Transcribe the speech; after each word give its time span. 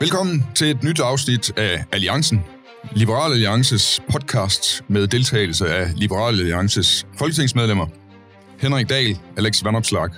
Velkommen 0.00 0.46
til 0.54 0.70
et 0.70 0.82
nyt 0.82 1.00
afsnit 1.00 1.58
af 1.58 1.84
Alliancen, 1.92 2.44
Liberal 2.92 3.32
Alliances 3.32 4.00
podcast 4.10 4.84
med 4.88 5.06
deltagelse 5.06 5.68
af 5.68 5.92
Liberal 5.96 6.40
Alliances 6.40 7.06
folketingsmedlemmer, 7.18 7.86
Henrik 8.58 8.88
Dahl, 8.88 9.18
Alex 9.36 9.64
Vandopslag 9.64 10.10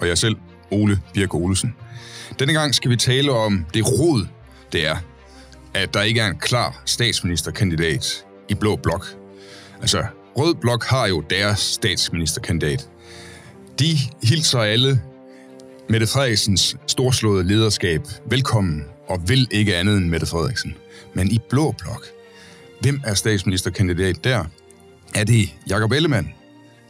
og 0.00 0.08
jeg 0.08 0.18
selv, 0.18 0.36
Ole 0.70 1.00
Birk 1.14 1.34
Olesen. 1.34 1.74
Denne 2.38 2.52
gang 2.52 2.74
skal 2.74 2.90
vi 2.90 2.96
tale 2.96 3.32
om 3.32 3.66
det 3.74 3.86
rod, 3.86 4.26
det 4.72 4.86
er, 4.86 4.96
at 5.74 5.94
der 5.94 6.02
ikke 6.02 6.20
er 6.20 6.26
en 6.26 6.38
klar 6.38 6.82
statsministerkandidat 6.86 8.24
i 8.48 8.54
Blå 8.54 8.76
Blok. 8.76 9.06
Altså, 9.80 10.04
Rød 10.36 10.54
Blok 10.54 10.84
har 10.84 11.06
jo 11.06 11.20
deres 11.20 11.58
statsministerkandidat. 11.58 12.88
De 13.78 13.98
hilser 14.22 14.60
alle 14.60 15.00
Mette 15.88 16.06
Frederiksens 16.06 16.76
storslåede 16.86 17.48
lederskab 17.48 18.00
velkommen 18.30 18.91
og 19.08 19.28
vil 19.28 19.48
ikke 19.50 19.76
andet 19.76 19.96
end 19.96 20.08
Mette 20.08 20.26
Frederiksen. 20.26 20.74
Men 21.14 21.30
i 21.30 21.38
Blå 21.50 21.74
Blok, 21.78 22.06
hvem 22.80 23.00
er 23.04 23.14
statsministerkandidat 23.14 24.24
der? 24.24 24.44
Er 25.14 25.24
det 25.24 25.54
Jakob 25.68 25.92
Ellemann? 25.92 26.32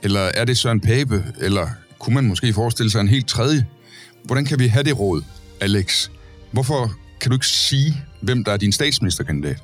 Eller 0.03 0.21
er 0.21 0.45
det 0.45 0.59
Søren 0.59 0.81
Pape? 0.81 1.25
Eller 1.41 1.69
kunne 1.99 2.15
man 2.15 2.25
måske 2.25 2.53
forestille 2.53 2.91
sig 2.91 3.01
en 3.01 3.09
helt 3.09 3.29
tredje? 3.29 3.67
Hvordan 4.25 4.45
kan 4.45 4.59
vi 4.59 4.67
have 4.67 4.85
det 4.85 4.99
råd, 4.99 5.23
Alex? 5.61 6.11
Hvorfor 6.51 6.95
kan 7.21 7.31
du 7.31 7.37
ikke 7.37 7.47
sige, 7.47 8.05
hvem 8.21 8.45
der 8.45 8.53
er 8.53 8.57
din 8.57 8.73
statsministerkandidat? 8.73 9.63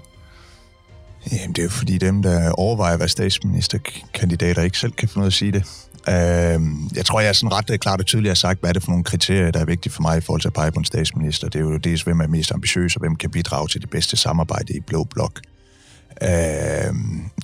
Jamen, 1.33 1.49
det 1.49 1.59
er 1.59 1.63
jo 1.63 1.71
fordi 1.71 1.99
dem, 1.99 2.23
der 2.23 2.53
overvejer 2.53 2.95
at 2.95 3.01
være 3.01 3.09
statsministerkandidater, 3.09 4.63
ikke 4.63 4.79
selv 4.79 4.93
kan 4.93 5.09
få 5.09 5.19
noget 5.19 5.31
at 5.31 5.33
sige 5.35 5.53
det. 5.53 5.88
Øh, 6.09 6.61
jeg 6.97 7.05
tror, 7.05 7.21
jeg 7.21 7.29
er 7.29 7.33
sådan 7.33 7.53
ret 7.53 7.71
øh, 7.71 7.79
klart 7.79 8.01
og 8.01 8.07
tydeligt 8.07 8.31
har 8.31 8.35
sagt, 8.35 8.61
hvad 8.61 8.71
er 8.71 8.73
det 8.73 8.83
for 8.83 8.91
nogle 8.91 9.05
kriterier, 9.05 9.51
der 9.51 9.61
er 9.61 9.65
vigtige 9.65 9.93
for 9.93 10.03
mig 10.03 10.19
i 10.19 10.21
forhold 10.21 10.41
til 10.41 10.49
at 10.49 10.55
pege 10.55 10.73
på 10.73 10.79
en 10.79 10.85
statsminister. 10.85 11.49
Det 11.49 11.59
er 11.59 11.63
jo 11.63 11.77
dels, 11.77 12.03
hvem 12.03 12.21
er 12.21 12.27
mest 12.27 12.53
ambitiøs, 12.53 12.97
og 12.97 13.01
hvem 13.01 13.17
kan 13.17 13.31
bidrage 13.31 13.69
til 13.69 13.81
det 13.81 13.91
bedste 13.91 14.17
samarbejde 14.17 14.77
i 14.77 14.81
Blå 14.81 15.05
Blok. 15.05 15.41
Øh, 16.23 16.95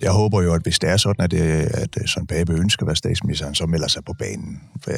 jeg 0.02 0.10
håber 0.10 0.42
jo, 0.42 0.54
at 0.54 0.62
hvis 0.62 0.78
det 0.78 0.90
er 0.90 0.96
sådan, 0.96 1.24
at, 1.24 1.30
det, 1.30 1.40
at 1.74 1.96
øh, 2.00 2.08
Søren 2.08 2.26
Pape 2.26 2.52
ønsker 2.52 2.82
at 2.82 2.86
være 2.86 2.96
statsminister, 2.96 3.52
så 3.52 3.66
melder 3.66 3.88
sig 3.88 4.04
på 4.04 4.12
banen. 4.18 4.60
For 4.82 4.90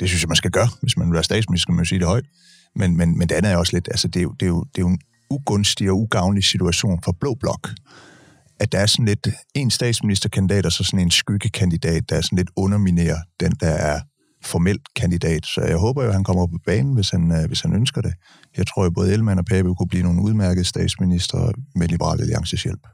det 0.00 0.08
synes 0.08 0.22
jeg, 0.22 0.28
man 0.28 0.36
skal 0.36 0.50
gøre. 0.50 0.68
Hvis 0.82 0.96
man 0.96 1.06
vil 1.06 1.14
være 1.14 1.24
statsminister, 1.24 1.62
skal 1.62 1.72
man 1.72 1.84
jo 1.84 1.88
sige 1.88 1.98
det 1.98 2.06
højt. 2.06 2.24
Men, 2.76 2.96
men, 2.96 3.18
men 3.18 3.28
det 3.28 3.34
andet 3.34 3.52
er 3.52 3.56
også 3.56 3.76
lidt, 3.76 3.88
altså 3.88 4.08
det 4.08 4.20
er 4.20 4.22
jo, 4.22 4.32
det 4.40 4.46
er 4.46 4.50
jo, 4.50 4.64
det 4.64 4.78
er 4.78 4.82
jo 4.82 4.88
en 4.88 4.98
ugunstig 5.30 5.90
og 5.90 5.96
ugavnlig 5.96 6.44
situation 6.44 7.00
for 7.04 7.12
Blå 7.12 7.34
Blok 7.34 7.70
at 8.60 8.72
der 8.72 8.78
er 8.78 8.86
sådan 8.86 9.04
lidt 9.04 9.28
en 9.54 9.70
statsministerkandidat 9.70 10.66
og 10.66 10.72
så 10.72 10.84
sådan 10.84 11.00
en 11.00 11.10
skyggekandidat, 11.10 12.02
der 12.08 12.16
er 12.16 12.20
sådan 12.20 12.36
lidt 12.36 12.50
underminerer 12.56 13.18
den, 13.40 13.52
der 13.60 13.70
er 13.70 14.00
formelt 14.44 14.82
kandidat. 14.96 15.46
Så 15.46 15.60
jeg 15.60 15.76
håber 15.76 16.02
jo, 16.02 16.08
at 16.08 16.14
han 16.14 16.24
kommer 16.24 16.46
på 16.46 16.58
banen, 16.66 16.94
hvis 16.94 17.10
han, 17.10 17.32
øh, 17.32 17.46
hvis 17.46 17.60
han 17.60 17.72
ønsker 17.74 18.00
det. 18.00 18.14
Jeg 18.56 18.66
tror 18.66 18.84
jo, 18.84 18.90
både 18.90 19.12
Ellemann 19.12 19.38
og 19.38 19.44
Pape 19.44 19.74
kunne 19.74 19.88
blive 19.88 20.02
nogle 20.02 20.22
udmærkede 20.22 20.64
statsminister 20.64 21.52
med 21.74 21.88
Liberal 21.88 22.20
Alliances 22.20 22.62
hjælp. 22.62 22.86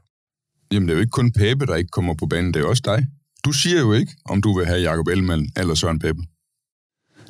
Jamen, 0.71 0.87
det 0.87 0.93
er 0.93 0.97
jo 0.97 1.01
ikke 1.01 1.11
kun 1.11 1.31
Pape, 1.31 1.65
der 1.65 1.75
ikke 1.75 1.89
kommer 1.89 2.13
på 2.13 2.25
banen, 2.25 2.53
det 2.53 2.61
er 2.61 2.65
også 2.65 2.83
dig. 2.85 3.07
Du 3.45 3.51
siger 3.51 3.79
jo 3.79 3.93
ikke, 3.93 4.11
om 4.25 4.41
du 4.41 4.57
vil 4.57 4.65
have 4.65 4.81
Jacob 4.81 5.07
Ellemann 5.07 5.49
eller 5.57 5.75
Søren 5.75 5.99
Pape. 5.99 6.19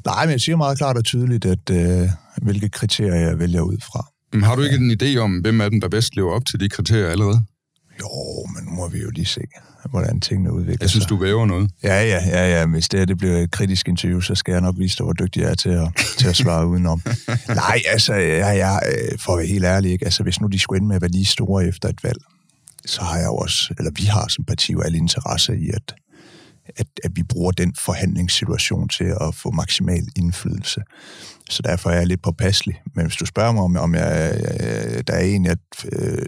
Nej, 0.06 0.26
men 0.26 0.32
jeg 0.32 0.42
siger 0.42 0.56
meget 0.56 0.78
klart 0.78 0.98
og 0.98 1.06
tydeligt, 1.06 1.46
at 1.46 1.70
øh, 1.72 2.10
hvilke 2.42 2.70
kriterier 2.70 3.16
jeg 3.16 3.40
vælger 3.40 3.62
ud 3.62 3.78
fra. 3.92 4.08
Men 4.34 4.44
har 4.44 4.56
du 4.56 4.62
ikke 4.62 4.76
en 4.76 4.98
idé 5.02 5.18
om, 5.18 5.40
hvem 5.40 5.62
af 5.62 5.72
dem, 5.72 5.82
der 5.82 5.90
bedst 5.90 6.16
lever 6.16 6.32
op 6.34 6.46
til 6.46 6.60
de 6.60 6.70
kriterier 6.70 7.08
allerede? 7.08 7.42
Jo, 8.00 8.46
men 8.56 8.64
nu 8.64 8.72
må 8.72 8.88
vi 8.88 9.00
jo 9.00 9.10
lige 9.10 9.26
se, 9.26 9.42
hvordan 9.90 10.22
tingene 10.22 10.54
udvikler 10.54 10.76
sig. 10.76 10.82
Jeg 10.82 10.90
synes, 10.90 11.04
sig. 11.04 11.10
du 11.10 11.16
væver 11.16 11.46
noget. 11.46 11.72
Ja, 11.84 12.04
ja, 12.04 12.22
ja, 12.28 12.60
ja. 12.60 12.66
Hvis 12.66 12.90
det, 12.90 13.00
her, 13.00 13.06
det 13.06 13.18
bliver 13.18 13.38
et 13.38 13.52
kritisk 13.52 13.88
interview, 13.88 14.20
så 14.20 14.36
skal 14.36 14.52
jeg 14.52 14.62
nok 14.62 14.76
vise 14.78 14.98
dig, 14.98 15.04
hvor 15.04 15.14
dygtig 15.14 15.42
jeg 15.42 15.52
er 15.52 15.56
til 15.56 15.70
at, 15.70 15.90
til 16.18 16.28
at 16.28 16.36
svare 16.36 16.68
udenom. 16.68 17.02
Nej, 17.48 17.82
altså, 17.88 18.14
ja, 18.14 18.52
ja, 18.52 18.78
for 19.20 19.34
at 19.34 19.38
være 19.38 19.48
helt 19.48 19.66
ærlig, 19.66 19.92
ikke? 19.92 20.06
Altså, 20.06 20.24
hvis 20.24 20.42
nu 20.42 20.48
de 20.48 20.60
skulle 20.60 20.78
ende 20.78 20.88
med 20.88 20.96
at 20.96 21.02
være 21.02 21.12
lige 21.12 21.26
store 21.26 21.66
efter 21.66 21.90
et 21.90 22.04
valg, 22.04 22.22
så 22.86 23.02
har 23.02 23.18
jeg 23.18 23.26
jo 23.26 23.36
også, 23.36 23.74
eller 23.78 23.92
vi 23.96 24.04
har 24.04 24.28
som 24.28 24.46
parti 24.46 24.72
jo 24.72 24.82
alle 24.82 24.98
interesse 24.98 25.58
i, 25.58 25.70
at, 25.70 25.96
at, 26.76 26.88
at 27.04 27.12
vi 27.16 27.24
bruger 27.24 27.52
den 27.52 27.76
forhandlingssituation 27.86 28.90
til 28.90 29.14
at 29.22 29.36
få 29.36 29.52
maksimal 29.52 30.08
indflydelse. 30.16 30.82
Så 31.50 31.62
derfor 31.62 31.90
er 31.90 31.98
jeg 31.98 32.08
lidt 32.08 32.22
påpasselig. 32.22 32.82
Men 32.96 33.06
hvis 33.06 33.16
du 33.16 33.26
spørger 33.26 33.52
mig, 33.52 33.64
om, 33.64 33.78
om 33.78 33.96
jeg, 33.96 34.42
jeg, 34.60 35.08
der 35.08 35.14
er 35.14 35.24
en, 35.24 35.46
jeg 35.46 35.58
øh, 35.92 36.26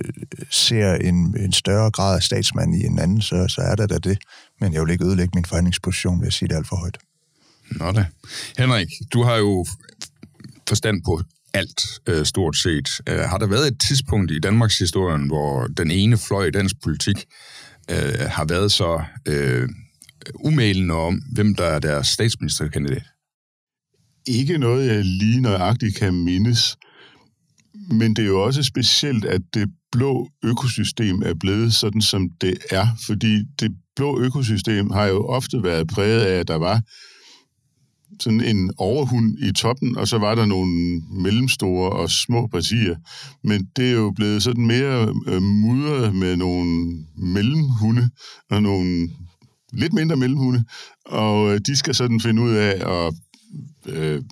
ser 0.52 0.94
en, 0.94 1.36
en 1.40 1.52
større 1.52 1.92
grad 1.92 2.16
af 2.16 2.24
statsmand 2.24 2.76
i 2.76 2.86
en 2.86 3.00
anden, 3.00 3.22
så, 3.22 3.48
så 3.48 3.62
er 3.62 3.76
der 3.76 3.88
da 3.88 3.98
det. 3.98 4.18
Men 4.62 4.74
jeg 4.74 4.82
vil 4.82 4.92
ikke 4.92 5.06
ødelægge 5.06 5.32
min 5.36 5.46
forhandlingsposition 5.46 6.20
ved 6.20 6.28
at 6.28 6.34
sige 6.34 6.50
det 6.50 6.56
alt 6.56 6.68
for 6.68 6.76
højt. 6.76 6.98
Nå 7.72 7.92
da. 7.92 8.06
Henrik, 8.58 8.88
du 9.14 9.24
har 9.24 9.36
jo 9.36 9.66
forstand 10.68 11.02
på 11.06 11.22
alt, 11.54 11.82
øh, 12.08 12.26
stort 12.26 12.58
set. 12.58 12.90
Øh, 13.10 13.20
har 13.20 13.38
der 13.38 13.48
været 13.48 13.68
et 13.68 13.78
tidspunkt 13.88 14.32
i 14.32 14.40
Danmarks 14.40 14.78
historien, 14.80 15.28
hvor 15.28 15.68
den 15.68 15.92
ene 15.92 16.18
fløj 16.18 16.46
i 16.46 16.52
dansk 16.52 16.76
politik 16.84 17.26
øh, 17.92 18.20
har 18.20 18.46
været 18.46 18.72
så 18.72 19.04
øh, 19.26 19.70
umælende 20.36 20.94
om, 20.94 21.22
hvem 21.34 21.56
der 21.56 21.64
er 21.64 21.80
deres 21.80 22.08
statsministerkandidat? 22.08 23.04
Ikke 24.28 24.58
noget, 24.58 24.88
jeg 24.88 25.06
lige 25.06 25.42
nøjagtigt 25.42 25.96
kan 25.96 26.14
mindes. 26.14 26.78
Men 27.90 28.14
det 28.16 28.24
er 28.24 28.28
jo 28.28 28.44
også 28.44 28.64
specielt, 28.64 29.26
at 29.26 29.42
det 29.54 29.70
blå 29.92 30.30
økosystem 30.44 31.22
er 31.26 31.34
blevet 31.34 31.74
sådan, 31.74 32.02
som 32.02 32.30
det 32.42 32.58
er. 32.72 32.88
Fordi 33.06 33.44
det 33.60 33.72
blå 33.96 34.20
økosystem 34.20 34.92
har 34.92 35.06
jo 35.06 35.26
ofte 35.26 35.64
været 35.64 35.88
præget 35.88 36.22
af, 36.22 36.40
at 36.40 36.48
der 36.48 36.56
var 36.56 36.82
sådan 38.20 38.42
en 38.42 38.72
overhund 38.78 39.38
i 39.40 39.52
toppen, 39.52 39.98
og 39.98 40.08
så 40.08 40.18
var 40.18 40.36
der 40.36 40.46
nogle 40.46 41.02
mellemstore 41.24 41.90
og 41.92 42.10
små 42.12 42.48
partier. 42.48 42.96
Men 43.44 43.70
det 43.76 43.88
er 43.88 43.94
jo 43.94 44.12
blevet 44.16 44.44
sådan 44.44 44.68
mere 44.68 45.14
øh, 45.28 45.42
mudret 45.42 46.16
med 46.16 46.36
nogle 46.36 46.98
mellemhunde 47.18 48.10
og 48.50 48.64
nogle 48.64 49.10
lidt 49.74 49.94
mindre 49.94 50.16
mellemhunde, 50.16 50.66
og 51.06 51.54
øh, 51.54 51.62
de 51.66 51.76
skal 51.76 51.96
sådan 51.96 52.20
finde 52.20 52.42
ud 52.42 52.54
af 52.54 53.06
at 53.06 53.14
øh, 53.86 54.24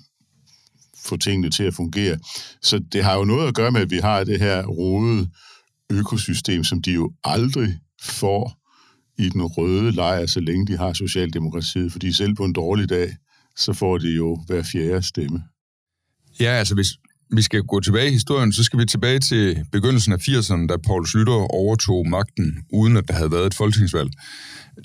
få 1.06 1.18
tingene 1.18 1.50
til 1.50 1.64
at 1.64 1.74
fungere. 1.74 2.18
Så 2.62 2.80
det 2.92 3.04
har 3.04 3.16
jo 3.16 3.26
noget 3.26 3.48
at 3.48 3.56
gøre 3.56 3.72
med, 3.72 3.82
at 3.82 3.92
vi 3.92 3.98
har 3.98 4.24
det 4.24 4.40
her 4.40 4.66
rode 4.66 5.30
økosystem, 5.90 6.64
som 6.64 6.82
de 6.82 6.92
jo 6.92 7.12
aldrig 7.24 7.80
får 8.02 8.64
i 9.18 9.30
den 9.30 9.44
røde 9.44 9.92
lejr, 9.92 10.26
så 10.26 10.40
længe 10.40 10.68
de 10.68 10.78
har 10.78 10.94
Socialdemokratiet, 10.94 11.92
fordi 11.92 12.14
selv 12.14 12.36
på 12.36 12.46
en 12.46 12.54
dårlig 12.54 12.90
dag, 12.90 13.16
så 13.56 13.74
får 13.74 13.98
de 13.98 14.10
jo 14.10 14.44
hver 14.48 14.64
fjerde 14.64 15.02
stemme. 15.02 15.44
Ja, 16.40 16.50
altså 16.50 16.76
hvis 16.76 16.88
vi 17.36 17.42
skal 17.42 17.62
gå 17.62 17.80
tilbage 17.80 18.10
i 18.10 18.14
historien, 18.14 18.54
så 18.54 18.64
skal 18.64 18.80
vi 18.80 18.86
tilbage 18.86 19.20
til 19.20 19.66
begyndelsen 19.72 20.14
af 20.14 20.18
80'erne, 20.18 20.68
da 20.68 20.78
Paul 20.78 21.08
Slytter 21.08 21.34
overtog 21.34 22.08
magten, 22.08 22.58
uden 22.74 22.98
at 22.98 23.08
der 23.08 23.14
havde 23.14 23.32
været 23.32 23.48
et 23.48 23.54
folketingsvalg. 23.54 24.10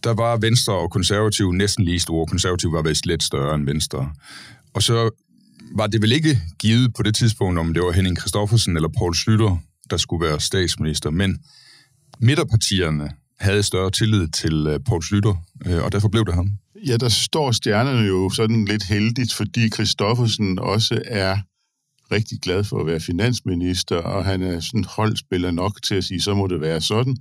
Der 0.05 0.15
var 0.15 0.37
Venstre 0.37 0.73
og 0.73 0.91
Konservative 0.91 1.55
næsten 1.55 1.85
lige 1.85 2.01
store. 2.01 2.27
Konservative 2.27 2.73
var 2.73 2.83
vist 2.83 3.07
lidt 3.07 3.23
større 3.23 3.55
end 3.55 3.67
Venstre. 3.67 4.13
Og 4.75 4.83
så 4.83 5.11
var 5.77 5.87
det 5.87 6.03
vel 6.03 6.13
ikke 6.13 6.41
givet 6.59 6.95
på 6.95 7.03
det 7.03 7.15
tidspunkt, 7.15 7.59
om 7.59 7.75
det 7.75 7.83
var 7.83 7.93
Henning 7.93 8.19
Christoffersen 8.19 8.77
eller 8.77 8.89
Paul 8.99 9.15
Slytter, 9.15 9.57
der 9.91 9.97
skulle 9.97 10.27
være 10.27 10.41
statsminister, 10.41 11.11
men 11.11 11.39
midterpartierne 12.21 13.11
havde 13.41 13.63
større 13.63 13.91
tillid 13.91 14.29
til 14.29 14.67
øh, 14.67 14.81
Paul 14.81 15.03
Slytter, 15.03 15.35
øh, 15.67 15.85
og 15.85 15.93
derfor 15.93 16.09
blev 16.09 16.25
det 16.27 16.35
ham. 16.35 16.51
Ja, 16.87 16.97
der 16.97 17.09
står 17.09 17.53
stjernerne 17.53 18.07
jo 18.07 18.31
sådan 18.31 18.65
lidt 18.65 18.85
heldigt, 18.85 19.35
fordi 19.35 19.71
Christoffersen 19.71 20.59
også 20.59 21.03
er 21.05 21.39
rigtig 22.13 22.39
glad 22.41 22.65
for 22.65 22.81
at 22.81 22.87
være 22.87 23.01
finansminister, 23.01 23.97
og 23.97 24.25
han 24.25 24.43
er 24.43 24.61
sådan 24.61 24.85
holdspiller 24.85 25.51
nok 25.51 25.83
til 25.83 25.95
at 25.95 26.05
sige, 26.05 26.21
så 26.21 26.35
må 26.35 26.47
det 26.47 26.61
være 26.61 26.81
sådan. 26.81 27.17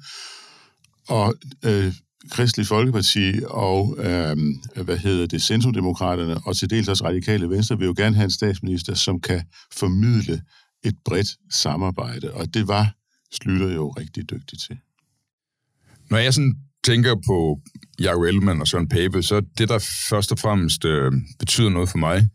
Og 1.07 1.35
øh, 1.65 1.93
Kristelig 2.31 2.67
Folkeparti 2.67 3.33
og, 3.47 3.97
øh, 3.99 4.37
hvad 4.83 4.97
hedder 4.97 5.25
det, 5.25 5.41
Centrumdemokraterne 5.41 6.37
og 6.45 6.57
til 6.57 6.69
dels 6.69 6.87
også 6.87 7.05
Radikale 7.05 7.49
Venstre 7.49 7.77
vil 7.77 7.85
jo 7.85 7.93
gerne 7.97 8.15
have 8.15 8.23
en 8.23 8.31
statsminister, 8.31 8.93
som 8.93 9.21
kan 9.21 9.41
formidle 9.73 10.41
et 10.83 10.95
bredt 11.05 11.27
samarbejde, 11.51 12.33
og 12.33 12.53
det 12.53 12.67
var 12.67 12.93
Slytter 13.31 13.73
jo 13.73 13.89
rigtig 13.89 14.29
dygtig 14.29 14.59
til. 14.59 14.77
Når 16.09 16.17
jeg 16.17 16.33
sådan 16.33 16.55
tænker 16.83 17.15
på 17.27 17.59
Jacob 17.99 18.23
Ellemann 18.23 18.61
og 18.61 18.67
Søren 18.67 18.89
Pape, 18.89 19.23
så 19.23 19.41
det, 19.57 19.69
der 19.69 19.79
først 20.09 20.31
og 20.31 20.39
fremmest 20.39 20.85
øh, 20.85 21.11
betyder 21.39 21.69
noget 21.69 21.89
for 21.89 21.97
mig, 21.97 22.29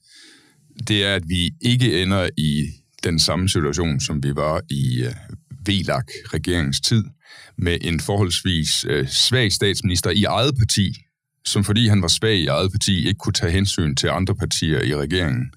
det 0.89 1.05
er, 1.05 1.15
at 1.15 1.23
vi 1.29 1.51
ikke 1.61 2.03
ender 2.03 2.31
i 2.37 2.67
den 3.05 3.19
samme 3.19 3.49
situation, 3.49 4.01
som 4.01 4.23
vi 4.23 4.35
var 4.35 4.61
i 4.71 5.03
øh, 5.03 5.15
VLAG-regeringens 5.67 6.81
tid, 6.81 7.05
med 7.59 7.79
en 7.81 8.01
forholdsvis 8.01 8.85
øh, 8.89 9.09
svag 9.09 9.53
statsminister 9.53 10.11
i 10.11 10.25
eget 10.25 10.55
parti, 10.59 10.95
som 11.45 11.65
fordi 11.65 11.89
han 11.89 12.03
var 12.03 12.09
svag 12.09 12.37
i 12.37 12.47
eget 12.47 12.73
parti, 12.73 13.07
ikke 13.07 13.19
kunne 13.19 13.33
tage 13.33 13.53
hensyn 13.53 13.95
til 13.95 14.09
andre 14.09 14.35
partier 14.35 14.81
i 14.81 14.97
regeringen. 14.97 15.53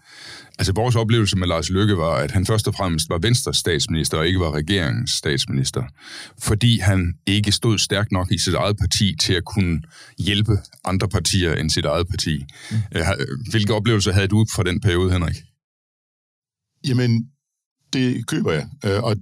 Altså 0.60 0.74
vores 0.74 0.96
oplevelse 0.96 1.38
med 1.38 1.48
Lars 1.48 1.70
Løkke 1.70 1.98
var, 1.98 2.16
at 2.16 2.32
han 2.32 2.46
først 2.46 2.68
og 2.68 2.76
fremmest 2.76 3.10
var 3.10 3.18
Venstres 3.18 3.58
statsminister 3.58 4.18
og 4.18 4.28
ikke 4.28 4.40
var 4.40 4.52
regeringens 4.52 5.12
statsminister, 5.12 5.84
fordi 6.40 6.80
han 6.80 7.14
ikke 7.26 7.52
stod 7.52 7.78
stærkt 7.78 8.12
nok 8.12 8.32
i 8.32 8.38
sit 8.38 8.54
eget 8.54 8.78
parti 8.78 9.16
til 9.22 9.34
at 9.34 9.46
kunne 9.46 9.82
hjælpe 10.18 10.58
andre 10.86 11.08
partier 11.08 11.56
end 11.56 11.70
sit 11.70 11.86
eget 11.86 12.08
parti. 12.08 12.46
Mm. 12.72 12.78
Hvilke 13.52 13.74
oplevelser 13.74 14.12
havde 14.14 14.28
du 14.28 14.46
fra 14.56 14.64
den 14.64 14.82
periode, 14.82 15.12
Henrik? 15.12 15.36
Jamen, 16.88 17.30
det 17.94 18.28
køber 18.28 18.52
jeg. 18.52 18.68
Øh, 18.86 19.04
og 19.04 19.16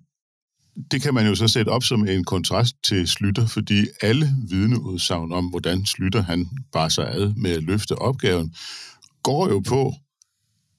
det 0.91 1.01
kan 1.01 1.13
man 1.13 1.27
jo 1.27 1.35
så 1.35 1.47
sætte 1.47 1.69
op 1.69 1.83
som 1.83 2.07
en 2.07 2.23
kontrast 2.23 2.75
til 2.83 3.07
Slytter, 3.07 3.47
fordi 3.47 3.85
alle 4.01 4.29
vidneudsagn 4.49 5.31
om, 5.31 5.45
hvordan 5.45 5.85
Slytter 5.85 6.21
han 6.21 6.49
bare 6.71 6.89
sig 6.89 7.15
ad 7.15 7.33
med 7.37 7.51
at 7.51 7.63
løfte 7.63 7.95
opgaven, 7.95 8.55
går 9.23 9.49
jo 9.49 9.59
på, 9.59 9.93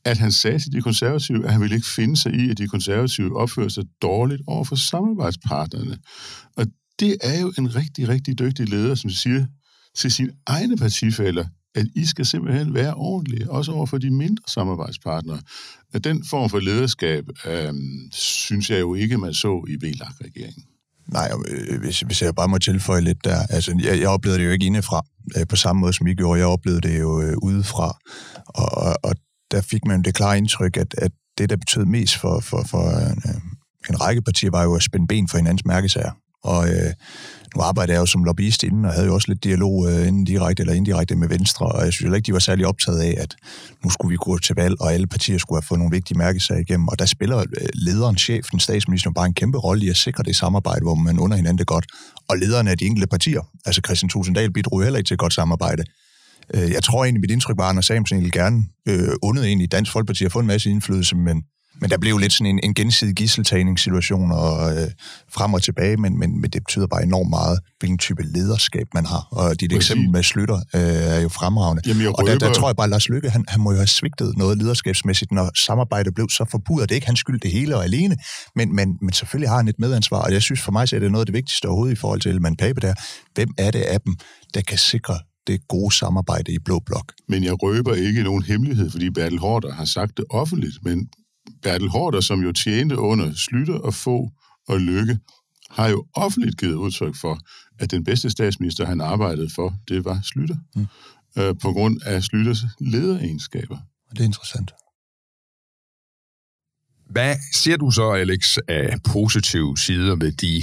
at 0.04 0.18
han 0.18 0.32
sagde 0.32 0.58
til 0.58 0.72
de 0.72 0.82
konservative, 0.82 1.44
at 1.44 1.52
han 1.52 1.60
ville 1.60 1.76
ikke 1.76 1.88
finde 1.88 2.16
sig 2.16 2.34
i, 2.34 2.50
at 2.50 2.58
de 2.58 2.68
konservative 2.68 3.36
opfører 3.36 3.68
sig 3.68 3.84
dårligt 4.02 4.42
over 4.46 4.64
for 4.64 4.76
samarbejdspartnerne. 4.76 5.98
Og 6.56 6.66
det 7.00 7.16
er 7.22 7.40
jo 7.40 7.52
en 7.58 7.76
rigtig, 7.76 8.08
rigtig 8.08 8.38
dygtig 8.38 8.68
leder, 8.68 8.94
som 8.94 9.10
siger 9.10 9.46
til 9.96 10.10
sine 10.10 10.30
egne 10.46 10.76
partifælder, 10.76 11.44
at 11.74 11.86
I 11.94 12.06
skal 12.06 12.26
simpelthen 12.26 12.74
være 12.74 12.94
ordentlige, 12.94 13.50
også 13.50 13.72
over 13.72 13.86
for 13.86 13.98
de 13.98 14.10
mindre 14.10 14.42
samarbejdspartnere. 14.46 15.40
At 15.92 16.04
den 16.04 16.24
form 16.30 16.50
for 16.50 16.58
lederskab, 16.58 17.24
øh, 17.46 17.72
synes 18.12 18.70
jeg 18.70 18.80
jo 18.80 18.94
ikke, 18.94 19.18
man 19.18 19.34
så 19.34 19.64
i 19.68 19.86
VLAG-regeringen. 19.86 20.64
Nej, 21.08 21.30
øh, 21.48 21.80
hvis, 21.80 22.00
hvis 22.00 22.22
jeg 22.22 22.34
bare 22.34 22.48
må 22.48 22.58
tilføje 22.58 23.00
lidt 23.00 23.24
der. 23.24 23.38
Altså, 23.50 23.80
jeg, 23.84 24.00
jeg 24.00 24.08
oplevede 24.08 24.38
det 24.38 24.46
jo 24.46 24.50
ikke 24.50 24.66
indefra, 24.66 25.06
øh, 25.36 25.46
på 25.46 25.56
samme 25.56 25.80
måde 25.80 25.92
som 25.92 26.06
I 26.06 26.14
gjorde. 26.14 26.38
Jeg 26.38 26.46
oplevede 26.46 26.80
det 26.80 27.00
jo 27.00 27.22
øh, 27.22 27.36
udefra. 27.42 27.98
Og, 28.46 28.68
og, 28.72 28.96
og 29.02 29.14
der 29.50 29.60
fik 29.60 29.84
man 29.86 30.02
det 30.02 30.14
klare 30.14 30.38
indtryk, 30.38 30.76
at, 30.76 30.94
at 30.98 31.12
det, 31.38 31.50
der 31.50 31.56
betød 31.56 31.84
mest 31.84 32.16
for, 32.16 32.40
for, 32.40 32.64
for 32.70 32.90
en, 32.90 33.22
øh, 33.26 33.40
en 33.90 34.00
række 34.00 34.22
partier, 34.22 34.50
var 34.50 34.62
jo 34.62 34.74
at 34.74 34.82
spænde 34.82 35.06
ben 35.06 35.28
for 35.28 35.36
hinandens 35.36 35.64
mærkesager. 35.64 36.10
Og 36.44 36.68
øh, 36.68 36.92
nu 37.56 37.62
arbejder 37.62 37.92
jeg 37.92 38.00
jo 38.00 38.06
som 38.06 38.24
lobbyist 38.24 38.62
inden, 38.62 38.84
og 38.84 38.92
havde 38.92 39.06
jo 39.06 39.14
også 39.14 39.28
lidt 39.28 39.44
dialog 39.44 39.90
øh, 39.90 40.08
inden 40.08 40.24
direkte 40.24 40.60
eller 40.60 40.74
indirekte 40.74 41.16
med 41.16 41.28
Venstre, 41.28 41.66
og 41.66 41.84
jeg 41.84 41.92
synes 41.92 42.04
heller 42.04 42.16
ikke, 42.16 42.26
de 42.26 42.32
var 42.32 42.38
særlig 42.38 42.66
optaget 42.66 43.00
af, 43.00 43.14
at 43.18 43.36
nu 43.84 43.90
skulle 43.90 44.10
vi 44.10 44.16
gå 44.16 44.38
til 44.38 44.54
valg, 44.56 44.80
og 44.80 44.92
alle 44.92 45.06
partier 45.06 45.38
skulle 45.38 45.56
have 45.56 45.66
fået 45.66 45.78
nogle 45.78 45.90
vigtige 45.90 46.18
mærkesager 46.18 46.60
igennem. 46.60 46.88
Og 46.88 46.98
der 46.98 47.06
spiller 47.06 47.38
øh, 47.38 47.68
lederen, 47.74 48.16
chefen, 48.18 48.60
statsministeren 48.60 49.14
bare 49.14 49.26
en 49.26 49.34
kæmpe 49.34 49.58
rolle 49.58 49.86
i 49.86 49.88
at 49.88 49.96
sikre 49.96 50.22
det 50.22 50.36
samarbejde, 50.36 50.82
hvor 50.82 50.94
man 50.94 51.18
under 51.18 51.36
hinanden 51.36 51.58
det 51.58 51.66
godt. 51.66 51.86
Og 52.28 52.38
lederne 52.38 52.70
af 52.70 52.78
de 52.78 52.84
enkelte 52.84 53.06
partier, 53.06 53.40
altså 53.66 53.80
Christian 53.84 54.08
Tusinddal, 54.08 54.52
bidrog 54.52 54.82
heller 54.82 54.98
ikke 54.98 55.08
til 55.08 55.14
et 55.14 55.18
godt 55.18 55.32
samarbejde. 55.32 55.84
Øh, 56.54 56.70
jeg 56.70 56.82
tror 56.82 57.04
egentlig, 57.04 57.20
mit 57.20 57.30
indtryk 57.30 57.56
var, 57.56 57.64
at 57.64 57.68
Anders 57.68 57.86
Samuelsen 57.86 58.16
egentlig 58.16 58.32
gerne 58.32 58.64
øh, 58.88 59.08
undede 59.22 59.46
egentlig 59.46 59.72
Dansk 59.72 59.92
Folkeparti 59.92 60.24
at 60.24 60.32
få 60.32 60.38
en 60.38 60.46
masse 60.46 60.70
indflydelse, 60.70 61.16
men 61.16 61.42
men 61.80 61.90
der 61.90 61.98
blev 61.98 62.18
lidt 62.18 62.32
sådan 62.32 62.46
en, 62.46 62.60
en 62.62 62.74
gensidig 62.74 63.14
gisseltagningssituation 63.14 64.32
og 64.32 64.76
øh, 64.76 64.90
frem 65.32 65.54
og 65.54 65.62
tilbage, 65.62 65.96
men, 65.96 66.18
men, 66.18 66.40
men 66.40 66.50
det 66.50 66.62
betyder 66.62 66.86
bare 66.86 67.02
enormt 67.02 67.30
meget, 67.30 67.58
hvilken 67.78 67.98
type 67.98 68.22
lederskab 68.22 68.86
man 68.94 69.06
har. 69.06 69.28
Og 69.30 69.60
dit 69.60 69.72
eksempel 69.72 70.10
med 70.10 70.22
Slytter 70.22 70.56
øh, 70.74 70.80
er 71.14 71.20
jo 71.20 71.28
fremragende. 71.28 71.82
Jamen, 71.86 72.06
og 72.06 72.26
der, 72.26 72.38
der 72.38 72.52
tror 72.52 72.68
jeg 72.68 72.76
bare, 72.76 72.84
at 72.84 72.90
Lars 72.90 73.08
Lykke, 73.08 73.30
han, 73.30 73.44
han 73.48 73.60
må 73.60 73.70
jo 73.70 73.76
have 73.76 73.86
svigtet 73.86 74.36
noget 74.36 74.58
lederskabsmæssigt, 74.58 75.32
når 75.32 75.50
samarbejdet 75.58 76.14
blev 76.14 76.28
så 76.28 76.44
forbudt. 76.50 76.82
Det 76.82 76.90
er 76.90 76.94
ikke 76.94 77.06
hans 77.06 77.20
skyld 77.20 77.40
det 77.40 77.50
hele 77.50 77.76
og 77.76 77.84
alene, 77.84 78.16
men, 78.56 78.76
men, 78.76 78.88
men 79.02 79.12
selvfølgelig 79.12 79.50
har 79.50 79.56
han 79.56 79.68
et 79.68 79.78
medansvar, 79.78 80.22
og 80.22 80.32
jeg 80.32 80.42
synes 80.42 80.60
for 80.60 80.72
mig, 80.72 80.88
så 80.88 80.96
er 80.96 81.00
det 81.00 81.10
noget 81.12 81.22
af 81.22 81.26
det 81.26 81.34
vigtigste 81.34 81.66
overhovedet 81.66 81.92
i 81.92 81.98
forhold 81.98 82.20
til 82.20 82.30
Elman 82.30 82.56
Pape 82.56 82.80
der. 82.80 82.94
Hvem 83.34 83.48
er 83.58 83.70
det 83.70 83.82
af 83.82 84.00
dem, 84.00 84.14
der 84.54 84.60
kan 84.60 84.78
sikre 84.78 85.18
det 85.46 85.68
gode 85.68 85.94
samarbejde 85.94 86.52
i 86.52 86.58
Blå 86.64 86.80
Blok. 86.86 87.12
Men 87.28 87.44
jeg 87.44 87.62
røber 87.62 87.94
ikke 87.94 88.22
nogen 88.22 88.42
hemmelighed, 88.42 88.90
fordi 88.90 89.10
Bertel 89.10 89.38
Hårder 89.38 89.72
har 89.72 89.84
sagt 89.84 90.16
det 90.16 90.24
offentligt, 90.30 90.78
men 90.82 91.08
Bertel 91.62 91.88
Hårder, 91.88 92.20
som 92.20 92.42
jo 92.42 92.52
tjente 92.52 92.98
under 92.98 93.32
Slytter 93.34 93.74
og 93.78 93.94
få 93.94 94.30
og 94.68 94.80
Lykke, 94.80 95.18
har 95.70 95.88
jo 95.88 96.06
offentligt 96.14 96.58
givet 96.58 96.74
udtryk 96.74 97.16
for, 97.16 97.38
at 97.78 97.90
den 97.90 98.04
bedste 98.04 98.30
statsminister, 98.30 98.86
han 98.86 99.00
arbejdede 99.00 99.50
for, 99.54 99.74
det 99.88 100.04
var 100.04 100.20
Slytter. 100.22 100.56
Mm. 100.76 100.86
Øh, 101.38 101.54
på 101.62 101.72
grund 101.72 102.00
af 102.04 102.22
Slytters 102.22 102.62
lederegenskaber. 102.80 103.78
Det 104.10 104.20
er 104.20 104.24
interessant. 104.24 104.72
Hvad 107.10 107.36
ser 107.52 107.76
du 107.76 107.90
så, 107.90 108.10
Alex, 108.10 108.56
af 108.68 108.96
positive 109.12 109.78
sider 109.78 110.16
ved 110.16 110.32
de 110.32 110.62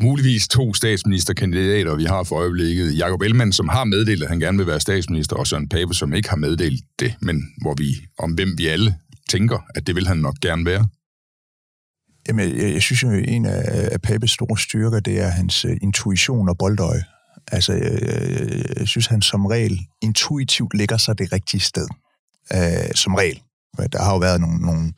muligvis 0.00 0.48
to 0.48 0.74
statsministerkandidater, 0.74 1.94
vi 1.94 2.04
har 2.04 2.22
for 2.22 2.36
øjeblikket. 2.36 2.98
Jakob 2.98 3.22
Ellemann, 3.22 3.52
som 3.52 3.68
har 3.68 3.84
meddelt, 3.84 4.22
at 4.22 4.28
han 4.28 4.40
gerne 4.40 4.58
vil 4.58 4.66
være 4.66 4.80
statsminister, 4.80 5.36
og 5.36 5.46
Søren 5.46 5.68
Pape, 5.68 5.94
som 5.94 6.14
ikke 6.14 6.28
har 6.28 6.36
meddelt 6.36 6.84
det, 7.00 7.14
men 7.20 7.52
hvor 7.62 7.74
vi, 7.74 7.86
om 8.18 8.32
hvem 8.32 8.58
vi 8.58 8.66
alle 8.66 8.96
tænker, 9.30 9.58
at 9.74 9.86
det 9.86 9.94
vil 9.94 10.06
han 10.06 10.16
nok 10.16 10.34
gerne 10.40 10.64
være? 10.66 10.84
Jamen, 12.28 12.56
jeg, 12.56 12.72
jeg 12.72 12.82
synes 12.82 13.02
jo, 13.02 13.10
at 13.10 13.28
en 13.28 13.46
af, 13.46 13.88
af 13.92 14.00
Papes 14.00 14.30
store 14.30 14.58
styrker, 14.58 15.00
det 15.00 15.20
er 15.20 15.28
hans 15.28 15.64
uh, 15.64 15.76
intuition 15.82 16.48
og 16.48 16.58
boldøje. 16.58 17.04
Altså, 17.52 17.72
jeg, 17.72 18.02
jeg, 18.02 18.78
jeg 18.78 18.88
synes, 18.88 19.06
han 19.06 19.22
som 19.22 19.46
regel 19.46 19.80
intuitivt 20.02 20.74
ligger 20.74 20.96
sig 20.96 21.18
det 21.18 21.32
rigtige 21.32 21.60
sted. 21.60 21.88
Uh, 22.54 22.90
som 22.94 23.14
regel. 23.14 23.40
Der 23.92 24.02
har 24.02 24.12
jo 24.12 24.18
været 24.18 24.40
nogle, 24.40 24.58
nogle 24.58 24.92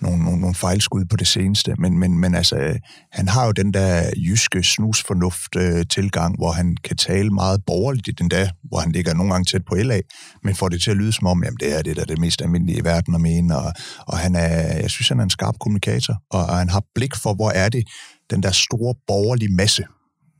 nogle, 0.00 0.24
nogle, 0.24 0.40
nogle 0.40 0.54
fejlskud 0.54 1.04
på 1.04 1.16
det 1.16 1.26
seneste, 1.26 1.74
men, 1.78 1.98
men, 1.98 2.18
men 2.18 2.34
altså, 2.34 2.56
øh, 2.56 2.76
han 3.12 3.28
har 3.28 3.46
jo 3.46 3.52
den 3.52 3.74
der 3.74 4.10
jyske 4.16 4.62
snusfornuft-tilgang, 4.62 6.34
øh, 6.34 6.38
hvor 6.38 6.52
han 6.52 6.76
kan 6.84 6.96
tale 6.96 7.30
meget 7.30 7.60
borgerligt 7.66 8.08
i 8.08 8.10
den 8.10 8.30
der, 8.30 8.48
hvor 8.62 8.78
han 8.78 8.92
ligger 8.92 9.14
nogle 9.14 9.32
gange 9.32 9.44
tæt 9.44 9.62
på 9.68 9.74
LA, 9.74 10.00
men 10.42 10.54
får 10.54 10.68
det 10.68 10.82
til 10.82 10.90
at 10.90 10.96
lyde 10.96 11.12
som 11.12 11.26
om, 11.26 11.44
jamen 11.44 11.58
det 11.60 11.78
er 11.78 11.82
det, 11.82 11.96
der 11.96 12.02
er 12.02 12.06
det 12.06 12.18
mest 12.18 12.42
almindelige 12.42 12.78
i 12.78 12.84
verden 12.84 13.14
at 13.14 13.20
mene, 13.20 13.56
og, 13.56 13.72
og 14.00 14.18
han 14.18 14.36
er, 14.36 14.76
jeg 14.78 14.90
synes, 14.90 15.08
han 15.08 15.18
er 15.18 15.24
en 15.24 15.30
skarp 15.30 15.54
kommunikator, 15.60 16.14
og, 16.30 16.40
og 16.40 16.58
han 16.58 16.68
har 16.68 16.82
blik 16.94 17.16
for, 17.16 17.34
hvor 17.34 17.50
er 17.50 17.68
det, 17.68 17.84
den 18.30 18.42
der 18.42 18.50
store 18.50 18.94
borgerlige 19.06 19.54
masse, 19.54 19.84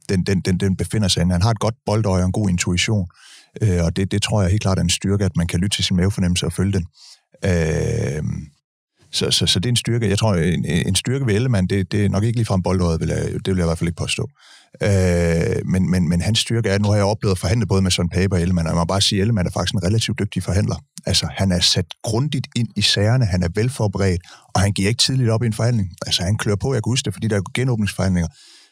den, 0.08 0.22
den, 0.22 0.40
den, 0.40 0.60
den 0.60 0.76
befinder 0.76 1.08
sig 1.08 1.20
inde. 1.20 1.32
Han 1.32 1.42
har 1.42 1.50
et 1.50 1.58
godt 1.58 1.74
boldøje 1.86 2.22
og 2.22 2.26
en 2.26 2.32
god 2.32 2.48
intuition, 2.48 3.06
øh, 3.62 3.84
og 3.84 3.96
det, 3.96 4.12
det 4.12 4.22
tror 4.22 4.42
jeg 4.42 4.50
helt 4.50 4.62
klart 4.62 4.78
er 4.78 4.82
en 4.82 4.90
styrke, 4.90 5.24
at 5.24 5.36
man 5.36 5.46
kan 5.46 5.60
lytte 5.60 5.76
til 5.76 5.84
sin 5.84 5.96
mavefornemmelse 5.96 6.46
og 6.46 6.52
følge 6.52 6.72
den. 6.72 6.86
Øh, 7.44 8.22
så, 9.16 9.30
så, 9.30 9.46
så 9.46 9.58
det 9.60 9.66
er 9.66 9.72
en 9.72 9.76
styrke. 9.76 10.08
Jeg 10.08 10.18
tror, 10.18 10.34
en, 10.34 10.64
en 10.64 10.94
styrke 10.94 11.26
ved 11.26 11.34
Ellemann, 11.34 11.66
det, 11.66 11.92
det 11.92 12.04
er 12.04 12.08
nok 12.08 12.24
ikke 12.24 12.38
lige 12.38 12.46
fra 12.46 12.54
en 12.54 12.62
boldøjet, 12.62 13.00
vil 13.00 13.08
jeg, 13.08 13.18
det 13.18 13.46
vil 13.46 13.56
jeg 13.56 13.64
i 13.64 13.70
hvert 13.70 13.78
fald 13.78 13.88
ikke 13.88 14.02
påstå. 14.02 14.28
Øh, 14.82 15.66
men, 15.72 15.90
men, 15.90 16.08
men 16.08 16.20
hans 16.20 16.38
styrke 16.38 16.68
er, 16.68 16.78
nu 16.78 16.88
har 16.88 16.96
jeg 16.96 17.04
oplevet 17.04 17.34
at 17.34 17.38
forhandle 17.38 17.66
både 17.66 17.82
med 17.82 17.90
Søren 17.90 18.08
Pape 18.08 18.34
og 18.34 18.40
Ellemann, 18.42 18.66
og 18.66 18.72
jeg 18.72 18.78
må 18.78 18.84
bare 18.84 19.00
sige, 19.00 19.18
at 19.18 19.22
Ellemann 19.22 19.46
er 19.46 19.50
faktisk 19.50 19.74
en 19.74 19.84
relativt 19.84 20.18
dygtig 20.18 20.42
forhandler. 20.42 20.76
Altså, 21.06 21.28
han 21.36 21.52
er 21.52 21.60
sat 21.60 21.86
grundigt 22.02 22.46
ind 22.56 22.68
i 22.76 22.82
sagerne, 22.82 23.24
han 23.24 23.42
er 23.42 23.48
velforberedt, 23.54 24.22
og 24.54 24.60
han 24.60 24.72
giver 24.72 24.88
ikke 24.88 25.02
tidligt 25.02 25.30
op 25.30 25.42
i 25.42 25.46
en 25.46 25.52
forhandling. 25.52 25.88
Altså, 26.06 26.22
han 26.22 26.36
klør 26.36 26.54
på, 26.54 26.74
jeg 26.74 26.82
kan 26.82 26.90
huske 26.90 27.04
det, 27.04 27.14
fordi 27.14 27.28
der 27.28 27.36
er 27.36 27.42
genåbningsforhandlinger. 27.54 28.28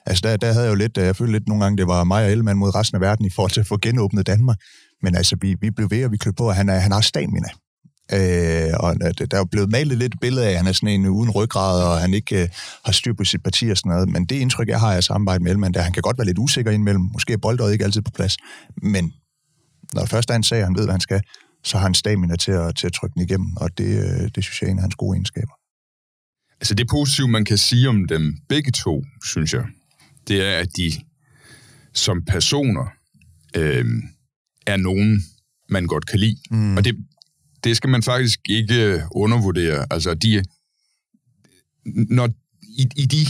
Altså, 0.07 0.29
der, 0.29 0.37
der 0.37 0.53
havde 0.53 0.65
jeg 0.65 0.71
jo 0.71 0.77
lidt, 0.77 0.99
øh, 0.99 1.05
jeg 1.05 1.17
følte 1.17 1.33
lidt 1.33 1.49
nogle 1.49 1.65
gange, 1.65 1.77
det 1.77 1.87
var 1.87 2.05
mig 2.05 2.25
og 2.25 2.31
Ellemann 2.31 2.59
mod 2.59 2.75
resten 2.75 2.97
af 2.97 3.01
verden 3.01 3.27
i 3.27 3.31
forhold 3.31 3.51
til 3.51 3.61
at 3.61 3.67
få 3.67 3.79
genåbnet 3.83 4.27
Danmark. 4.27 4.57
Men 5.03 5.15
altså, 5.15 5.37
vi, 5.41 5.57
vi 5.61 5.71
blev 5.71 5.91
ved, 5.91 6.05
og 6.05 6.13
vi 6.13 6.17
klør 6.17 6.33
på, 6.37 6.49
at 6.49 6.57
han, 6.57 6.69
er, 6.69 6.79
han 6.79 6.93
har 6.93 7.01
stamina. 7.01 7.49
Øh, 8.13 8.71
og 8.81 8.95
der 9.31 9.41
er 9.41 9.45
blevet 9.45 9.71
malet 9.71 9.99
lidt 9.99 10.21
billede 10.21 10.47
af, 10.47 10.51
at 10.51 10.57
han 10.57 10.67
er 10.67 10.73
sådan 10.73 10.89
en 10.89 11.07
uden 11.07 11.31
ryggrad, 11.31 11.83
og 11.83 12.01
han 12.01 12.15
ikke 12.15 12.43
øh, 12.43 12.49
har 12.85 12.93
styr 12.93 13.13
på 13.13 13.25
sit 13.25 13.43
parti 13.43 13.69
og 13.69 13.77
sådan 13.77 13.91
noget. 13.93 14.09
Men 14.09 14.25
det 14.25 14.37
indtryk, 14.37 14.69
jeg 14.69 14.81
har 14.81 14.95
af 14.95 15.05
samarbejde 15.05 15.43
med 15.43 15.51
Ellemann, 15.51 15.75
der 15.75 15.83
han 15.83 15.93
kan 15.93 16.03
godt 16.03 16.19
være 16.19 16.27
lidt 16.27 16.39
usikker 16.39 16.71
indimellem. 16.71 17.09
Måske 17.13 17.33
er 17.33 17.37
boldøjet 17.37 17.73
ikke 17.73 17.85
altid 17.85 18.03
på 18.03 18.11
plads. 18.11 18.37
Men 18.83 19.13
når 19.93 20.05
først 20.07 20.31
er 20.31 20.35
en 20.35 20.43
sag, 20.43 20.65
han 20.65 20.77
ved, 20.77 20.85
hvad 20.85 20.93
han 20.93 21.01
skal, 21.01 21.21
så 21.65 21.79
har 21.79 21.85
han 21.85 21.95
stamina 21.95 22.37
til 22.37 22.53
at, 22.53 22.77
til 22.77 22.87
at 22.87 22.93
trykke 22.93 23.15
den 23.15 23.23
igennem, 23.23 23.57
og 23.57 23.79
det, 23.79 23.85
øh, 23.85 24.31
det 24.35 24.45
synes 24.45 24.63
jeg 24.63 24.67
er 24.67 24.71
en 24.71 24.79
af 24.79 24.83
hans 24.83 24.95
gode 24.95 25.17
egenskaber. 25.17 25.53
Altså 26.61 26.75
det 26.75 26.89
positive, 26.89 27.29
man 27.29 27.45
kan 27.45 27.59
sige 27.59 27.89
om 27.89 28.05
dem 28.09 28.39
begge 28.49 28.73
to, 28.73 29.05
synes 29.25 29.55
jeg, 29.55 29.65
det 30.29 30.47
er, 30.47 30.59
at 30.59 30.69
de 30.77 30.93
som 31.95 32.25
personer 32.25 32.87
øh, 33.57 33.85
er 34.67 34.77
nogen, 34.77 35.25
man 35.69 35.87
godt 35.87 36.07
kan 36.07 36.19
lide. 36.19 36.37
Mm. 36.51 36.77
Og 36.77 36.85
det, 36.85 36.97
det 37.65 37.77
skal 37.77 37.91
man 37.91 38.03
faktisk 38.03 38.41
ikke 38.49 39.03
undervurdere. 39.11 39.87
Altså, 39.91 40.15
de, 40.15 40.45
når, 41.87 42.29
i, 42.63 42.89
i 42.97 43.07
de 43.07 43.27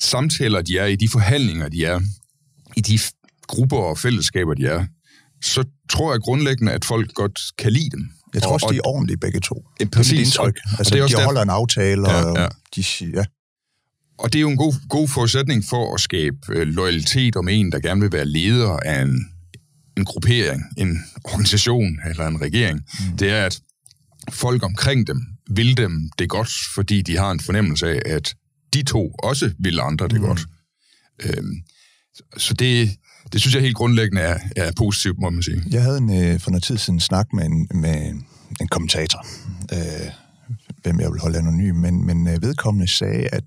samtaler, 0.00 0.62
de 0.62 0.78
er, 0.78 0.86
i 0.86 0.96
de 0.96 1.08
forhandlinger, 1.12 1.68
de 1.68 1.84
er, 1.84 2.00
i 2.76 2.80
de 2.80 2.98
grupper 3.46 3.76
og 3.76 3.98
fællesskaber, 3.98 4.54
de 4.54 4.66
er, 4.66 4.86
så 5.42 5.64
tror 5.90 6.12
jeg 6.12 6.20
grundlæggende, 6.20 6.72
at 6.72 6.84
folk 6.84 7.14
godt 7.14 7.40
kan 7.58 7.72
lide 7.72 7.90
dem. 7.90 8.10
Jeg 8.34 8.42
tror 8.42 8.52
også, 8.52 8.66
og, 8.66 8.72
de 8.72 8.78
er 8.78 8.86
ordentlige 8.86 9.16
begge 9.16 9.40
to. 9.40 9.66
Ja, 9.80 9.84
præcis. 9.84 10.18
indtryk. 10.18 10.58
Altså, 10.78 10.78
og 10.78 10.84
det 10.92 10.98
er 10.98 11.02
også 11.02 11.16
de 11.16 11.24
holder 11.24 11.40
der... 11.40 11.44
en 11.44 11.50
aftale, 11.50 12.10
ja, 12.10 12.24
og 12.24 12.38
ja. 12.38 12.48
de 12.76 12.84
ja. 13.14 13.24
Og 14.18 14.32
det 14.32 14.38
er 14.38 14.40
jo 14.40 14.50
en 14.50 14.56
god, 14.56 14.88
god 14.88 15.08
forudsætning 15.08 15.64
for 15.64 15.94
at 15.94 16.00
skabe 16.00 16.36
øh, 16.48 16.66
loyalitet 16.66 17.36
om 17.36 17.48
en, 17.48 17.72
der 17.72 17.80
gerne 17.80 18.00
vil 18.00 18.12
være 18.12 18.24
leder 18.24 18.68
af 18.70 19.02
en, 19.02 19.28
en 19.96 20.04
gruppering, 20.04 20.62
en 20.76 21.04
organisation 21.24 22.00
eller 22.10 22.26
en 22.26 22.40
regering. 22.40 22.80
Mm. 22.80 23.16
Det 23.16 23.30
er, 23.30 23.46
at 23.46 23.60
folk 24.30 24.62
omkring 24.62 25.06
dem 25.06 25.26
vil 25.50 25.76
dem 25.76 26.10
det 26.18 26.28
godt, 26.28 26.50
fordi 26.74 27.02
de 27.02 27.16
har 27.16 27.30
en 27.30 27.40
fornemmelse 27.40 27.86
af, 27.86 28.02
at 28.06 28.34
de 28.74 28.82
to 28.82 29.14
også 29.22 29.52
vil 29.58 29.80
andre 29.80 30.08
det 30.08 30.20
mm. 30.20 30.26
godt. 30.26 30.46
Øhm, 31.24 31.62
så 32.36 32.54
det, 32.54 32.90
det 33.32 33.40
synes 33.40 33.54
jeg 33.54 33.62
helt 33.62 33.76
grundlæggende 33.76 34.22
er, 34.22 34.38
er 34.56 34.72
positivt, 34.76 35.18
må 35.18 35.30
man 35.30 35.42
sige. 35.42 35.62
Jeg 35.70 35.82
havde 35.82 35.98
en, 35.98 36.24
øh, 36.24 36.40
for 36.40 36.50
noget 36.50 36.64
tid 36.64 36.78
siden 36.78 37.00
snak 37.00 37.32
med 37.32 37.44
en, 37.44 37.68
med 37.74 38.14
en 38.60 38.68
kommentator, 38.68 39.26
øh, 39.72 40.10
hvem 40.82 41.00
jeg 41.00 41.10
vil 41.10 41.20
holde 41.20 41.38
anonym, 41.38 41.74
men, 41.74 42.06
men 42.06 42.28
øh, 42.28 42.42
vedkommende 42.42 42.88
sagde, 42.88 43.28
at 43.32 43.44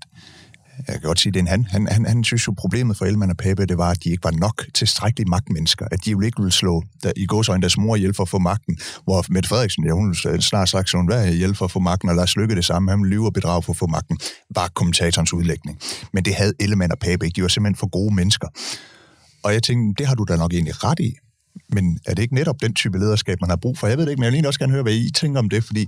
jeg 0.78 0.94
kan 0.94 1.00
godt 1.00 1.20
sige, 1.20 1.32
det 1.32 1.38
er 1.38 1.42
en 1.42 1.46
han. 1.46 1.64
Han, 1.64 1.88
han, 1.90 2.06
han 2.06 2.24
synes 2.24 2.46
jo, 2.46 2.52
problemet 2.52 2.96
for 2.96 3.04
Elman 3.04 3.30
og 3.30 3.36
Pape, 3.36 3.66
det 3.66 3.78
var, 3.78 3.90
at 3.90 4.04
de 4.04 4.10
ikke 4.10 4.24
var 4.24 4.30
nok 4.30 4.64
tilstrækkelige 4.74 5.28
magtmennesker. 5.28 5.86
At 5.90 6.04
de 6.04 6.10
jo 6.10 6.20
ikke 6.20 6.38
ville 6.38 6.52
slå 6.52 6.82
der, 7.02 7.12
i 7.16 7.26
gåsøjne 7.26 7.60
deres 7.60 7.78
mor 7.78 7.96
ihjel 7.96 8.14
for 8.14 8.22
at 8.22 8.28
få 8.28 8.38
magten. 8.38 8.78
Hvor 9.04 9.24
Mette 9.28 9.48
Frederiksen, 9.48 9.84
ja, 9.86 9.92
hun 9.92 10.14
snart 10.40 10.68
sagt, 10.68 10.90
så 10.90 10.96
hun 10.96 11.08
var 11.08 11.22
ihjel 11.22 11.54
for 11.54 11.64
at 11.64 11.70
få 11.70 11.78
magten, 11.78 12.08
og 12.08 12.16
Lars 12.16 12.36
Lykke 12.36 12.54
det 12.54 12.64
samme. 12.64 12.90
Han 12.90 13.04
lyve 13.04 13.26
og 13.26 13.32
bedrag 13.32 13.64
for 13.64 13.72
at 13.72 13.76
få 13.76 13.86
magten. 13.86 14.18
Var 14.54 14.70
kommentatorens 14.74 15.32
udlægning. 15.32 15.78
Men 16.12 16.24
det 16.24 16.34
havde 16.34 16.52
Ellemann 16.60 16.92
og 16.92 16.98
Pape 16.98 17.26
ikke. 17.26 17.36
De 17.36 17.42
var 17.42 17.48
simpelthen 17.48 17.76
for 17.76 17.86
gode 17.86 18.14
mennesker. 18.14 18.48
Og 19.42 19.52
jeg 19.52 19.62
tænkte, 19.62 20.02
det 20.02 20.08
har 20.08 20.14
du 20.14 20.24
da 20.28 20.36
nok 20.36 20.52
egentlig 20.52 20.84
ret 20.84 21.00
i. 21.00 21.14
Men 21.72 21.98
er 22.06 22.14
det 22.14 22.22
ikke 22.22 22.34
netop 22.34 22.56
den 22.62 22.74
type 22.74 22.98
lederskab, 22.98 23.36
man 23.40 23.50
har 23.50 23.56
brug 23.56 23.78
for? 23.78 23.86
Jeg 23.86 23.98
ved 23.98 24.04
det 24.04 24.10
ikke, 24.10 24.20
men 24.20 24.24
jeg 24.24 24.30
vil 24.30 24.36
egentlig 24.36 24.48
også 24.48 24.60
gerne 24.60 24.72
høre, 24.72 24.82
hvad 24.82 24.94
I 24.94 25.10
tænker 25.10 25.38
om 25.38 25.48
det, 25.48 25.64
fordi 25.64 25.86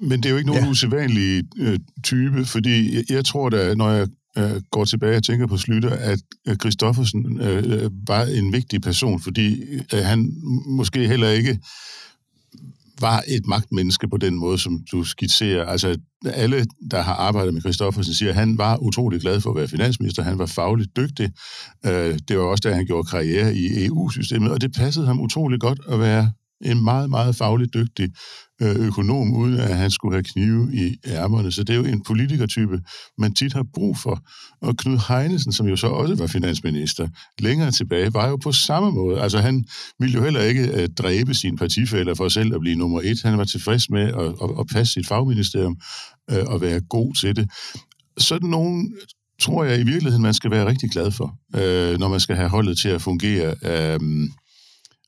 men 0.00 0.22
det 0.22 0.26
er 0.26 0.30
jo 0.30 0.36
ikke 0.36 0.50
nogen 0.50 0.64
ja. 0.64 0.70
usædvanlig 0.70 1.44
øh, 1.58 1.78
type, 2.04 2.44
fordi 2.44 2.96
jeg, 2.96 3.04
jeg 3.10 3.24
tror 3.24 3.48
da, 3.48 3.74
når 3.74 3.90
jeg 3.90 4.08
øh, 4.38 4.60
går 4.70 4.84
tilbage 4.84 5.16
og 5.16 5.22
tænker 5.22 5.46
på 5.46 5.56
Slytter, 5.56 5.90
at 5.90 6.20
Christoffersen 6.60 7.40
øh, 7.40 7.64
øh, 7.66 7.90
var 8.08 8.22
en 8.22 8.52
vigtig 8.52 8.82
person, 8.82 9.20
fordi 9.20 9.62
øh, 9.94 10.04
han 10.04 10.32
måske 10.66 11.08
heller 11.08 11.28
ikke 11.28 11.58
var 13.00 13.22
et 13.28 13.46
magtmenneske 13.46 14.08
på 14.08 14.16
den 14.16 14.34
måde, 14.34 14.58
som 14.58 14.84
du 14.92 15.04
skitserer. 15.04 15.64
Altså, 15.64 15.98
alle, 16.24 16.66
der 16.90 17.02
har 17.02 17.14
arbejdet 17.14 17.54
med 17.54 17.60
Christoffersen, 17.60 18.14
siger, 18.14 18.28
at 18.28 18.34
han 18.34 18.58
var 18.58 18.76
utrolig 18.76 19.20
glad 19.20 19.40
for 19.40 19.50
at 19.50 19.56
være 19.56 19.68
finansminister. 19.68 20.22
Han 20.22 20.38
var 20.38 20.46
fagligt 20.46 20.96
dygtig. 20.96 21.30
Øh, 21.86 22.18
det 22.28 22.38
var 22.38 22.44
også 22.44 22.68
da, 22.68 22.74
han 22.74 22.86
gjorde 22.86 23.08
karriere 23.10 23.54
i 23.56 23.86
EU-systemet, 23.86 24.52
og 24.52 24.60
det 24.60 24.72
passede 24.76 25.06
ham 25.06 25.20
utrolig 25.20 25.60
godt 25.60 25.80
at 25.88 26.00
være 26.00 26.32
en 26.64 26.84
meget, 26.84 27.10
meget 27.10 27.36
fagligt 27.36 27.74
dygtig 27.74 28.08
øh, 28.62 28.76
økonom, 28.76 29.36
uden 29.36 29.60
at 29.60 29.76
han 29.76 29.90
skulle 29.90 30.14
have 30.14 30.22
knive 30.22 30.70
i 30.74 30.96
ærmerne. 31.06 31.52
Så 31.52 31.64
det 31.64 31.72
er 31.72 31.76
jo 31.76 31.84
en 31.84 32.02
politikertype, 32.02 32.80
man 33.18 33.34
tit 33.34 33.52
har 33.52 33.64
brug 33.74 33.98
for. 33.98 34.22
Og 34.60 34.76
Knud 34.76 34.98
Heinesen, 35.08 35.52
som 35.52 35.66
jo 35.66 35.76
så 35.76 35.86
også 35.86 36.14
var 36.14 36.26
finansminister, 36.26 37.08
længere 37.38 37.70
tilbage, 37.70 38.14
var 38.14 38.28
jo 38.28 38.36
på 38.36 38.52
samme 38.52 38.90
måde. 38.90 39.20
Altså 39.20 39.38
han 39.38 39.64
ville 39.98 40.14
jo 40.14 40.22
heller 40.22 40.40
ikke 40.42 40.82
øh, 40.82 40.88
dræbe 40.88 41.34
sine 41.34 41.56
partifælder 41.56 42.14
for 42.14 42.28
selv 42.28 42.54
at 42.54 42.60
blive 42.60 42.76
nummer 42.76 43.00
et. 43.04 43.22
Han 43.22 43.38
var 43.38 43.44
tilfreds 43.44 43.90
med 43.90 44.02
at, 44.02 44.24
at, 44.42 44.50
at 44.60 44.66
passe 44.72 44.92
sit 44.92 45.06
fagministerium 45.06 45.76
øh, 46.30 46.44
og 46.46 46.60
være 46.60 46.80
god 46.80 47.14
til 47.14 47.36
det. 47.36 47.50
Sådan 48.18 48.48
nogen 48.48 48.94
tror 49.40 49.64
jeg 49.64 49.80
i 49.80 49.84
virkeligheden, 49.84 50.22
man 50.22 50.34
skal 50.34 50.50
være 50.50 50.66
rigtig 50.66 50.90
glad 50.90 51.10
for, 51.10 51.38
når 51.98 52.08
man 52.08 52.20
skal 52.20 52.36
have 52.36 52.48
holdet 52.48 52.78
til 52.78 52.88
at 52.88 53.02
fungere. 53.02 53.54
Uh, 53.98 54.28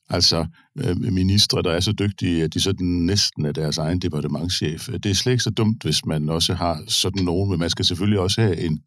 Altså 0.09 0.45
Øh, 0.79 0.97
ministre, 0.97 1.61
der 1.61 1.71
er 1.71 1.79
så 1.79 1.91
dygtige, 1.91 2.43
at 2.43 2.53
de 2.53 2.61
sådan 2.61 2.87
næsten 2.87 3.45
er 3.45 3.51
deres 3.51 3.77
egen 3.77 3.99
departementchef. 3.99 4.89
Det 5.03 5.05
er 5.05 5.13
slet 5.13 5.31
ikke 5.31 5.43
så 5.43 5.49
dumt, 5.49 5.83
hvis 5.83 6.05
man 6.05 6.29
også 6.29 6.53
har 6.53 6.83
sådan 6.87 7.23
nogen, 7.23 7.49
men 7.49 7.59
man 7.59 7.69
skal 7.69 7.85
selvfølgelig 7.85 8.19
også 8.19 8.41
have 8.41 8.57
en, 8.59 8.79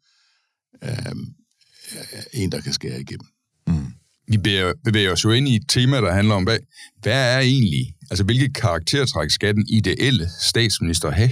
øh, 0.83 0.89
øh 0.91 2.23
en 2.33 2.51
der 2.51 2.61
kan 2.61 2.73
skære 2.73 3.01
igennem. 3.01 3.27
Mm. 3.67 3.93
Vi 4.27 4.37
bevæger 4.83 5.11
os 5.11 5.23
jo 5.23 5.31
ind 5.31 5.47
i 5.47 5.55
et 5.55 5.69
tema, 5.69 5.97
der 5.97 6.13
handler 6.13 6.35
om, 6.35 6.43
hvad, 6.43 6.57
hvad 7.01 7.35
er 7.35 7.39
egentlig, 7.39 7.93
altså 8.11 8.23
hvilke 8.23 8.53
karaktertræk 8.53 9.29
skal 9.29 9.55
den 9.55 9.65
ideelle 9.69 10.29
statsminister 10.41 11.11
have? 11.11 11.31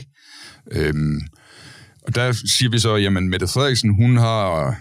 Øhm, 0.72 1.22
og 2.02 2.16
der 2.16 2.32
siger 2.32 2.70
vi 2.70 2.80
så, 2.80 2.96
jamen 2.96 3.30
Mette 3.30 3.48
Frederiksen, 3.48 3.96
hun 3.96 4.18
har 4.18 4.72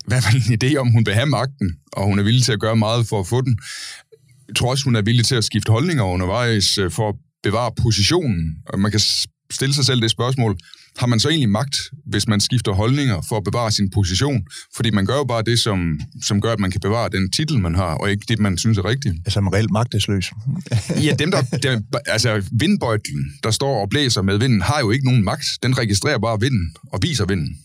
i 0.00 0.08
hvert 0.08 0.24
fald 0.24 0.42
en 0.42 0.58
idé 0.62 0.76
om, 0.76 0.90
hun 0.90 1.06
vil 1.06 1.14
have 1.14 1.26
magten, 1.26 1.76
og 1.92 2.04
hun 2.04 2.18
er 2.18 2.22
villig 2.22 2.42
til 2.42 2.52
at 2.52 2.60
gøre 2.60 2.76
meget 2.76 3.06
for 3.06 3.20
at 3.20 3.26
få 3.26 3.40
den 3.40 3.58
jeg 4.48 4.56
tror 4.56 4.70
også, 4.70 4.84
hun 4.84 4.96
er 4.96 5.02
villig 5.02 5.24
til 5.24 5.34
at 5.34 5.44
skifte 5.44 5.72
holdninger 5.72 6.04
undervejs 6.04 6.78
øh, 6.78 6.90
for 6.90 7.08
at 7.08 7.14
bevare 7.42 7.72
positionen. 7.82 8.56
Og 8.66 8.78
man 8.80 8.90
kan 8.90 9.00
stille 9.50 9.74
sig 9.74 9.84
selv 9.84 10.00
det 10.00 10.10
spørgsmål, 10.10 10.58
har 10.98 11.06
man 11.06 11.20
så 11.20 11.28
egentlig 11.28 11.48
magt, 11.48 11.76
hvis 12.06 12.28
man 12.28 12.40
skifter 12.40 12.72
holdninger 12.72 13.22
for 13.28 13.36
at 13.36 13.44
bevare 13.44 13.70
sin 13.70 13.90
position? 13.90 14.46
Fordi 14.76 14.90
man 14.90 15.06
gør 15.06 15.16
jo 15.16 15.24
bare 15.24 15.42
det, 15.42 15.58
som, 15.58 16.00
som 16.22 16.40
gør, 16.40 16.52
at 16.52 16.60
man 16.60 16.70
kan 16.70 16.80
bevare 16.80 17.08
den 17.08 17.30
titel, 17.30 17.58
man 17.58 17.74
har, 17.74 17.94
og 17.94 18.10
ikke 18.10 18.24
det, 18.28 18.38
man 18.38 18.58
synes 18.58 18.78
er 18.78 18.84
rigtigt. 18.84 19.14
Altså 19.24 19.40
man 19.40 19.52
reelt 19.52 19.70
magtesløs. 19.70 20.32
ja, 21.06 21.14
dem 21.18 21.30
der, 21.30 21.42
der, 21.42 21.80
altså 22.06 22.42
vindbøjtlen, 22.52 23.32
der 23.44 23.50
står 23.50 23.80
og 23.80 23.88
blæser 23.88 24.22
med 24.22 24.38
vinden, 24.38 24.60
har 24.60 24.80
jo 24.80 24.90
ikke 24.90 25.04
nogen 25.04 25.24
magt. 25.24 25.46
Den 25.62 25.78
registrerer 25.78 26.18
bare 26.18 26.40
vinden 26.40 26.74
og 26.92 26.98
viser 27.02 27.26
vinden. 27.26 27.58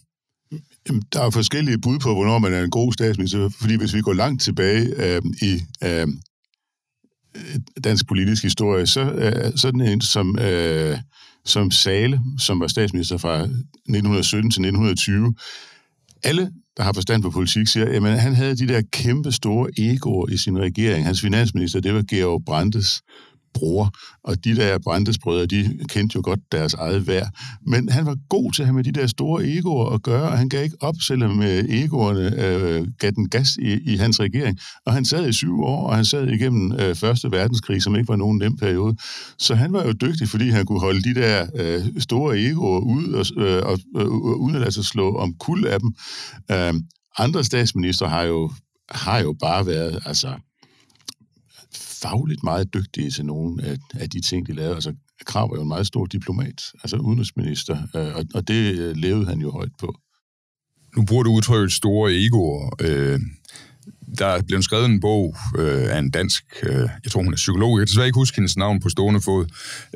Jamen, 0.87 1.03
der 1.13 1.21
er 1.21 1.29
forskellige 1.29 1.77
bud 1.77 1.99
på, 1.99 2.13
hvornår 2.13 2.39
man 2.39 2.53
er 2.53 2.63
en 2.63 2.69
god 2.69 2.93
statsminister, 2.93 3.49
fordi 3.59 3.75
hvis 3.75 3.93
vi 3.93 4.01
går 4.01 4.13
langt 4.13 4.41
tilbage 4.41 4.81
øh, 4.97 5.21
i 5.41 5.61
øh, 5.83 6.07
Øh, 7.35 7.81
dansk 7.83 8.07
politisk 8.07 8.43
historie, 8.43 8.87
så 8.87 9.01
øh, 9.01 9.51
sådan 9.55 9.81
en 9.81 10.01
som, 10.01 10.39
øh, 10.39 10.97
som 11.45 11.71
Sale, 11.71 12.21
som 12.39 12.59
var 12.59 12.67
statsminister 12.67 13.17
fra 13.17 13.41
1917 13.41 14.51
til 14.51 14.61
1920, 14.61 15.33
alle, 16.23 16.51
der 16.77 16.83
har 16.83 16.93
forstand 16.93 17.21
på 17.21 17.29
politik, 17.29 17.67
siger, 17.67 17.85
at 17.85 18.21
han 18.21 18.35
havde 18.35 18.57
de 18.57 18.67
der 18.67 18.81
kæmpe 18.91 19.31
store 19.31 19.69
egoer 19.77 20.29
i 20.29 20.37
sin 20.37 20.59
regering. 20.59 21.05
Hans 21.05 21.21
finansminister, 21.21 21.79
det 21.79 21.93
var 21.93 22.03
Georg 22.09 22.41
Brandes 22.45 23.01
bror, 23.53 23.91
og 24.23 24.43
de 24.43 24.55
der 24.55 24.77
Brandesbrødre, 24.77 25.45
de 25.45 25.79
kendte 25.89 26.15
jo 26.15 26.21
godt 26.23 26.39
deres 26.51 26.73
eget 26.73 27.07
værd. 27.07 27.27
Men 27.67 27.89
han 27.89 28.05
var 28.05 28.17
god 28.29 28.51
til 28.51 28.61
at 28.61 28.67
have 28.67 28.75
med 28.75 28.83
de 28.83 28.91
der 28.91 29.07
store 29.07 29.47
egoer 29.47 29.89
at 29.89 30.03
gøre, 30.03 30.29
og 30.31 30.37
han 30.37 30.49
gav 30.49 30.63
ikke 30.63 30.77
op, 30.79 30.95
selvom 31.07 31.41
øh, 31.41 31.63
egoerne 31.69 32.45
øh, 32.45 32.87
gav 32.99 33.11
den 33.11 33.29
gas 33.29 33.57
i, 33.61 33.93
i 33.93 33.97
hans 33.97 34.19
regering. 34.19 34.59
Og 34.85 34.93
han 34.93 35.05
sad 35.05 35.29
i 35.29 35.33
syv 35.33 35.61
år, 35.61 35.87
og 35.87 35.95
han 35.95 36.05
sad 36.05 36.27
igennem 36.27 36.71
øh, 36.71 36.95
Første 36.95 37.31
Verdenskrig, 37.31 37.81
som 37.81 37.95
ikke 37.95 38.07
var 38.07 38.15
nogen 38.15 38.37
nem 38.37 38.57
periode. 38.57 38.95
Så 39.39 39.55
han 39.55 39.73
var 39.73 39.85
jo 39.85 39.91
dygtig, 39.91 40.29
fordi 40.29 40.49
han 40.49 40.65
kunne 40.65 40.79
holde 40.79 41.01
de 41.01 41.21
der 41.21 41.47
øh, 41.55 42.01
store 42.01 42.39
egoer 42.39 42.79
ud, 42.79 43.13
og, 43.13 43.43
øh, 43.43 43.63
og, 43.65 43.79
øh, 43.97 44.07
uden 44.11 44.55
at 44.55 44.61
lade 44.61 44.71
sig 44.71 44.85
slå 44.85 45.15
om 45.15 45.33
kul 45.39 45.67
af 45.67 45.79
dem. 45.79 45.93
Øh, 46.51 46.73
andre 47.17 47.43
statsminister 47.43 48.07
har 48.07 48.23
jo, 48.23 48.51
har 48.89 49.19
jo 49.19 49.35
bare 49.39 49.65
været, 49.65 49.99
altså 50.05 50.33
fagligt 52.01 52.43
meget 52.43 52.73
dygtige 52.73 53.11
til 53.11 53.25
nogle 53.25 53.63
af, 53.63 53.77
af 53.93 54.09
de 54.09 54.21
ting, 54.21 54.47
de 54.47 54.53
lavede. 54.53 54.75
Altså, 54.75 54.93
Krav 55.25 55.51
var 55.51 55.55
jo 55.55 55.61
en 55.61 55.67
meget 55.67 55.87
stor 55.87 56.05
diplomat, 56.05 56.61
altså 56.83 56.97
udenrigsminister, 56.97 57.77
øh, 57.95 58.15
og, 58.15 58.25
og 58.33 58.47
det 58.47 58.79
øh, 58.79 58.95
levede 58.95 59.25
han 59.25 59.39
jo 59.39 59.51
højt 59.51 59.71
på. 59.79 59.95
Nu 60.97 61.05
bruger 61.05 61.23
du 61.23 61.31
udtrykket 61.31 61.71
store 61.71 62.13
egoer. 62.13 62.75
Øh, 62.81 63.19
der 64.17 64.25
er 64.25 64.41
blevet 64.41 64.63
skrevet 64.63 64.85
en 64.85 64.99
bog 64.99 65.35
øh, 65.57 65.95
af 65.95 65.99
en 65.99 66.11
dansk, 66.11 66.43
øh, 66.63 66.89
jeg 67.03 67.11
tror 67.11 67.23
hun 67.23 67.33
er 67.33 67.37
psykolog, 67.37 67.71
jeg 67.71 67.81
kan 67.81 67.87
desværre 67.87 68.07
ikke 68.07 68.19
huske 68.19 68.35
hendes 68.35 68.57
navn 68.57 68.79
på 68.79 68.89
stående 68.89 69.21
fod, 69.21 69.45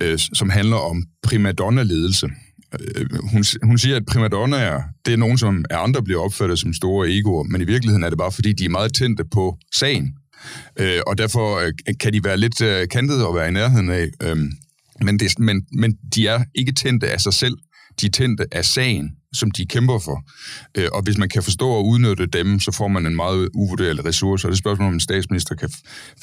øh, 0.01 0.19
som 0.19 0.50
handler 0.50 0.77
om 0.77 1.03
primadonna-ledelse. 1.24 2.29
Øh, 2.79 3.05
hun, 3.31 3.43
hun 3.63 3.77
siger, 3.77 3.95
at 3.95 4.05
primadonnaer, 4.05 4.81
det 5.05 5.13
er 5.13 5.17
nogen, 5.17 5.38
som 5.38 5.65
er 5.69 5.77
andre 5.77 6.03
bliver 6.03 6.21
opfattet 6.21 6.59
som 6.59 6.74
store 6.74 7.09
egoer, 7.09 7.43
men 7.43 7.62
i 7.62 7.63
virkeligheden 7.63 8.03
er 8.03 8.09
det 8.09 8.17
bare, 8.17 8.31
fordi 8.31 8.53
de 8.53 8.65
er 8.65 8.69
meget 8.69 8.93
tændte 8.93 9.24
på 9.31 9.57
sagen. 9.75 10.13
Øh, 10.79 11.01
og 11.07 11.17
derfor 11.17 11.59
øh, 11.59 11.73
kan 11.99 12.13
de 12.13 12.23
være 12.23 12.37
lidt 12.37 12.61
øh, 12.61 12.87
kantede 12.87 13.27
og 13.27 13.35
være 13.35 13.47
i 13.47 13.51
nærheden 13.51 13.89
af. 13.89 14.09
Øh, 14.23 14.37
men, 15.01 15.19
det, 15.19 15.39
men, 15.39 15.65
men 15.71 15.97
de 16.15 16.27
er 16.27 16.43
ikke 16.55 16.71
tændte 16.71 17.11
af 17.11 17.21
sig 17.21 17.33
selv. 17.33 17.57
De 18.01 18.05
er 18.05 18.09
tændte 18.09 18.45
af 18.51 18.65
sagen, 18.65 19.11
som 19.33 19.51
de 19.51 19.65
kæmper 19.65 19.99
for. 19.99 20.23
Øh, 20.77 20.87
og 20.93 21.01
hvis 21.03 21.17
man 21.17 21.29
kan 21.29 21.43
forstå 21.43 21.69
og 21.69 21.85
udnytte 21.85 22.25
dem, 22.25 22.59
så 22.59 22.71
får 22.71 22.87
man 22.87 23.05
en 23.05 23.15
meget 23.15 23.49
uvurderlig 23.53 24.05
ressource, 24.05 24.47
og 24.47 24.51
det 24.51 24.55
er 24.55 24.59
spørgsmål, 24.59 24.87
om 24.87 24.93
en 24.93 24.99
statsminister 24.99 25.55
kan 25.55 25.69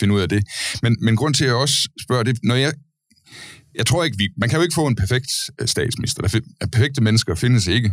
finde 0.00 0.14
ud 0.14 0.20
af 0.20 0.28
det. 0.28 0.44
Men, 0.82 0.96
men 1.00 1.16
grund 1.16 1.34
til, 1.34 1.44
at 1.44 1.48
jeg 1.48 1.56
også 1.56 1.88
spørger 2.04 2.22
det, 2.22 2.38
når 2.42 2.54
jeg 2.54 2.72
jeg 3.74 3.86
tror 3.86 4.04
ikke, 4.04 4.18
vi, 4.18 4.28
man 4.36 4.48
kan 4.48 4.58
jo 4.58 4.62
ikke 4.62 4.74
få 4.74 4.86
en 4.86 4.96
perfekt 4.96 5.30
øh, 5.60 5.68
statsminister. 5.68 6.22
Der, 6.22 6.40
perfekte 6.72 7.02
mennesker 7.02 7.34
findes 7.34 7.66
ikke. 7.66 7.92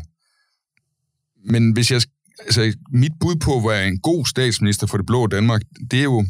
Men 1.46 1.72
hvis 1.72 1.92
jeg 1.92 2.02
altså, 2.46 2.74
mit 2.94 3.12
bud 3.20 3.36
på, 3.36 3.60
hvad 3.60 3.82
er 3.82 3.86
en 3.86 4.00
god 4.00 4.26
statsminister 4.26 4.88
for 4.88 4.98
det 4.98 5.06
blå 5.06 5.28
Danmark, 5.28 5.62
det 5.92 6.00
er 6.00 6.04
jo, 6.04 6.26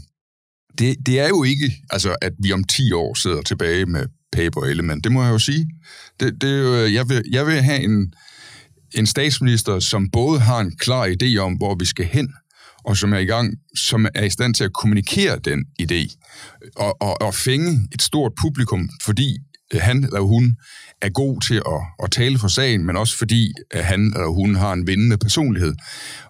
det, 0.79 0.95
det 1.05 1.19
er 1.19 1.27
jo 1.27 1.43
ikke, 1.43 1.71
altså, 1.89 2.15
at 2.21 2.33
vi 2.43 2.51
om 2.51 2.63
10 2.63 2.91
år 2.91 3.13
sidder 3.13 3.41
tilbage 3.41 3.85
med 3.85 4.05
paper 4.31 4.61
element. 4.61 5.03
Det 5.03 5.11
må 5.11 5.23
jeg 5.23 5.31
jo 5.31 5.39
sige. 5.39 5.69
Det, 6.19 6.41
det 6.41 6.49
er 6.49 6.57
jo, 6.57 6.93
jeg, 6.93 7.09
vil, 7.09 7.23
jeg 7.31 7.45
vil 7.45 7.61
have 7.61 7.83
en, 7.83 8.13
en 8.95 9.05
statsminister, 9.05 9.79
som 9.79 10.09
både 10.09 10.39
har 10.39 10.59
en 10.59 10.77
klar 10.77 11.07
idé 11.07 11.37
om, 11.37 11.53
hvor 11.53 11.75
vi 11.79 11.85
skal 11.85 12.05
hen, 12.05 12.33
og 12.85 12.97
som 12.97 13.13
er 13.13 13.17
i 13.17 13.25
gang, 13.25 13.53
som 13.75 14.07
er 14.15 14.23
i 14.23 14.29
stand 14.29 14.53
til 14.53 14.63
at 14.63 14.73
kommunikere 14.73 15.39
den 15.45 15.65
idé, 15.81 16.15
og, 16.75 17.01
og, 17.01 17.21
og 17.21 17.35
fænge 17.35 17.87
et 17.93 18.01
stort 18.01 18.31
publikum, 18.41 18.89
fordi 19.03 19.37
Øh, 19.73 19.81
han 19.81 20.03
eller 20.03 20.21
hun 20.21 20.57
er 21.01 21.09
god 21.09 21.41
til 21.41 21.55
at, 21.55 22.03
at 22.03 22.11
tale 22.11 22.39
for 22.39 22.47
sagen, 22.47 22.85
men 22.85 22.97
også 22.97 23.17
fordi 23.17 23.53
at 23.71 23.85
han 23.85 24.01
eller 24.15 24.27
hun 24.27 24.55
har 24.55 24.73
en 24.73 24.87
vindende 24.87 25.17
personlighed. 25.17 25.73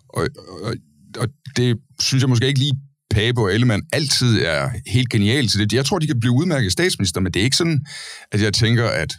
Og, 0.10 0.28
og, 0.64 0.76
og 1.18 1.28
det 1.56 1.78
synes 2.02 2.22
jeg 2.22 2.30
måske 2.30 2.48
ikke 2.48 2.60
lige 2.60 2.80
Pape 3.10 3.42
og 3.42 3.54
Ellemann 3.54 3.84
altid 3.94 4.42
er 4.42 4.70
helt 4.88 5.10
genialt 5.10 5.52
til 5.52 5.60
det. 5.60 5.74
Jeg 5.74 5.86
tror, 5.86 6.00
de 6.00 6.08
kan 6.08 6.20
blive 6.20 6.34
udmærket 6.34 6.72
statsminister, 6.72 7.22
men 7.22 7.32
det 7.34 7.40
er 7.40 7.44
ikke 7.44 7.56
sådan, 7.56 7.86
at 8.32 8.42
jeg 8.42 8.54
tænker, 8.54 8.88
at 8.88 9.18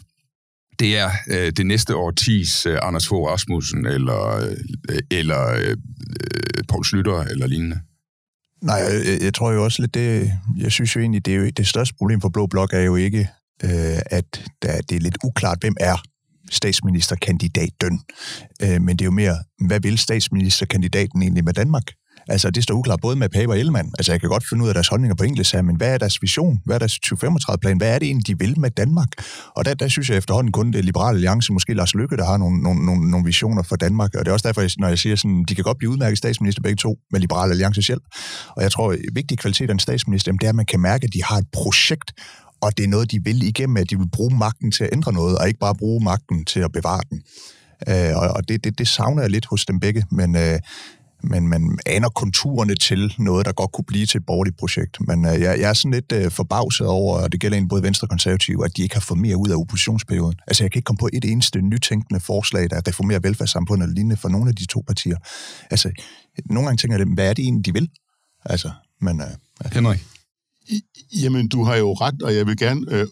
det 0.79 0.99
er 0.99 1.11
øh, 1.29 1.53
det 1.57 1.67
næste 1.67 1.97
årtis 1.97 2.67
øh, 2.67 2.79
Anders 2.83 3.09
Fogh 3.09 3.31
Rasmussen, 3.31 3.87
eller, 3.87 4.37
øh, 4.37 4.99
eller 5.11 5.53
øh, 5.53 5.71
øh 5.71 6.65
Poul 6.69 6.85
Slytter, 6.85 7.21
eller 7.21 7.47
lignende. 7.47 7.81
Nej, 8.63 8.77
jeg, 8.77 9.19
jeg 9.23 9.35
tror 9.35 9.53
jo 9.53 9.65
også 9.65 9.83
lidt, 9.83 9.95
det, 9.95 10.33
jeg 10.59 10.73
synes 10.73 10.97
jo 10.97 11.01
egentlig, 11.01 11.27
det, 11.27 11.35
er 11.35 11.39
jo, 11.39 11.51
det 11.57 11.67
største 11.67 11.95
problem 11.99 12.21
for 12.21 12.29
Blå 12.29 12.47
Blok 12.47 12.73
er 12.73 12.81
jo 12.81 12.97
ikke 12.97 13.29
øh, 13.65 13.99
at 14.07 14.45
der, 14.63 14.81
det 14.81 14.97
er 14.97 15.01
lidt 15.01 15.19
uklart, 15.25 15.59
hvem 15.61 15.77
er 15.81 16.03
statsministerkandidaten. 16.51 18.01
Øh, 18.63 18.83
men 18.83 18.89
det 18.89 19.01
er 19.01 19.07
jo 19.07 19.11
mere, 19.11 19.37
hvad 19.67 19.81
vil 19.81 19.99
statsministerkandidaten 19.99 21.23
egentlig 21.23 21.45
med 21.45 21.53
Danmark? 21.53 21.85
Altså, 22.29 22.51
det 22.51 22.63
står 22.63 22.75
uklart 22.75 23.01
både 23.03 23.17
med 23.17 23.29
Pape 23.29 23.53
og 23.53 23.59
Ellemann. 23.59 23.93
Altså, 23.99 24.13
jeg 24.13 24.21
kan 24.21 24.29
godt 24.29 24.49
finde 24.49 24.65
ud 24.65 24.69
af 24.69 24.75
deres 24.75 24.89
holdninger 24.89 25.15
på 25.15 25.25
engelsk 25.25 25.53
her, 25.53 25.63
men 25.63 25.77
hvad 25.77 25.95
er 25.95 25.99
deres 25.99 26.23
vision? 26.23 26.59
Hvad 26.65 26.75
er 26.75 26.79
deres 26.79 26.99
2035-plan? 27.07 27.77
Hvad 27.77 27.95
er 27.95 27.99
det 27.99 28.07
egentlig, 28.07 28.27
de 28.27 28.39
vil 28.39 28.61
med 28.61 28.71
Danmark? 28.71 29.09
Og 29.57 29.65
der, 29.65 29.75
der 29.75 29.89
synes 29.89 30.11
jeg 30.11 30.17
efterhånden 30.17 30.53
kun, 30.53 30.73
det 30.73 30.79
er 30.79 30.83
Liberale 30.83 31.15
Alliance, 31.15 31.53
måske 31.53 31.75
Lars 31.75 31.95
Lykke, 31.95 32.17
der 32.17 32.25
har 32.25 32.37
nogle, 32.37 32.63
nogle, 32.63 32.87
nogle, 32.87 33.11
nogle 33.11 33.27
visioner 33.27 33.63
for 33.63 33.77
Danmark. 33.77 34.15
Og 34.15 34.25
det 34.25 34.29
er 34.29 34.33
også 34.33 34.49
derfor, 34.49 34.81
når 34.81 34.89
jeg 34.89 34.99
siger 34.99 35.17
sådan, 35.17 35.45
de 35.49 35.55
kan 35.55 35.65
godt 35.65 35.79
blive 35.79 35.91
udmærket 35.91 36.19
statsminister 36.19 36.63
begge 36.63 36.77
to 36.77 36.99
med 37.13 37.21
Liberale 37.21 37.51
Alliances 37.51 37.87
hjælp. 37.87 38.03
Og 38.57 38.63
jeg 38.63 38.73
tror, 38.73 38.93
at 38.93 38.99
vigtig 39.13 39.39
kvalitet 39.39 39.71
af 39.71 39.75
en 39.75 39.79
statsminister, 39.79 40.33
det 40.33 40.43
er, 40.43 40.49
at 40.49 40.55
man 40.55 40.67
kan 40.67 40.81
mærke, 40.81 41.05
at 41.05 41.13
de 41.13 41.23
har 41.25 41.37
et 41.37 41.47
projekt, 41.53 42.13
og 42.61 42.77
det 42.77 42.85
er 42.85 42.89
noget, 42.89 43.11
de 43.11 43.25
vil 43.25 43.43
igennem, 43.43 43.77
at 43.77 43.91
de 43.91 43.99
vil 43.99 44.09
bruge 44.09 44.37
magten 44.39 44.73
til 44.73 44.85
at 44.85 44.91
ændre 44.93 45.13
noget, 45.13 45.39
og 45.39 45.49
ikke 45.49 45.61
bare 45.61 45.75
bruge 45.75 46.05
magten 46.05 46.45
til 46.45 46.61
at 46.61 46.73
bevare 46.73 47.03
den. 47.11 47.23
Øh, 47.89 48.17
og 48.17 48.49
det, 48.49 48.65
det, 48.65 48.79
det 48.79 48.89
savner 48.89 49.23
jeg 49.23 49.31
lidt 49.31 49.47
hos 49.47 49.67
dem 49.67 49.81
begge, 49.81 50.05
men, 50.11 50.37
øh, 50.37 50.59
men 51.23 51.49
man 51.49 51.79
aner 51.87 52.09
konturerne 52.09 52.75
til 52.75 53.15
noget, 53.19 53.47
der 53.47 53.53
godt 53.53 53.73
kunne 53.73 53.85
blive 53.85 54.07
til 54.07 54.19
et 54.19 54.27
borgerligt 54.27 54.59
projekt. 54.59 54.97
Men 55.09 55.25
øh, 55.25 55.41
jeg, 55.41 55.61
jeg 55.61 55.69
er 55.69 55.73
sådan 55.73 55.91
lidt 55.91 56.13
øh, 56.13 56.31
forbavset 56.31 56.87
over, 56.87 57.19
og 57.19 57.33
det 57.33 57.41
gælder 57.41 57.57
egentlig 57.57 57.69
både 57.69 57.83
Venstre 57.83 58.05
og 58.05 58.09
Konservative, 58.09 58.65
at 58.65 58.77
de 58.77 58.83
ikke 58.83 58.95
har 58.95 59.01
fået 59.01 59.21
mere 59.21 59.37
ud 59.37 59.49
af 59.49 59.57
oppositionsperioden. 59.57 60.35
Altså 60.47 60.65
jeg 60.65 60.71
kan 60.73 60.79
ikke 60.79 60.87
komme 60.87 60.99
på 60.99 61.09
et 61.13 61.25
eneste 61.25 61.61
nytænkende 61.61 62.21
forslag, 62.21 62.71
der 62.71 62.81
reformerer 62.89 63.21
velfærdssamfundet 63.21 63.85
eller 63.85 63.95
lignende 63.95 64.17
for 64.17 64.29
nogle 64.29 64.49
af 64.49 64.57
de 64.57 64.67
to 64.67 64.85
partier. 64.87 65.17
Altså 65.71 65.91
nogle 66.45 66.67
gange 66.67 66.79
tænker 66.79 66.99
jeg, 66.99 67.07
hvad 67.15 67.29
er 67.29 67.33
det 67.33 67.43
egentlig, 67.43 67.67
de 67.67 67.73
vil? 67.73 67.89
Altså, 68.45 68.71
men... 69.01 69.21
Øh. 69.21 69.27
Altså- 69.61 69.75
Henrik? 69.79 70.07
Jamen, 71.23 71.49
du 71.49 71.65
har 71.65 71.77
jo 71.77 71.93
ret, 71.93 72.23
og 72.23 72.35
jeg 72.35 72.47
vil 72.47 72.57
gerne 72.57 72.81
øh, 72.91 73.07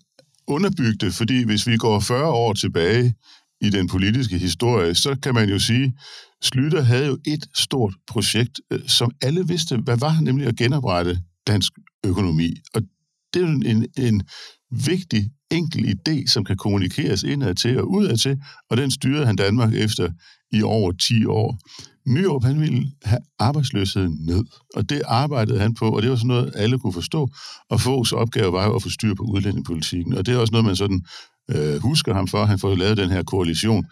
underbygge 0.47 1.07
det, 1.07 1.15
fordi 1.15 1.45
hvis 1.45 1.67
vi 1.67 1.77
går 1.77 2.01
40 2.01 2.31
år 2.31 2.53
tilbage 2.53 3.15
i 3.61 3.71
den 3.71 3.89
politiske 3.89 4.39
historie, 4.39 4.95
så 4.95 5.17
kan 5.23 5.35
man 5.35 5.49
jo 5.49 5.59
sige, 5.59 5.95
Slytter 6.43 6.83
havde 6.83 7.07
jo 7.07 7.19
et 7.27 7.47
stort 7.55 7.95
projekt, 8.07 8.61
øh, 8.71 8.81
som 8.89 9.11
alle 9.23 9.49
vidste, 9.49 9.77
hvad 9.77 9.97
var 9.97 10.21
nemlig 10.21 10.47
at 10.47 10.57
genoprette 10.57 11.21
dansk 11.47 11.73
økonomi. 12.07 12.57
Og 12.75 12.83
det 13.35 13.43
er 13.43 13.47
jo 13.47 13.53
en, 13.53 13.87
en 13.99 14.23
vigtig, 14.71 15.31
enkel 15.51 15.95
idé, 15.95 16.27
som 16.27 16.45
kan 16.45 16.57
kommunikeres 16.57 17.23
indad 17.23 17.55
til 17.55 17.79
og 17.81 17.91
udad 17.91 18.17
til, 18.17 18.39
og 18.71 18.77
den 18.77 18.91
styrede 18.91 19.27
han 19.27 19.37
Danmark 19.37 19.75
efter 19.75 20.09
i 20.53 20.63
over 20.63 20.93
10 20.93 21.25
år. 21.25 21.59
Nyrup, 22.09 22.45
han 22.45 22.61
ville 22.61 22.93
have 23.05 23.21
arbejdsløsheden 23.39 24.17
ned, 24.21 24.45
og 24.75 24.89
det 24.89 25.03
arbejdede 25.07 25.61
han 25.61 25.75
på, 25.75 25.91
og 25.91 26.03
det 26.03 26.11
var 26.11 26.17
sådan 26.17 26.29
noget, 26.29 26.53
alle 26.55 26.79
kunne 26.79 26.93
forstå, 26.93 27.29
og 27.71 27.81
Foghs 27.81 28.13
opgave 28.13 28.53
var 28.53 28.67
jo 28.67 28.75
at 28.75 28.83
få 28.83 28.91
styr 28.91 29.15
på 29.15 29.23
udlændingepolitikken, 29.23 30.15
og 30.15 30.27
det 30.27 30.35
er 30.35 30.39
også 30.39 30.53
noget, 30.53 30.65
man 30.65 30.77
sådan 30.77 31.03
øh, 31.51 31.83
husker 31.83 32.15
ham 32.15 32.29
for. 32.29 32.45
Han 32.45 32.59
får 32.59 32.75
lavet 32.75 32.97
den 32.97 33.11
her 33.11 33.23
koalition, 33.23 33.87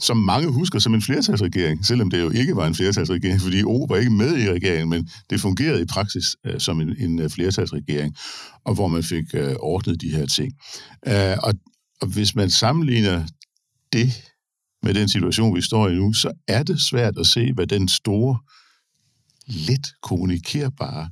som 0.00 0.16
mange 0.16 0.48
husker 0.48 0.78
som 0.78 0.94
en 0.94 1.02
flertalsregering, 1.02 1.86
selvom 1.86 2.10
det 2.10 2.20
jo 2.20 2.30
ikke 2.30 2.56
var 2.56 2.66
en 2.66 2.74
flertalsregering, 2.74 3.40
fordi 3.40 3.62
O 3.62 3.86
var 3.88 3.96
ikke 3.96 4.10
med 4.10 4.38
i 4.38 4.50
regeringen, 4.50 4.88
men 4.88 5.08
det 5.30 5.40
fungerede 5.40 5.82
i 5.82 5.84
praksis 5.84 6.24
øh, 6.46 6.60
som 6.60 6.80
en, 6.80 6.96
en 6.98 7.18
øh, 7.18 7.30
flertalsregering, 7.30 8.16
og 8.64 8.74
hvor 8.74 8.88
man 8.88 9.02
fik 9.02 9.24
øh, 9.34 9.54
ordnet 9.60 10.00
de 10.00 10.10
her 10.10 10.26
ting. 10.26 10.52
Øh, 11.06 11.36
og, 11.42 11.52
og 12.00 12.06
hvis 12.06 12.34
man 12.34 12.50
sammenligner 12.50 13.26
det 13.92 14.31
med 14.82 14.94
den 14.94 15.08
situation, 15.08 15.56
vi 15.56 15.62
står 15.62 15.88
i 15.88 15.94
nu, 15.94 16.12
så 16.12 16.32
er 16.48 16.62
det 16.62 16.82
svært 16.82 17.18
at 17.18 17.26
se, 17.26 17.52
hvad 17.52 17.66
den 17.66 17.88
store, 17.88 18.38
let 19.46 19.94
kommunikerbare 20.02 21.08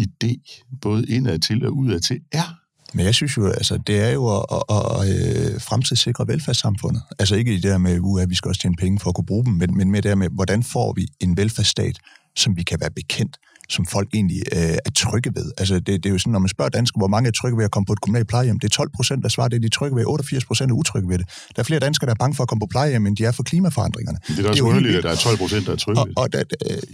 idé, 0.00 0.64
både 0.80 1.04
indad 1.06 1.38
til 1.38 1.66
og 1.66 1.76
udad 1.76 2.00
til, 2.00 2.20
er. 2.32 2.54
Men 2.92 3.06
jeg 3.06 3.14
synes 3.14 3.36
jo, 3.36 3.46
altså, 3.46 3.78
det 3.86 4.00
er 4.00 4.10
jo 4.10 4.38
at, 4.38 4.44
at, 4.52 4.62
at, 4.70 5.08
at 5.08 5.54
øh, 5.54 5.60
fremtidssikre 5.60 6.28
velfærdssamfundet. 6.28 7.02
Altså 7.18 7.34
ikke 7.36 7.52
i 7.52 7.54
det 7.54 7.62
der 7.62 7.78
med, 7.78 7.98
uh, 8.00 8.22
at 8.22 8.30
vi 8.30 8.34
skal 8.34 8.48
også 8.48 8.60
tjene 8.60 8.76
penge 8.76 9.00
for 9.00 9.08
at 9.10 9.14
kunne 9.14 9.26
bruge 9.26 9.44
dem, 9.44 9.52
men, 9.52 9.76
men 9.76 9.90
med 9.90 10.02
det 10.02 10.08
der 10.08 10.14
med, 10.14 10.28
hvordan 10.32 10.62
får 10.62 10.92
vi 10.92 11.06
en 11.20 11.36
velfærdsstat, 11.36 11.98
som 12.36 12.56
vi 12.56 12.62
kan 12.62 12.80
være 12.80 12.90
bekendt, 12.90 13.36
som 13.68 13.86
folk 13.86 14.08
egentlig 14.14 14.42
øh, 14.52 14.60
er 14.60 14.90
trygge 14.94 15.30
ved. 15.34 15.52
Altså, 15.58 15.74
det, 15.74 15.86
det 15.86 16.06
er 16.06 16.10
jo 16.10 16.18
sådan, 16.18 16.32
når 16.32 16.38
man 16.38 16.48
spørger 16.48 16.68
danskere, 16.68 16.98
hvor 16.98 17.08
mange 17.08 17.28
er 17.28 17.32
trygge 17.32 17.58
ved 17.58 17.64
at 17.64 17.70
komme 17.70 17.86
på 17.86 17.92
et 17.92 18.00
kommunalt 18.00 18.28
plejehjem, 18.28 18.58
det 18.58 18.68
er 18.68 18.76
12 18.76 18.90
procent, 18.96 19.22
der 19.22 19.28
svarer 19.28 19.48
det, 19.48 19.62
de 19.62 19.66
er 19.66 19.70
trygge 19.70 19.96
ved. 19.96 20.04
88 20.06 20.44
procent 20.44 20.70
er 20.70 20.74
utrygge 20.74 21.08
ved 21.08 21.18
det. 21.18 21.26
Der 21.56 21.62
er 21.62 21.64
flere 21.64 21.80
danskere, 21.80 22.06
der 22.06 22.14
er 22.14 22.22
bange 22.24 22.34
for 22.34 22.42
at 22.42 22.48
komme 22.48 22.60
på 22.60 22.66
plejehjem, 22.66 23.06
end 23.06 23.16
de 23.16 23.24
er 23.24 23.32
for 23.32 23.42
klimaforandringerne. 23.42 24.18
Det 24.28 24.38
er 24.38 24.42
da 24.42 24.48
også 24.48 24.64
underligt, 24.64 24.96
at 24.96 25.02
der 25.02 25.10
er 25.10 25.16
12 25.16 25.38
procent, 25.38 25.66
der 25.66 25.72
er 25.72 25.76
trygge 25.76 26.00
og, 26.00 26.08
og 26.16 26.32
der, 26.32 26.44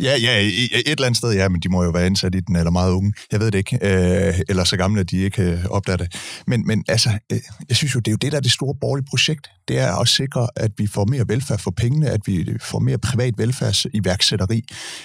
Ja, 0.01 0.17
ja, 0.17 0.41
et 0.41 0.71
eller 0.87 1.07
andet 1.07 1.17
sted, 1.17 1.33
ja, 1.33 1.49
men 1.49 1.61
de 1.61 1.69
må 1.69 1.85
jo 1.85 1.91
være 1.91 2.07
ansat 2.07 2.35
i 2.35 2.41
den, 2.41 2.57
eller 2.57 2.71
meget 2.71 2.93
unge. 2.93 3.13
Jeg 3.33 3.41
ved 3.41 3.51
det 3.51 3.59
ikke. 3.59 3.79
Øh, 3.83 4.41
eller 4.49 4.65
så 4.65 4.77
gamle, 4.77 5.01
at 5.01 5.11
de 5.11 5.17
ikke 5.17 5.43
øh, 5.43 5.65
opdager 5.71 5.97
det. 5.97 6.15
Men, 6.47 6.67
men 6.67 6.85
altså, 6.89 7.11
øh, 7.33 7.39
jeg 7.69 7.77
synes 7.77 7.95
jo, 7.95 8.01
det 8.01 8.09
er 8.09 8.13
jo 8.13 8.17
det, 8.17 8.33
der 8.33 8.39
er 8.39 8.43
det 8.43 8.53
store 8.53 8.75
borgerlige 8.81 9.07
projekt. 9.11 9.51
Det 9.69 9.79
er 9.79 10.01
at 10.01 10.09
sikre, 10.09 10.49
at 10.57 10.71
vi 10.79 10.87
får 10.87 11.05
mere 11.05 11.29
velfærd 11.29 11.59
for 11.59 11.71
pengene, 11.71 12.09
at 12.09 12.21
vi 12.27 12.49
får 12.61 12.79
mere 12.79 12.99
privat 12.99 13.39
velfærdsiværksætteri, 13.39 14.65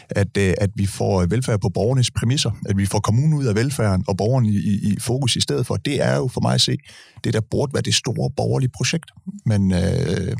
at, 0.09 0.37
øh, 0.37 0.53
at 0.57 0.69
vi 0.75 0.85
får 0.85 1.25
velfærd 1.25 1.54
på 1.57 1.69
borgernes 1.69 2.11
præmisser 2.11 2.25
præmisser, 2.25 2.51
at 2.65 2.77
vi 2.77 2.85
får 2.85 2.99
kommunen 2.99 3.33
ud 3.33 3.45
af 3.45 3.55
velfærden 3.55 4.03
og 4.07 4.17
borgeren 4.17 4.45
i, 4.45 4.57
i, 4.57 4.93
i 4.93 4.99
fokus 4.99 5.35
i 5.35 5.41
stedet 5.41 5.65
for, 5.65 5.75
det 5.75 6.03
er 6.03 6.15
jo 6.15 6.27
for 6.27 6.41
mig 6.41 6.53
at 6.53 6.61
se, 6.61 6.77
det 7.23 7.33
der 7.33 7.41
burde 7.51 7.73
være 7.73 7.81
det 7.81 7.95
store 7.95 8.31
borgerlige 8.37 8.69
projekt. 8.77 9.11
Men 9.45 9.71
øh, 9.71 10.35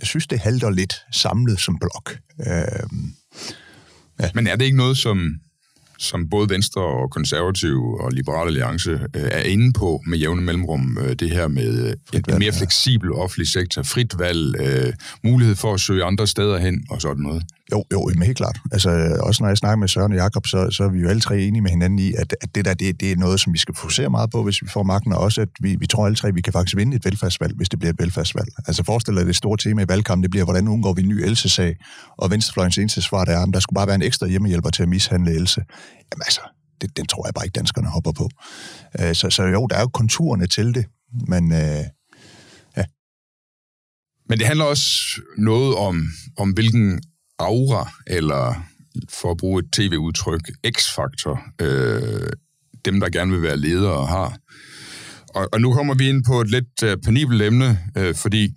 jeg 0.00 0.06
synes, 0.06 0.26
det 0.26 0.38
halter 0.38 0.70
lidt 0.70 0.94
samlet 1.12 1.60
som 1.60 1.78
blok. 1.78 2.18
Øh, 2.46 2.88
ja. 4.20 4.30
Men 4.34 4.46
er 4.46 4.56
det 4.56 4.64
ikke 4.64 4.76
noget, 4.76 4.98
som, 4.98 5.34
som 5.98 6.28
både 6.30 6.50
Venstre 6.50 6.82
og 6.82 7.10
Konservative 7.10 8.00
og 8.00 8.12
Liberale 8.12 8.46
Alliance 8.46 8.90
øh, 8.90 9.28
er 9.30 9.42
inde 9.42 9.72
på 9.72 10.02
med 10.06 10.18
jævne 10.18 10.42
mellemrum, 10.42 10.98
øh, 11.00 11.14
det 11.14 11.30
her 11.30 11.48
med 11.48 11.88
øh, 11.88 12.20
en 12.30 12.38
mere 12.38 12.52
fleksibel 12.52 13.12
offentlig 13.12 13.48
sektor, 13.48 13.82
frit 13.82 14.18
valg, 14.18 14.54
øh, 14.60 14.92
mulighed 15.24 15.56
for 15.56 15.74
at 15.74 15.80
søge 15.80 16.04
andre 16.04 16.26
steder 16.26 16.58
hen 16.58 16.86
og 16.90 17.00
sådan 17.00 17.22
noget. 17.22 17.42
Jo, 17.72 17.84
jo, 17.92 18.10
men 18.14 18.22
helt 18.22 18.36
klart. 18.36 18.58
Altså, 18.72 19.18
også 19.20 19.42
når 19.42 19.48
jeg 19.48 19.56
snakker 19.56 19.76
med 19.76 19.88
Søren 19.88 20.12
og 20.12 20.18
Jakob, 20.18 20.46
så, 20.46 20.70
så 20.70 20.84
er 20.84 20.88
vi 20.88 20.98
jo 20.98 21.08
alle 21.08 21.20
tre 21.20 21.40
enige 21.40 21.62
med 21.62 21.70
hinanden 21.70 21.98
i, 21.98 22.12
at, 22.12 22.36
at 22.40 22.54
det 22.54 22.64
der, 22.64 22.74
det, 22.74 23.00
det 23.00 23.12
er 23.12 23.16
noget, 23.16 23.40
som 23.40 23.52
vi 23.52 23.58
skal 23.58 23.74
fokusere 23.74 24.10
meget 24.10 24.30
på, 24.30 24.42
hvis 24.42 24.62
vi 24.62 24.68
får 24.68 24.82
magten, 24.82 25.12
og 25.12 25.18
også 25.18 25.40
at 25.40 25.48
vi, 25.60 25.76
vi 25.80 25.86
tror 25.86 26.06
alle 26.06 26.16
tre, 26.16 26.28
at 26.28 26.34
vi 26.34 26.40
kan 26.40 26.52
faktisk 26.52 26.76
vinde 26.76 26.96
et 26.96 27.04
velfærdsvalg, 27.04 27.56
hvis 27.56 27.68
det 27.68 27.78
bliver 27.78 27.92
et 27.92 27.98
velfærdsvalg. 27.98 28.48
Altså 28.66 28.84
forestil 28.84 29.14
dig, 29.14 29.20
at 29.20 29.26
det 29.26 29.36
store 29.36 29.56
tema 29.56 29.82
i 29.82 29.88
valgkampen, 29.88 30.22
det 30.22 30.30
bliver, 30.30 30.44
hvordan 30.44 30.68
undgår 30.68 30.92
vi 30.92 31.02
en 31.02 31.08
ny 31.08 31.22
Else-sag, 31.22 31.76
og 32.18 32.30
Venstrefløjens 32.30 32.78
eneste 32.78 33.02
svar, 33.02 33.24
der 33.24 33.32
er, 33.32 33.42
at 33.42 33.48
der 33.54 33.60
skulle 33.60 33.74
bare 33.74 33.86
være 33.86 33.96
en 33.96 34.02
ekstra 34.02 34.26
hjemmehjælper 34.26 34.70
til 34.70 34.82
at 34.82 34.88
mishandle 34.88 35.34
Else. 35.34 35.60
Jamen 36.12 36.22
altså, 36.22 36.40
det, 36.80 36.96
den 36.96 37.06
tror 37.06 37.26
jeg 37.26 37.34
bare 37.34 37.44
ikke, 37.46 37.54
danskerne 37.54 37.88
hopper 37.88 38.12
på. 38.12 38.30
Øh, 39.00 39.14
så, 39.14 39.30
så 39.30 39.42
jo, 39.42 39.66
der 39.66 39.76
er 39.76 39.80
jo 39.80 39.88
konturerne 39.88 40.46
til 40.46 40.74
det, 40.74 40.86
men... 41.28 41.52
Øh, 41.52 41.84
ja. 42.76 42.84
Men 44.28 44.38
det 44.38 44.46
handler 44.46 44.64
også 44.64 44.88
noget 45.38 45.76
om, 45.76 46.08
om 46.36 46.50
hvilken 46.50 47.00
aura, 47.38 47.90
eller 48.06 48.64
for 49.08 49.30
at 49.30 49.36
bruge 49.36 49.58
et 49.58 49.72
tv-udtryk, 49.72 50.50
x-faktor, 50.76 51.40
øh, 51.60 52.28
dem, 52.84 53.00
der 53.00 53.08
gerne 53.08 53.32
vil 53.32 53.42
være 53.42 53.56
ledere, 53.56 54.06
har. 54.06 54.38
Og, 55.28 55.48
og 55.52 55.60
nu 55.60 55.72
kommer 55.72 55.94
vi 55.94 56.08
ind 56.08 56.24
på 56.24 56.40
et 56.40 56.50
lidt 56.50 56.82
øh, 56.84 56.96
penibelt 57.04 57.42
emne, 57.42 57.78
øh, 57.96 58.14
fordi 58.14 58.54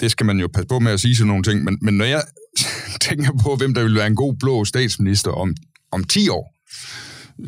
det 0.00 0.10
skal 0.10 0.26
man 0.26 0.38
jo 0.38 0.48
passe 0.54 0.68
på 0.68 0.78
med 0.78 0.92
at 0.92 1.00
sige 1.00 1.16
sådan 1.16 1.28
nogle 1.28 1.42
ting, 1.42 1.64
men, 1.64 1.78
men 1.82 1.94
når 1.94 2.04
jeg 2.04 2.22
tænker 3.08 3.32
på, 3.42 3.56
hvem 3.56 3.74
der 3.74 3.82
vil 3.82 3.94
være 3.94 4.06
en 4.06 4.16
god 4.16 4.34
blå 4.40 4.64
statsminister 4.64 5.30
om, 5.30 5.54
om 5.92 6.04
10 6.04 6.28
år, 6.28 6.54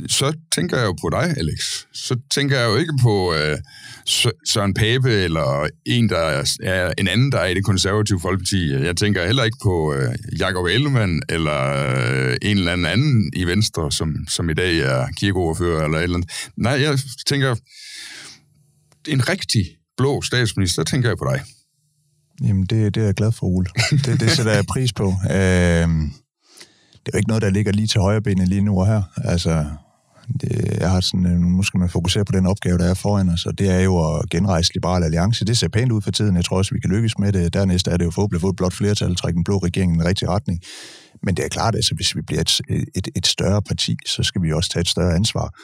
så 0.09 0.33
tænker 0.53 0.77
jeg 0.77 0.87
jo 0.87 0.93
på 0.93 1.11
dig, 1.11 1.35
Alex. 1.37 1.85
Så 1.93 2.17
tænker 2.31 2.59
jeg 2.59 2.69
jo 2.71 2.77
ikke 2.77 2.93
på 3.03 3.35
øh, 3.35 3.59
Søren 4.47 4.75
Pape 4.75 5.13
eller 5.13 5.69
en, 5.87 6.09
der 6.09 6.45
er 6.63 6.93
en 6.99 7.09
anden, 7.09 7.33
der 7.33 7.39
er 7.39 7.47
i 7.47 7.55
det 7.55 7.65
konservative 7.65 8.21
folkeparti. 8.21 8.73
Jeg 8.73 8.97
tænker 8.97 9.27
heller 9.27 9.45
ikke 9.45 9.59
på 9.63 9.95
øh, 9.95 10.15
Jakob 10.39 10.67
Ellemann 10.67 11.23
eller 11.29 11.61
øh, 11.73 12.37
en 12.43 12.59
eller 12.59 12.73
anden 12.73 12.87
anden 12.87 13.31
i 13.37 13.45
Venstre, 13.45 13.93
som, 13.93 14.15
som 14.29 14.51
i 14.51 14.55
dag 14.55 14.79
er 14.79 15.07
kirkeordfører 15.17 15.85
eller 15.85 15.99
et 15.99 16.03
eller 16.03 16.17
andet. 16.17 16.31
Nej, 16.57 16.73
jeg 16.73 16.99
tænker, 17.27 17.55
en 19.09 19.29
rigtig 19.29 19.65
blå 19.97 20.23
statsminister, 20.23 20.83
der 20.83 20.91
tænker 20.91 21.09
jeg 21.09 21.19
på 21.19 21.27
dig. 21.33 21.43
Jamen, 22.43 22.67
det, 22.67 22.95
det 22.95 23.01
er 23.01 23.05
jeg 23.05 23.15
glad 23.15 23.33
for, 23.33 23.47
Ole. 23.47 23.67
Det, 23.91 24.21
det 24.21 24.31
sætter 24.31 24.53
jeg 24.53 24.65
pris 24.69 24.93
på. 24.93 25.15
Øh, 25.39 25.89
det 27.07 27.15
er 27.15 27.17
jo 27.17 27.19
ikke 27.19 27.29
noget, 27.29 27.43
der 27.43 27.51
ligger 27.51 27.73
lige 27.73 27.87
til 27.87 28.01
højre 28.01 28.23
benet 28.23 28.49
lige 28.49 28.61
nu 28.61 28.81
og 28.81 28.87
her. 28.87 29.03
Altså, 29.17 29.65
det, 30.41 30.79
jeg 30.81 30.91
har 30.91 31.01
sådan, 31.01 31.27
øh, 31.27 31.39
nu 31.39 31.63
skal 31.63 31.81
man 31.81 31.89
fokusere 31.89 32.25
på 32.25 32.33
den 32.33 32.47
opgave, 32.47 32.79
der 32.79 32.85
er 32.85 32.95
foran 32.95 33.29
os, 33.29 33.47
og 33.47 33.59
det 33.59 33.71
er 33.71 33.81
jo 33.81 34.17
at 34.17 34.31
genrejse 34.31 34.75
Liberal 34.75 35.05
Alliance. 35.05 35.45
Det 35.45 35.59
ser 35.59 35.69
pænt 35.69 35.93
ud 35.93 36.03
for 36.03 36.11
tiden. 36.11 36.37
Jeg 36.37 36.45
tror 36.45 36.57
også, 36.57 36.75
vi 36.75 36.81
kan 36.81 36.91
lykkes 36.91 37.19
med 37.19 37.33
det. 37.33 37.55
Dernæst 37.55 37.89
er 37.89 37.97
det 37.97 38.05
jo 38.05 38.11
forhåbentlig 38.11 38.41
få 38.41 38.49
et 38.49 38.57
blot 38.57 38.73
flertal, 38.73 39.17
trække 39.17 39.37
den 39.37 39.45
blå 39.45 39.59
regering 39.59 39.93
i 39.93 39.99
den 39.99 40.05
rigtige 40.05 40.29
retning. 40.29 40.61
Men 41.23 41.37
det 41.37 41.45
er 41.45 41.49
klart, 41.49 41.75
at 41.75 41.79
altså, 41.79 41.95
hvis 41.95 42.17
vi 42.17 42.23
bliver 42.23 42.41
et, 42.41 42.61
et, 42.95 43.09
et 43.17 43.27
større 43.27 43.63
parti, 43.63 43.97
så 44.07 44.23
skal 44.23 44.43
vi 44.43 44.53
også 44.53 44.71
tage 44.71 44.81
et 44.81 44.89
større 44.89 45.15
ansvar. 45.15 45.55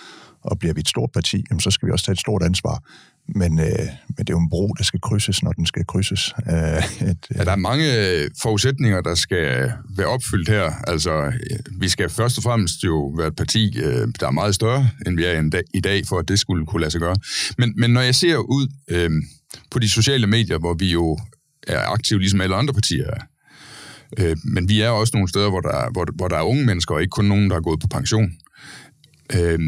Og 0.43 0.59
bliver 0.59 0.75
vi 0.75 0.81
et 0.81 0.89
stort 0.89 1.11
parti, 1.15 1.45
jamen, 1.51 1.61
så 1.61 1.71
skal 1.71 1.87
vi 1.87 1.93
også 1.93 2.05
tage 2.05 2.13
et 2.13 2.21
stort 2.21 2.43
ansvar. 2.43 2.83
Men, 3.35 3.59
øh, 3.59 3.87
men 4.09 4.19
det 4.19 4.31
er 4.31 4.35
jo 4.35 4.39
en 4.39 4.51
bro, 4.51 4.75
der 4.79 4.85
skal 4.85 5.01
krydses, 5.01 5.43
når 5.43 5.53
den 5.53 5.67
skal 5.67 5.87
krydses. 5.87 6.33
Øh, 6.51 7.09
et, 7.09 7.27
ja, 7.35 7.45
der 7.45 7.53
er 7.53 7.57
mange 7.57 7.85
forudsætninger, 8.43 9.01
der 9.01 9.15
skal 9.15 9.73
være 9.97 10.07
opfyldt 10.07 10.49
her. 10.49 10.73
Altså, 10.87 11.33
vi 11.81 11.89
skal 11.89 12.11
først 12.11 12.39
og 12.39 12.43
fremmest 12.43 12.85
jo 12.85 13.15
være 13.19 13.29
et 13.29 13.37
parti, 13.37 13.79
øh, 13.79 14.09
der 14.21 14.27
er 14.27 14.31
meget 14.31 14.55
større, 14.55 14.89
end 15.07 15.17
vi 15.17 15.25
er 15.25 15.63
i 15.75 15.81
dag, 15.81 16.07
for 16.07 16.19
at 16.19 16.29
det 16.29 16.39
skulle 16.39 16.67
kunne 16.67 16.81
lade 16.81 16.91
sig 16.91 17.01
gøre. 17.01 17.17
Men, 17.59 17.75
men 17.77 17.91
når 17.91 18.01
jeg 18.01 18.15
ser 18.15 18.37
ud 18.37 18.69
øh, 18.89 19.11
på 19.71 19.79
de 19.79 19.89
sociale 19.89 20.27
medier, 20.27 20.59
hvor 20.59 20.75
vi 20.75 20.93
jo 20.93 21.19
er 21.67 21.87
aktive, 21.87 22.19
ligesom 22.19 22.41
alle 22.41 22.57
andre 22.57 22.75
partier 22.75 23.07
er. 23.07 23.21
Øh, 24.19 24.37
men 24.45 24.69
vi 24.69 24.81
er 24.81 24.89
også 24.89 25.11
nogle 25.15 25.29
steder, 25.29 25.51
hvor 25.51 25.61
der, 25.61 25.91
hvor, 25.93 26.07
hvor 26.15 26.29
der 26.29 26.37
er 26.37 26.43
unge 26.43 26.67
mennesker, 26.67 26.95
og 26.95 27.01
ikke 27.01 27.11
kun 27.11 27.25
nogen, 27.25 27.51
der 27.51 27.57
er 27.57 27.61
gået 27.61 27.81
på 27.81 27.87
pension. 27.87 28.33
Øh, 29.35 29.59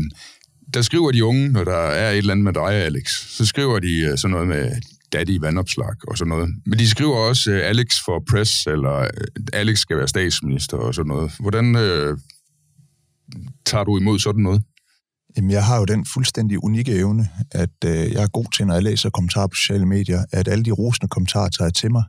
der 0.75 0.83
skriver 0.83 1.11
de 1.11 1.25
unge, 1.25 1.49
når 1.49 1.65
der 1.65 1.77
er 1.77 2.11
et 2.11 2.19
eller 2.19 2.33
andet 2.33 2.45
med 2.45 2.53
dig, 2.53 2.75
Alex, 2.75 3.11
så 3.29 3.47
skriver 3.47 3.79
de 3.79 4.01
øh, 4.01 4.19
sådan 4.19 4.31
noget 4.31 4.49
med 4.49 4.71
daddy 5.13 5.41
vandopslag 5.41 6.09
og 6.09 6.19
sådan 6.19 6.29
noget. 6.29 6.49
Men 6.67 6.79
de 6.79 6.89
skriver 6.89 7.17
også 7.17 7.51
uh, 7.51 7.57
Alex 7.57 7.87
for 8.05 8.23
press, 8.31 8.67
eller 8.67 9.01
uh, 9.01 9.09
Alex 9.53 9.79
skal 9.79 9.97
være 9.97 10.09
statsminister 10.09 10.77
og 10.77 10.95
sådan 10.95 11.09
noget. 11.09 11.33
Hvordan 11.41 11.67
uh, 11.75 12.19
tager 13.67 13.85
du 13.85 13.99
imod 13.99 14.19
sådan 14.19 14.43
noget? 14.43 14.63
Jamen, 15.37 15.51
jeg 15.51 15.65
har 15.65 15.79
jo 15.79 15.85
den 15.85 16.07
fuldstændig 16.15 16.65
unikke 16.65 16.93
evne, 16.93 17.29
at 17.51 17.77
øh, 17.85 18.13
jeg 18.13 18.23
er 18.23 18.29
god 18.29 18.45
til, 18.57 18.67
når 18.67 18.75
jeg 18.75 18.83
læser 18.83 19.11
kommentarer 19.11 19.47
på 19.47 19.55
sociale 19.55 19.87
medier, 19.87 20.25
at 20.33 20.49
alle 20.49 20.65
de 20.65 20.71
rosende 20.71 21.09
kommentarer 21.09 21.49
tager 21.49 21.67
jeg 21.67 21.75
til 21.75 21.93
mig, 21.93 22.05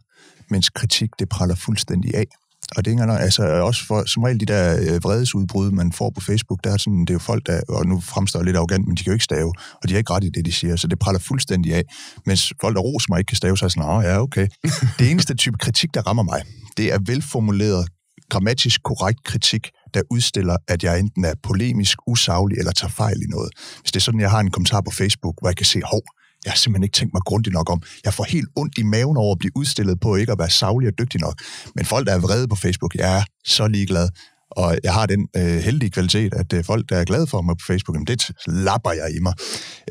mens 0.50 0.70
kritik, 0.70 1.10
det 1.20 1.30
praller 1.30 1.56
fuldstændig 1.56 2.16
af. 2.16 2.26
Og 2.76 2.86
det 2.86 2.92
er 2.92 3.04
ikke 3.04 3.14
altså 3.14 3.44
også 3.44 3.86
for, 3.86 4.06
som 4.06 4.24
regel 4.24 4.40
de 4.40 4.46
der 4.46 4.78
øh, 4.80 5.04
vredesudbrud, 5.04 5.72
man 5.72 5.92
får 5.92 6.10
på 6.16 6.22
Facebook, 6.22 6.60
der 6.64 6.74
er 6.74 6.78
sådan, 6.78 7.02
det 7.02 7.10
er 7.10 7.14
jo 7.14 7.20
folk, 7.20 7.46
der, 7.46 7.62
og 7.70 7.86
nu 7.86 8.00
fremstår 8.00 8.40
jeg 8.40 8.46
lidt 8.46 8.58
arrogant, 8.58 8.88
men 8.88 8.96
de 8.98 9.04
kan 9.04 9.12
jo 9.12 9.14
ikke 9.14 9.24
stave, 9.24 9.54
og 9.82 9.90
de 9.90 9.94
har 9.94 9.98
ikke 9.98 10.14
ret 10.14 10.24
i 10.24 10.30
det, 10.30 10.46
de 10.46 10.52
siger, 10.52 10.76
så 10.76 10.88
det 10.88 11.00
praller 11.00 11.20
fuldstændig 11.20 11.76
af. 11.76 11.84
Mens 12.26 12.54
folk, 12.62 12.76
der 12.76 12.82
roser 12.82 13.06
mig, 13.10 13.20
ikke 13.20 13.30
kan 13.30 13.38
stave, 13.38 13.58
så 13.58 13.66
er 13.66 13.70
sådan, 13.70 14.04
ja, 14.04 14.22
okay. 14.22 14.48
Det 15.00 15.12
eneste 15.12 15.34
type 15.34 15.58
kritik, 15.58 15.90
der 15.94 16.02
rammer 16.02 16.24
mig, 16.24 16.42
det 16.78 16.94
er 16.94 17.00
velformuleret, 17.06 17.88
grammatisk 18.30 18.84
korrekt 18.84 19.24
kritik, 19.24 19.70
der 19.94 20.02
udstiller, 20.12 20.58
at 20.68 20.84
jeg 20.84 21.00
enten 21.00 21.26
er 21.26 21.34
polemisk, 21.44 21.98
usaglig 22.08 22.58
eller 22.58 22.72
tager 22.72 22.92
fejl 22.92 23.18
i 23.22 23.28
noget. 23.30 23.50
Hvis 23.82 23.92
det 23.92 24.00
er 24.00 24.06
sådan, 24.08 24.20
jeg 24.20 24.32
har 24.32 24.40
en 24.40 24.52
kommentar 24.52 24.82
på 24.82 24.92
Facebook, 24.92 25.36
hvor 25.40 25.50
jeg 25.50 25.58
kan 25.58 25.66
se, 25.66 25.82
hov, 25.92 26.02
jeg 26.46 26.52
har 26.52 26.58
simpelthen 26.58 26.84
ikke 26.84 26.96
tænkt 26.96 27.14
mig 27.14 27.22
grundigt 27.26 27.54
nok 27.54 27.70
om. 27.70 27.82
Jeg 28.06 28.14
får 28.14 28.24
helt 28.24 28.50
ondt 28.56 28.78
i 28.78 28.84
maven 28.84 29.18
over 29.18 29.32
at 29.32 29.40
blive 29.40 29.52
udstillet 29.56 30.00
på 30.00 30.16
ikke 30.16 30.32
at 30.32 30.40
være 30.40 30.50
savlig 30.50 30.88
og 30.88 30.98
dygtig 31.00 31.22
nok. 31.22 31.42
Men 31.76 31.86
folk, 31.86 32.08
der 32.08 32.14
er 32.14 32.20
vrede 32.20 32.48
på 32.48 32.56
Facebook, 32.56 32.96
jeg 32.96 33.18
er 33.18 33.24
så 33.46 33.68
ligeglad. 33.68 34.10
Og 34.56 34.78
jeg 34.84 34.94
har 34.94 35.06
den 35.06 35.28
øh, 35.38 35.58
heldige 35.58 35.90
kvalitet, 35.90 36.34
at 36.34 36.54
øh, 36.54 36.64
folk, 36.64 36.90
der 36.90 36.98
er 36.98 37.06
glade 37.06 37.28
for 37.28 37.42
mig 37.42 37.56
på 37.58 37.66
Facebook, 37.68 37.96
jamen, 37.96 38.08
det 38.08 38.32
lapper 38.48 38.92
jeg 38.92 39.16
i 39.16 39.20
mig. 39.20 39.34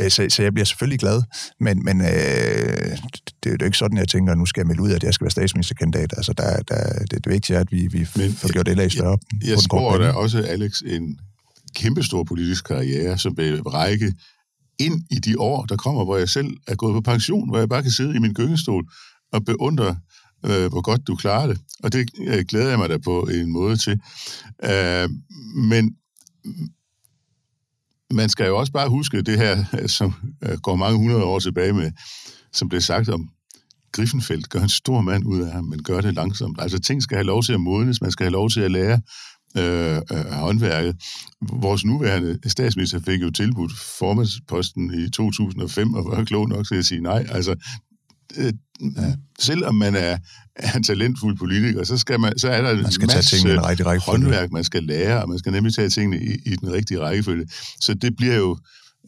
Øh, 0.01 0.11
så, 0.11 0.27
så 0.29 0.43
jeg 0.43 0.55
bliver 0.55 0.65
selvfølgelig 0.65 0.99
glad, 0.99 1.23
men, 1.61 1.85
men 1.85 2.01
øh, 2.01 2.07
det, 3.45 3.53
er 3.53 3.57
jo 3.61 3.65
ikke 3.65 3.79
sådan, 3.79 3.99
jeg 3.99 4.09
tænker, 4.09 4.33
at 4.33 4.39
nu 4.39 4.47
skal 4.47 4.61
jeg 4.61 4.67
melde 4.67 4.83
ud, 4.83 4.91
at 4.91 5.05
jeg 5.05 5.15
skal 5.15 5.25
være 5.25 5.31
statsministerkandidat. 5.31 6.15
Altså, 6.17 6.33
der, 6.33 6.63
der, 6.63 6.99
det, 6.99 7.25
det 7.25 7.33
vigtige 7.33 7.57
er, 7.57 7.61
at 7.61 7.73
vi, 7.73 7.87
vi 7.87 8.07
men, 8.17 8.33
får 8.33 8.53
gjort 8.53 8.67
det 8.67 8.77
lag 8.77 8.93
større. 8.93 9.19
Jeg, 9.41 9.49
jeg 9.49 9.59
spår 9.59 9.99
da 9.99 10.11
også, 10.11 10.39
Alex, 10.43 10.81
en 10.87 11.19
kæmpestor 11.75 12.25
politisk 12.25 12.65
karriere, 12.65 13.19
som 13.19 13.37
vil 13.37 13.63
række 13.63 14.13
ind 14.79 15.03
i 15.11 15.15
de 15.15 15.41
år, 15.41 15.65
der 15.65 15.77
kommer, 15.77 16.05
hvor 16.05 16.17
jeg 16.17 16.29
selv 16.29 16.57
er 16.67 16.75
gået 16.75 16.95
på 16.95 17.01
pension, 17.01 17.49
hvor 17.49 17.59
jeg 17.59 17.69
bare 17.69 17.83
kan 17.83 17.91
sidde 17.91 18.17
i 18.17 18.19
min 18.19 18.35
gyngestol 18.35 18.85
og 19.33 19.45
beundre, 19.45 19.97
øh, 20.47 20.67
hvor 20.67 20.81
godt 20.81 21.07
du 21.07 21.17
klarer 21.17 21.47
det. 21.47 21.59
Og 21.83 21.93
det 21.93 22.11
øh, 22.21 22.45
glæder 22.49 22.69
jeg 22.69 22.79
mig 22.79 22.89
da 22.89 22.99
på 22.99 23.21
en 23.21 23.53
måde 23.53 23.77
til. 23.77 24.01
Øh, 24.65 25.09
men 25.57 25.97
man 28.11 28.29
skal 28.29 28.47
jo 28.47 28.59
også 28.59 28.73
bare 28.73 28.89
huske 28.89 29.23
det 29.23 29.39
her, 29.39 29.87
som 29.87 30.15
øh, 30.43 30.59
går 30.59 30.77
mange 30.77 30.99
hundrede 30.99 31.25
år 31.25 31.39
tilbage 31.39 31.73
med, 31.73 31.93
som 32.53 32.69
blev 32.69 32.81
sagt 32.81 33.09
om 33.09 33.29
Griffenfeldt, 33.93 34.51
gør 34.51 34.61
en 34.61 34.69
stor 34.69 35.01
mand 35.01 35.27
ud 35.27 35.41
af 35.41 35.53
ham, 35.53 35.65
men 35.65 35.83
gør 35.83 36.01
det 36.01 36.15
langsomt. 36.15 36.61
Altså 36.61 36.79
ting 36.79 37.03
skal 37.03 37.17
have 37.17 37.27
lov 37.27 37.43
til 37.43 37.53
at 37.53 37.61
modnes, 37.61 38.01
man 38.01 38.11
skal 38.11 38.25
have 38.25 38.33
lov 38.33 38.51
til 38.51 38.61
at 38.61 38.71
lære 38.71 39.01
øh, 39.57 40.01
håndværket. 40.33 40.97
Vores 41.53 41.85
nuværende 41.85 42.39
statsminister 42.51 43.01
fik 43.01 43.23
jo 43.23 43.31
tilbudt 43.31 43.73
formandsposten 43.99 44.95
i 44.95 45.11
2005, 45.11 45.95
og 45.95 46.05
var 46.05 46.25
klog 46.25 46.49
nok 46.49 46.67
til 46.69 46.75
at 46.75 46.85
sige 46.85 47.01
nej. 47.01 47.27
Altså, 47.29 47.55
øh, 48.37 48.53
ja. 48.97 49.15
selvom 49.39 49.75
man 49.75 49.95
er, 49.95 50.19
er 50.57 50.77
en 50.77 50.83
talentfuld 50.83 51.39
politiker, 51.39 51.85
så, 51.85 51.99
skal 51.99 52.21
man, 52.21 52.39
så 52.39 52.49
er 52.49 52.63
der 52.63 52.83
man 52.83 52.93
skal 52.93 53.05
en 53.11 53.15
masse 53.17 53.43
tage 53.43 53.67
rigtig 53.67 53.87
håndværk, 53.87 54.53
man 54.53 54.65
skal 54.65 54.83
lære, 54.83 55.23
og 55.23 55.29
man 55.29 55.39
skal 55.39 55.53
nemlig 55.53 55.75
tage 55.75 55.89
tingene 55.89 56.23
i, 56.25 56.31
i 56.47 56.57
den 56.57 56.73
rigtige 56.73 57.01
rækkefølge. 57.01 57.47
Så 57.81 57.95
det 57.95 58.17
bliver 58.17 58.37
jo 58.37 58.59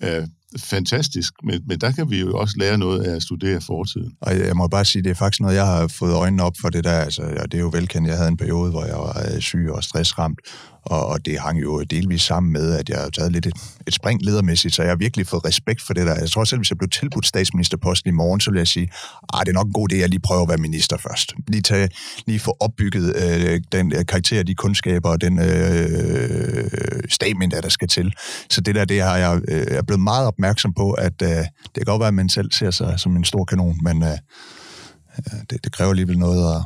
øh, 0.03 0.27
fantastisk, 0.59 1.33
men, 1.45 1.63
men 1.69 1.81
der 1.81 1.93
kan 1.93 2.11
vi 2.11 2.21
jo 2.21 2.39
også 2.39 2.55
lære 2.59 2.79
noget 2.79 3.03
af 3.03 3.17
at 3.17 3.23
studere 3.23 3.61
fortiden. 3.61 4.13
Og 4.21 4.39
jeg 4.39 4.57
må 4.57 4.69
bare 4.69 4.85
sige, 4.85 5.03
det 5.03 5.11
er 5.11 5.15
faktisk 5.15 5.41
noget, 5.41 5.55
jeg 5.55 5.67
har 5.67 5.89
fået 5.89 6.15
øjnene 6.15 6.43
op 6.43 6.57
for 6.61 6.69
det 6.69 6.85
der, 6.85 6.99
altså, 6.99 7.23
og 7.23 7.53
det 7.53 7.59
er 7.59 7.63
jo 7.63 7.71
velkendt, 7.73 8.09
jeg 8.09 8.17
havde 8.17 8.29
en 8.29 8.37
periode, 8.37 8.71
hvor 8.71 8.85
jeg 8.85 8.97
var 8.97 9.27
øh, 9.35 9.41
syg 9.41 9.69
og 9.71 9.85
stressramt, 9.85 10.39
og, 10.87 11.07
og 11.07 11.27
det 11.27 11.41
hang 11.41 11.63
jo 11.63 11.83
delvis 11.83 12.23
sammen 12.23 12.53
med, 12.53 12.79
at 12.79 12.89
jeg 12.89 12.99
har 12.99 13.09
taget 13.09 13.33
lidt 13.33 13.47
et, 13.47 13.55
et 13.87 13.95
spring 13.95 14.23
ledermæssigt, 14.23 14.75
så 14.75 14.83
jeg 14.83 14.91
har 14.91 14.97
virkelig 14.97 15.27
fået 15.27 15.45
respekt 15.45 15.83
for 15.83 15.95
det 15.95 16.07
der. 16.07 16.15
Jeg 16.15 16.31
tror 16.31 16.45
selv, 16.45 16.59
hvis 16.59 16.71
jeg 16.71 16.79
blev 16.79 16.91
tilbudt 16.91 17.27
statsministerposten 17.27 18.09
i 18.09 18.13
morgen, 18.13 18.41
så 18.41 18.51
vil 18.51 18.59
jeg 18.59 18.69
sige, 18.69 18.89
at 19.35 19.47
det 19.47 19.49
er 19.49 19.53
nok 19.53 19.67
en 19.67 19.73
god 19.73 19.93
idé, 19.93 19.95
at 19.95 20.01
jeg 20.01 20.09
lige 20.09 20.21
prøver 20.21 20.43
at 20.43 20.49
være 20.49 20.59
minister 20.59 20.97
først. 20.97 21.35
Lige, 21.49 21.63
tage, 21.63 21.89
lige 22.27 22.41
få 22.41 22.57
opbygget 22.61 23.17
øh, 23.17 23.61
den 23.73 23.93
øh, 23.93 24.07
karakter, 24.07 24.43
de 24.43 24.55
kundskaber 24.55 25.09
og 25.09 25.21
den 25.21 25.39
øh, 25.39 26.71
statement, 27.09 27.53
der 27.63 27.69
skal 27.69 27.89
til. 27.89 28.13
Så 28.51 28.61
det 28.61 28.75
der, 28.75 28.85
det 28.85 29.03
har 29.03 29.17
jeg 29.17 29.41
øh, 29.49 29.67
er 29.69 29.83
blevet 29.83 30.01
meget 30.01 30.27
opmærksom 30.27 30.75
på, 30.75 30.93
at 30.93 31.23
øh, 31.23 31.29
det 31.29 31.75
kan 31.75 31.85
godt 31.85 32.01
være, 32.01 32.09
at 32.09 32.15
man 32.15 32.29
selv 32.29 32.53
ser 32.53 32.71
sig 32.71 33.01
som 33.01 33.17
en 33.17 33.25
stor 33.25 33.45
kanon, 33.45 33.79
men 33.83 34.03
øh, 34.03 34.11
øh 34.11 35.41
det, 35.51 35.65
det 35.65 35.73
kræver 35.73 35.91
alligevel 35.91 36.19
noget 36.19 36.57
at, 36.57 36.63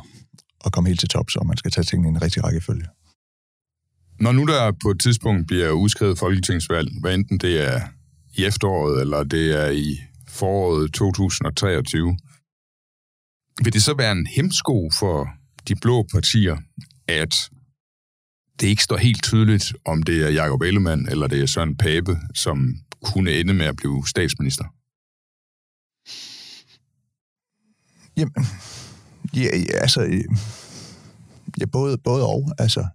at 0.65 0.71
komme 0.71 0.87
helt 0.87 0.99
til 0.99 1.09
top, 1.09 1.29
så 1.29 1.43
man 1.45 1.57
skal 1.57 1.71
tage 1.71 1.85
tingene 1.85 2.09
i 2.09 2.11
en 2.11 2.21
rigtig 2.21 2.43
rækkefølge. 2.43 2.85
Når 4.19 4.31
nu 4.31 4.45
der 4.45 4.71
på 4.83 4.91
et 4.91 4.99
tidspunkt 4.99 5.47
bliver 5.47 5.71
udskrevet 5.71 6.19
folketingsvalg, 6.19 6.89
hvad 7.01 7.13
enten 7.13 7.37
det 7.37 7.67
er 7.73 7.81
i 8.37 8.45
efteråret, 8.45 9.01
eller 9.01 9.23
det 9.23 9.65
er 9.65 9.69
i 9.69 9.99
foråret 10.27 10.93
2023, 10.93 12.17
vil 13.63 13.73
det 13.73 13.83
så 13.83 13.93
være 13.93 14.11
en 14.11 14.27
hemsko 14.27 14.89
for 14.99 15.29
de 15.67 15.75
blå 15.75 16.03
partier, 16.13 16.57
at 17.07 17.49
det 18.59 18.67
ikke 18.67 18.83
står 18.83 18.97
helt 18.97 19.23
tydeligt, 19.23 19.73
om 19.85 20.03
det 20.03 20.23
er 20.25 20.29
Jacob 20.29 20.61
Ellemann 20.61 21.09
eller 21.09 21.27
det 21.27 21.41
er 21.41 21.45
Søren 21.45 21.77
Pape, 21.77 22.17
som 22.35 22.75
kunne 23.03 23.31
ende 23.31 23.53
med 23.53 23.65
at 23.65 23.75
blive 23.75 24.07
statsminister? 24.07 24.65
Jamen, 28.17 28.45
ja, 29.35 29.49
altså, 29.81 30.01
ja, 31.59 31.65
både, 31.65 31.97
både 31.97 32.25
og. 32.25 32.51
Altså, 32.57 32.87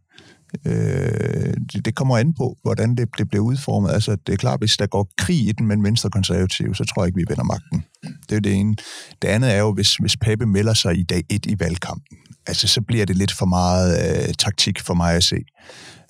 Øh, 0.67 1.55
det, 1.73 1.85
det 1.85 1.95
kommer 1.95 2.19
an 2.19 2.35
på, 2.35 2.57
hvordan 2.63 2.95
det, 2.95 3.09
det 3.19 3.29
bliver 3.29 3.45
udformet. 3.45 3.91
Altså, 3.91 4.17
det 4.27 4.33
er 4.33 4.37
klart, 4.37 4.61
hvis 4.61 4.77
der 4.77 4.87
går 4.87 5.09
krig 5.19 5.49
i 5.49 5.53
den 5.53 5.67
mellem 5.67 5.85
venstre 5.85 6.11
konservative, 6.11 6.75
så 6.75 6.85
tror 6.85 7.03
jeg 7.03 7.07
ikke, 7.09 7.17
vi 7.17 7.25
vinder 7.29 7.45
magten. 7.45 7.85
Det 8.31 8.37
er 8.37 8.41
det 8.41 8.55
ene. 8.55 8.77
Det 9.23 9.29
andet 9.29 9.55
er 9.55 9.59
jo, 9.59 9.73
hvis, 9.73 9.97
hvis 9.97 10.17
Pape 10.17 10.47
melder 10.47 10.75
sig 10.75 10.97
i 10.99 11.03
dag 11.03 11.23
et 11.31 11.47
i 11.47 11.57
valgkampen, 11.61 12.19
altså, 12.47 12.69
så 12.69 12.81
bliver 12.81 13.07
det 13.07 13.17
lidt 13.17 13.33
for 13.33 13.47
meget 13.47 13.89
øh, 14.29 14.35
taktik 14.35 14.81
for 14.81 14.95
mig 14.95 15.15
at 15.15 15.25
se 15.25 15.37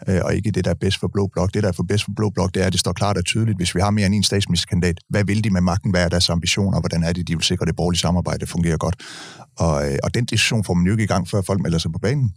øh, 0.09 0.21
og 0.25 0.35
ikke 0.35 0.51
det, 0.51 0.65
der 0.65 0.71
er 0.71 0.75
bedst 0.75 1.01
for 1.01 1.09
Blå 1.09 1.27
Blok. 1.27 1.55
Det, 1.55 1.63
der 1.63 1.69
er 1.69 1.73
for 1.73 1.83
bedst 1.83 2.05
for 2.05 2.13
Blå 2.17 2.31
Blok, 2.31 2.55
det 2.55 2.63
er, 2.63 2.67
at 2.67 2.73
det 2.73 2.81
står 2.81 2.93
klart 2.93 3.17
og 3.17 3.25
tydeligt, 3.25 3.59
hvis 3.59 3.75
vi 3.75 3.81
har 3.81 3.91
mere 3.91 4.07
end 4.07 4.15
en 4.15 4.23
statsministerkandidat, 4.23 4.99
hvad 5.09 5.25
vil 5.25 5.45
de 5.45 5.51
med 5.51 5.61
magten, 5.61 5.91
hvad 5.91 6.05
er 6.05 6.09
deres 6.09 6.31
ambitioner, 6.31 6.81
hvordan 6.81 7.03
er 7.03 7.13
det, 7.13 7.29
de 7.29 7.35
vil 7.37 7.45
sikre, 7.45 7.63
at 7.63 7.67
det 7.67 7.77
borgerlige 7.77 8.01
samarbejde 8.01 8.47
fungerer 8.47 8.77
godt. 8.77 8.97
Og, 9.59 9.93
øh, 9.93 9.99
og 10.03 10.15
den 10.15 10.25
diskussion 10.25 10.65
får 10.65 10.75
man 10.75 10.87
jo 10.87 10.93
ikke 10.93 11.05
i 11.05 11.07
gang, 11.07 11.29
før 11.29 11.43
folk 11.43 11.61
melder 11.61 11.79
sig 11.79 11.93
på 11.93 11.99
banen. 11.99 12.33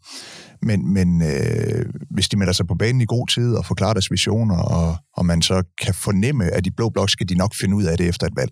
Men, 0.62 0.94
men 0.94 1.22
øh, 1.22 1.86
hvis 2.10 2.30
de 2.30 2.38
melder 2.38 2.54
sig 2.54 2.68
på 2.68 2.76
banen 2.76 3.02
i 3.02 3.06
god 3.06 3.28
tid 3.28 3.54
og 3.54 3.66
forklarer 3.66 3.94
deres 3.94 4.12
visioner, 4.12 4.58
og, 4.58 4.98
og 5.14 5.26
man 5.26 5.42
så 5.42 5.64
kan 5.82 5.94
fornemme, 5.94 6.46
at 6.46 6.66
de 6.66 6.72
blå 6.72 6.90
blok 6.90 7.10
skal 7.10 7.30
de 7.30 7.36
nok 7.36 7.56
finde 7.56 7.76
ud 7.76 7.84
af 7.84 7.98
det 7.98 8.08
efter 8.08 8.28
et 8.28 8.36
valg, 8.36 8.52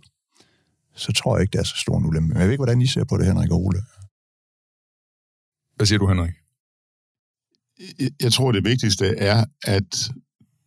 så 0.96 1.12
tror 1.13 1.38
jeg 1.38 1.41
ikke, 1.41 1.52
det 1.52 1.60
er 1.60 1.63
så 1.63 1.78
stor 1.78 1.98
en 1.98 2.06
ulempe. 2.06 2.28
Men 2.28 2.38
jeg 2.38 2.46
ved 2.46 2.52
ikke, 2.52 2.63
hvordan 2.63 2.82
I 2.82 2.88
ser 2.88 3.04
på 3.04 3.18
det, 3.18 3.26
Henrik 3.26 3.52
og 3.52 3.65
Ole. 3.65 3.82
Hvad 5.76 5.86
siger 5.86 6.00
du, 6.00 6.08
Henrik? 6.08 6.34
Jeg 8.22 8.34
tror, 8.34 8.52
det 8.52 8.65
vigtigste 8.65 9.18
er, 9.18 9.46
at 9.63 10.10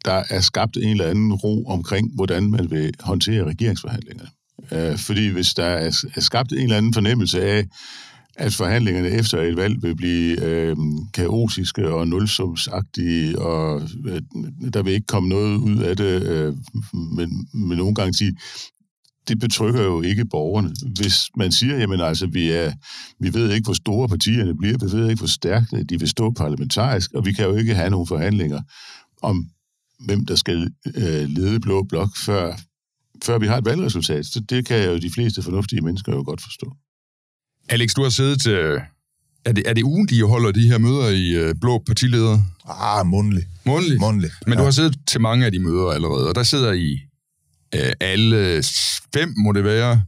der 0.05 0.23
er 0.31 0.41
skabt 0.41 0.77
en 0.77 0.89
eller 0.89 1.07
anden 1.07 1.35
ro 1.35 1.65
omkring, 1.67 2.15
hvordan 2.15 2.51
man 2.51 2.71
vil 2.71 2.95
håndtere 3.01 3.45
regeringsforhandlingerne. 3.45 4.31
Øh, 4.73 4.99
fordi 4.99 5.29
hvis 5.29 5.55
der 5.55 5.65
er 5.65 6.21
skabt 6.21 6.53
en 6.53 6.59
eller 6.59 6.77
anden 6.77 6.95
fornemmelse 6.95 7.43
af, 7.43 7.67
at 8.39 8.55
forhandlingerne 8.55 9.09
efter 9.09 9.43
et 9.43 9.57
valg 9.57 9.83
vil 9.83 9.97
blive 9.97 10.45
øh, 10.45 10.77
kaotiske 11.15 11.89
og 11.89 12.09
nulsumsagtige, 12.09 13.39
og 13.39 13.83
øh, 14.07 14.23
der 14.73 14.83
vil 14.83 14.93
ikke 14.93 15.07
komme 15.07 15.29
noget 15.29 15.57
ud 15.57 15.79
af 15.79 15.97
det, 15.97 16.23
øh, 16.23 16.55
men 17.17 17.49
med 17.55 17.77
nogen 17.77 17.95
garanti. 17.95 18.31
Det 19.29 19.39
betrykker 19.39 19.83
jo 19.83 20.03
ikke 20.03 20.25
borgerne. 20.25 20.75
Hvis 21.01 21.31
man 21.37 21.53
siger, 21.53 21.79
jamen 21.79 22.01
altså, 22.01 22.27
vi, 22.27 22.51
er, 22.51 22.73
vi 23.21 23.35
ved 23.35 23.53
ikke, 23.53 23.65
hvor 23.65 23.75
store 23.75 24.09
partierne 24.09 24.57
bliver, 24.57 24.79
vi 24.79 24.99
ved 24.99 25.11
ikke, 25.11 25.21
hvor 25.21 25.27
stærkt 25.27 25.73
øh, 25.73 25.85
de 25.89 25.99
vil 25.99 26.09
stå 26.09 26.31
parlamentarisk, 26.31 27.13
og 27.13 27.27
vi 27.27 27.33
kan 27.33 27.45
jo 27.45 27.57
ikke 27.57 27.75
have 27.75 27.91
nogle 27.91 28.07
forhandlinger 28.07 28.61
om, 29.23 29.47
hvem 30.07 30.27
der 30.27 30.35
skal 30.35 30.71
øh, 30.87 31.29
lede 31.29 31.61
Blå 31.61 31.83
Blok, 31.83 32.17
før, 32.17 32.57
før 33.25 33.39
vi 33.39 33.47
har 33.47 33.57
et 33.57 33.65
valgresultat. 33.65 34.27
Så 34.27 34.41
det 34.41 34.67
kan 34.67 34.85
jo 34.85 34.99
de 34.99 35.11
fleste 35.11 35.43
fornuftige 35.43 35.81
mennesker 35.81 36.13
jo 36.13 36.23
godt 36.27 36.43
forstå. 36.43 36.77
Alex, 37.69 37.95
du 37.95 38.03
har 38.03 38.11
siddet 38.11 38.41
til... 38.41 38.81
Er 39.45 39.53
det, 39.53 39.63
er 39.67 39.73
det 39.73 39.83
ugen, 39.83 40.09
de 40.09 40.23
holder 40.23 40.53
de 40.53 40.69
her 40.69 40.79
møder 40.79 41.09
i 41.09 41.49
uh, 41.49 41.55
Blå 41.61 41.83
Partiledere? 41.87 42.45
Ah, 42.69 43.07
mundlig. 43.07 43.47
Mundlig? 43.67 44.01
Mundlig, 44.01 44.31
Men 44.47 44.53
ja. 44.53 44.59
du 44.59 44.65
har 44.65 44.71
siddet 44.71 44.97
til 45.07 45.21
mange 45.21 45.47
af 45.47 45.53
de 45.53 45.59
møder 45.59 45.91
allerede, 45.91 46.29
og 46.29 46.35
der 46.35 46.43
sidder 46.43 46.73
I 46.73 46.99
uh, 47.77 47.91
alle 48.01 48.63
fem, 49.15 49.35
må 49.37 49.53
det 49.53 49.65
være, 49.65 50.03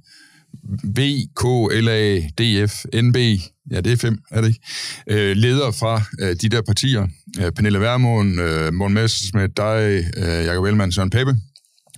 V, 0.85 1.01
K, 1.37 1.44
L, 1.73 1.88
A, 1.88 2.20
D, 2.20 2.68
F, 2.68 2.85
NB, 2.94 3.16
ja, 3.70 3.81
det 3.81 3.92
er 3.92 3.96
fem, 3.96 4.18
er 4.31 4.40
det 4.40 4.49
ikke? 4.49 4.61
Øh, 5.31 5.37
ledere 5.37 5.73
fra 5.73 6.03
øh, 6.20 6.37
de 6.42 6.49
der 6.49 6.62
partier. 6.62 7.07
Øh, 7.40 7.53
Pernille 7.53 7.81
Vermund, 7.81 8.40
øh, 8.40 8.73
Morten 8.73 8.94
Messersmith, 8.94 9.53
dig, 9.57 10.05
øh, 10.16 10.44
Jacob 10.46 10.64
Ellemann, 10.64 10.92
Søren 10.92 11.11
Peppe. 11.11 11.37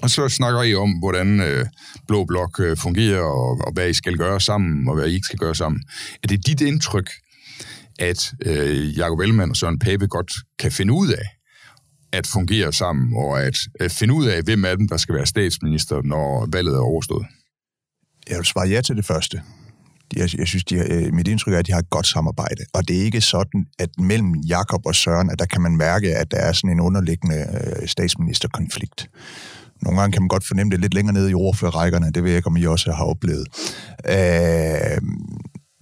Og 0.02 0.10
så 0.10 0.28
snakker 0.28 0.62
I 0.62 0.74
om, 0.74 0.90
hvordan 0.90 1.40
øh, 1.40 1.66
Blå 2.08 2.24
Blok 2.24 2.60
øh, 2.60 2.76
fungerer, 2.76 3.20
og, 3.20 3.60
og 3.66 3.72
hvad 3.72 3.88
I 3.88 3.92
skal 3.92 4.16
gøre 4.16 4.40
sammen, 4.40 4.88
og 4.88 4.94
hvad 4.94 5.08
I 5.08 5.14
ikke 5.14 5.24
skal 5.24 5.38
gøre 5.38 5.54
sammen. 5.54 5.82
Er 6.22 6.26
det 6.26 6.46
dit 6.46 6.60
indtryk, 6.60 7.10
at 7.98 8.32
øh, 8.46 8.98
Jacob 8.98 9.20
Ellemann 9.20 9.50
og 9.50 9.56
Søren 9.56 9.78
Pape 9.78 10.06
godt 10.06 10.32
kan 10.58 10.72
finde 10.72 10.92
ud 10.92 11.08
af 11.08 11.24
at 12.12 12.26
fungere 12.26 12.72
sammen, 12.72 13.16
og 13.16 13.42
at, 13.42 13.56
at 13.80 13.92
finde 13.92 14.14
ud 14.14 14.26
af, 14.26 14.42
hvem 14.42 14.64
af 14.64 14.76
dem, 14.76 14.88
der 14.88 14.96
skal 14.96 15.14
være 15.14 15.26
statsminister, 15.26 16.02
når 16.02 16.48
valget 16.52 16.74
er 16.74 16.80
overstået? 16.80 17.26
Jeg 18.28 18.36
vil 18.36 18.46
svare 18.46 18.68
ja 18.68 18.80
til 18.80 18.96
det 18.96 19.04
første. 19.04 19.42
Jeg, 20.16 20.38
jeg 20.38 20.46
synes, 20.46 20.64
de 20.64 20.76
har, 20.76 20.86
øh, 20.90 21.14
mit 21.14 21.28
indtryk 21.28 21.54
er, 21.54 21.58
at 21.58 21.66
de 21.66 21.72
har 21.72 21.78
et 21.78 21.90
godt 21.90 22.06
samarbejde. 22.06 22.64
Og 22.74 22.88
det 22.88 23.00
er 23.00 23.04
ikke 23.04 23.20
sådan, 23.20 23.66
at 23.78 23.88
mellem 23.98 24.34
Jakob 24.34 24.86
og 24.86 24.94
Søren, 24.94 25.30
at 25.30 25.38
der 25.38 25.46
kan 25.46 25.60
man 25.60 25.76
mærke, 25.76 26.16
at 26.16 26.30
der 26.30 26.36
er 26.36 26.52
sådan 26.52 26.70
en 26.70 26.80
underliggende 26.80 27.36
øh, 27.36 27.88
statsministerkonflikt. 27.88 29.08
Nogle 29.82 30.00
gange 30.00 30.12
kan 30.12 30.22
man 30.22 30.28
godt 30.28 30.46
fornemme 30.46 30.70
det 30.70 30.80
lidt 30.80 30.94
længere 30.94 31.14
nede 31.14 31.30
i 31.30 31.34
ordførerrækkerne. 31.34 32.10
Det 32.12 32.22
ved 32.22 32.30
jeg 32.30 32.36
ikke, 32.36 32.46
om 32.46 32.56
I 32.56 32.66
også 32.66 32.92
har 32.92 33.04
oplevet. 33.04 33.46
Øh, 34.08 35.00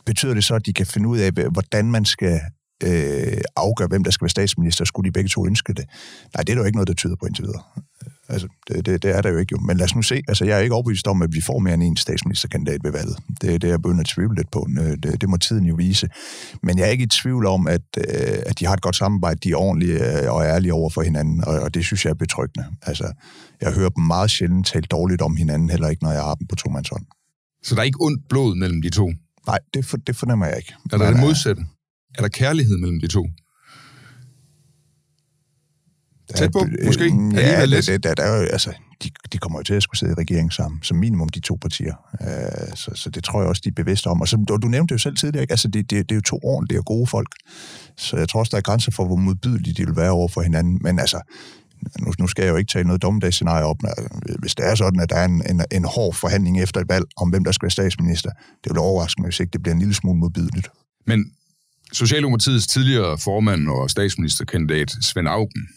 betyder 0.07 0.35
det 0.35 0.45
så, 0.45 0.55
at 0.55 0.67
de 0.67 0.73
kan 0.73 0.87
finde 0.87 1.09
ud 1.09 1.19
af, 1.19 1.33
hvordan 1.33 1.91
man 1.91 2.05
skal 2.05 2.41
øh, 2.85 3.41
afgøre, 3.57 3.89
hvem 3.89 4.05
der 4.05 4.11
skal 4.11 4.25
være 4.25 4.31
statsminister? 4.31 4.85
Skulle 4.85 5.09
de 5.09 5.13
begge 5.13 5.29
to 5.29 5.47
ønske 5.47 5.73
det? 5.73 5.85
Nej, 6.35 6.43
det 6.43 6.51
er 6.51 6.55
der 6.55 6.63
jo 6.63 6.67
ikke 6.67 6.77
noget, 6.77 6.89
der 6.89 6.95
tyder 6.95 7.17
på 7.17 7.27
indtil 7.27 7.45
videre. 7.45 7.63
Altså, 8.31 8.49
det, 8.69 8.87
det, 8.87 9.03
det 9.03 9.17
er 9.17 9.23
der 9.23 9.31
jo 9.31 9.39
ikke 9.39 9.53
jo. 9.53 9.59
Men 9.59 9.77
lad 9.77 9.85
os 9.85 9.95
nu 9.95 10.03
se. 10.03 10.23
Altså, 10.29 10.45
jeg 10.45 10.59
er 10.59 10.63
ikke 10.63 10.75
overbevist 10.75 11.07
om, 11.07 11.23
at 11.23 11.33
vi 11.33 11.41
får 11.41 11.59
mere 11.59 11.75
end 11.75 11.83
en 11.83 11.97
statsministerkandidat 11.97 12.81
ved 12.85 12.93
valget. 12.93 13.17
Det, 13.29 13.63
det 13.63 13.65
er 13.65 13.69
jeg 13.69 13.83
begyndt 13.83 14.01
at 14.01 14.07
tvivle 14.07 14.35
lidt 14.35 14.51
på. 14.51 14.69
Det, 15.03 15.21
det 15.21 15.29
må 15.29 15.37
tiden 15.37 15.65
jo 15.65 15.75
vise. 15.75 16.09
Men 16.63 16.79
jeg 16.79 16.87
er 16.87 16.91
ikke 16.91 17.05
i 17.05 17.07
tvivl 17.23 17.47
om, 17.47 17.67
at, 17.67 17.83
øh, 17.99 18.39
at 18.47 18.59
de 18.59 18.67
har 18.67 18.75
et 18.75 18.81
godt 18.81 18.97
samarbejde, 18.97 19.41
de 19.45 19.51
er 19.51 19.57
ordentlige 19.57 20.23
øh, 20.23 20.33
og 20.33 20.45
ærlige 20.45 20.75
over 20.75 20.91
for 20.91 21.03
hinanden, 21.03 21.45
og, 21.45 21.61
og 21.61 21.75
det 21.75 21.85
synes 21.85 22.05
jeg 22.05 22.11
er 22.11 22.15
betryggende. 22.15 22.67
Altså, 22.83 23.13
jeg 23.61 23.73
hører 23.73 23.89
dem 23.89 24.05
meget 24.05 24.31
sjældent 24.31 24.67
tale 24.67 24.87
dårligt 24.91 25.23
om 25.23 25.37
hinanden, 25.37 25.71
heller 25.71 25.89
ikke, 25.89 26.03
når 26.03 26.11
jeg 26.11 26.23
har 26.23 26.35
dem 26.35 26.47
på 26.47 26.57
to 26.57 26.71
hånd. 26.71 27.07
Så 27.63 27.75
der 27.75 27.81
er 27.81 27.85
ikke 27.85 27.99
ondt 28.01 28.29
blod 28.29 28.55
mellem 28.57 28.83
de 28.83 28.91
to? 28.91 29.13
Nej, 29.47 29.59
det, 29.75 29.85
for, 29.85 29.97
det 29.97 30.17
fornemmer 30.17 30.47
jeg 30.47 30.57
ikke. 30.57 30.75
Er 30.93 30.99
der 30.99 31.11
det 31.11 31.21
modsatte? 31.21 31.63
Er 32.19 32.23
der 32.23 32.29
kærlighed 32.29 32.77
mellem 32.79 33.01
de 33.01 33.07
to? 33.07 33.27
Tæt 36.41 36.53
på, 36.53 36.67
måske? 36.85 37.05
Øh, 37.05 37.35
ja, 37.35 37.67
det, 37.67 37.87
det, 37.87 38.05
der, 38.05 38.15
der 38.15 38.23
er 38.23 38.41
jo, 38.41 38.47
altså, 38.47 38.73
de, 39.03 39.11
de 39.33 39.39
kommer 39.39 39.59
jo 39.59 39.63
til 39.63 39.75
at 39.75 39.83
skulle 39.83 39.99
sidde 39.99 40.13
i 40.13 40.15
regeringen 40.15 40.51
sammen, 40.51 40.83
som 40.83 40.97
minimum 40.97 41.29
de 41.29 41.41
to 41.41 41.59
partier. 41.61 41.95
Uh, 42.21 42.75
så, 42.75 42.91
så 42.95 43.11
det 43.11 43.25
tror 43.25 43.41
jeg 43.41 43.49
også, 43.49 43.63
de 43.65 43.69
er 43.69 43.73
bevidste 43.73 44.07
om. 44.07 44.21
Og 44.21 44.29
så, 44.29 44.37
du, 44.49 44.57
du 44.57 44.69
nævnte 44.69 44.95
det 44.95 44.99
jo 44.99 45.03
selv 45.03 45.17
tidligere, 45.17 45.43
ikke? 45.43 45.53
Altså, 45.53 45.69
det, 45.69 45.91
det, 45.91 46.09
det 46.09 46.15
er 46.15 46.17
jo 46.17 46.21
to 46.21 46.39
ordentlige 46.43 46.79
og 46.81 46.85
gode 46.85 47.07
folk. 47.07 47.29
Så 47.97 48.17
jeg 48.17 48.29
tror 48.29 48.41
også, 48.41 48.51
der 48.51 48.57
er 48.57 48.63
grænser 48.63 48.93
for, 48.93 49.05
hvor 49.05 49.17
modbydelige 49.17 49.75
de 49.75 49.87
vil 49.87 49.97
være 49.97 50.11
over 50.11 50.29
for 50.29 50.43
hinanden. 50.43 50.79
Men 50.83 50.99
altså, 50.99 51.21
nu, 52.01 52.13
nu 52.19 52.27
skal 52.27 52.43
jeg 52.43 52.51
jo 52.51 52.57
ikke 52.57 52.73
tage 52.73 52.85
noget 52.85 53.03
dommedagsscenarie 53.03 53.65
op, 53.65 53.77
hvis 54.39 54.55
det 54.55 54.67
er 54.67 54.75
sådan, 54.75 55.01
at 55.01 55.11
der 55.11 55.17
er 55.17 55.25
en, 55.25 55.43
en, 55.51 55.63
en 55.73 55.85
hård 55.85 56.15
forhandling 56.15 56.63
efter 56.63 56.81
et 56.81 56.89
valg 56.89 57.05
om, 57.17 57.29
hvem 57.29 57.45
der 57.45 57.53
skal 57.53 57.67
være 57.67 57.71
statsminister, 57.71 58.31
det 58.65 58.73
vil 58.73 58.79
overraske 58.79 59.21
mig, 59.21 59.27
hvis 59.27 59.41
ikke 59.41 59.51
det 59.51 59.63
bliver 59.63 59.75
en 59.75 59.79
lille 59.79 59.95
smule 59.95 60.19
modbydeligt. 60.19 60.69
Men 61.07 61.33
Socialdemokratiets 61.93 62.67
tidligere 62.67 63.19
formand 63.19 63.69
og 63.69 63.91
statsministerkandidat 63.91 64.91
Svend 65.03 65.29
Augen, 65.29 65.69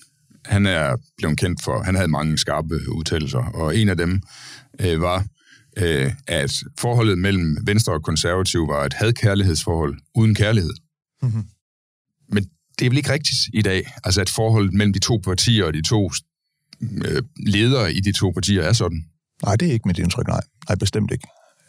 han 0.45 0.65
er 0.65 0.95
blevet 1.17 1.37
kendt 1.37 1.63
for, 1.63 1.83
han 1.83 1.95
havde 1.95 2.07
mange 2.07 2.37
skarpe 2.37 2.79
udtalelser, 2.91 3.39
og 3.39 3.77
en 3.77 3.89
af 3.89 3.97
dem 3.97 4.21
øh, 4.79 5.01
var, 5.01 5.25
øh, 5.77 6.11
at 6.27 6.63
forholdet 6.79 7.17
mellem 7.17 7.57
Venstre 7.63 7.93
og 7.93 8.03
Konservativ 8.03 8.67
var 8.67 8.85
et 8.85 8.93
hadkærlighedsforhold 8.93 9.97
uden 10.15 10.35
kærlighed. 10.35 10.73
Mm-hmm. 11.21 11.43
Men 12.29 12.45
det 12.79 12.85
er 12.85 12.89
vel 12.89 12.97
ikke 12.97 13.13
rigtigt 13.13 13.37
i 13.53 13.61
dag, 13.61 13.93
altså 14.03 14.21
at 14.21 14.29
forholdet 14.29 14.73
mellem 14.73 14.93
de 14.93 14.99
to 14.99 15.17
partier 15.23 15.65
og 15.65 15.73
de 15.73 15.81
to 15.81 16.11
øh, 17.05 17.23
ledere 17.37 17.93
i 17.93 17.99
de 17.99 18.11
to 18.11 18.31
partier 18.31 18.61
er 18.63 18.73
sådan? 18.73 19.05
Nej, 19.45 19.55
det 19.55 19.67
er 19.67 19.71
ikke 19.71 19.87
mit 19.87 19.99
indtryk, 19.99 20.27
nej. 20.27 20.41
Nej, 20.69 20.75
bestemt 20.75 21.11
ikke. 21.11 21.27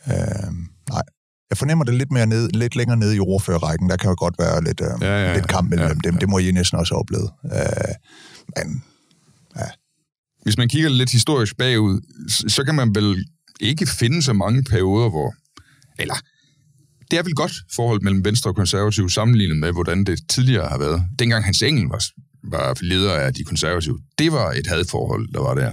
Øh, 0.08 0.52
nej. 0.88 1.02
Jeg 1.50 1.58
fornemmer 1.58 1.84
det 1.84 1.94
lidt, 1.94 2.12
mere 2.12 2.26
ned, 2.26 2.50
lidt 2.50 2.76
længere 2.76 2.96
nede 2.96 3.16
i 3.16 3.20
ordførerrækken. 3.20 3.90
Der 3.90 3.96
kan 3.96 4.10
jo 4.10 4.16
godt 4.18 4.34
være 4.38 4.64
lidt, 4.64 4.80
øh, 4.80 4.88
ja, 5.00 5.26
ja, 5.26 5.34
lidt 5.34 5.48
kamp 5.48 5.70
mellem 5.70 5.88
ja, 5.88 5.94
dem. 6.04 6.14
Ja. 6.14 6.20
Det 6.20 6.28
må 6.28 6.38
I 6.38 6.50
næsten 6.50 6.78
også 6.78 6.94
have 6.94 7.00
oplevet. 7.00 7.30
Øh, 7.44 7.94
men, 8.56 8.84
ja. 9.56 9.66
Hvis 10.42 10.58
man 10.58 10.68
kigger 10.68 10.88
lidt 10.88 11.12
historisk 11.12 11.56
bagud, 11.56 12.00
så 12.48 12.64
kan 12.64 12.74
man 12.74 12.94
vel 12.94 13.24
ikke 13.60 13.86
finde 13.86 14.22
så 14.22 14.32
mange 14.32 14.64
perioder, 14.64 15.10
hvor... 15.10 15.34
Eller, 15.98 16.14
det 17.10 17.18
er 17.18 17.22
vel 17.22 17.34
godt 17.34 17.52
forhold 17.74 18.00
mellem 18.02 18.24
Venstre 18.24 18.50
og 18.50 18.56
Konservative 18.56 19.10
sammenlignet 19.10 19.56
med, 19.56 19.72
hvordan 19.72 20.04
det 20.04 20.28
tidligere 20.28 20.68
har 20.68 20.78
været. 20.78 21.02
Dengang 21.18 21.44
Hans 21.44 21.62
Engel 21.62 21.84
var, 21.84 22.04
var 22.42 22.78
leder 22.80 23.12
af 23.12 23.34
de 23.34 23.44
konservative, 23.44 23.98
det 24.18 24.32
var 24.32 24.52
et 24.52 24.66
hadforhold, 24.66 25.32
der 25.32 25.40
var 25.40 25.54
der. 25.54 25.72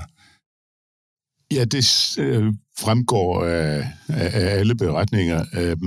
Ja, 1.52 1.66
det 1.66 1.86
øh, 2.20 2.54
fremgår 2.80 3.46
af, 3.46 3.88
af 4.08 4.60
alle 4.60 4.76
beretninger. 4.76 5.46
Øh, 5.54 5.78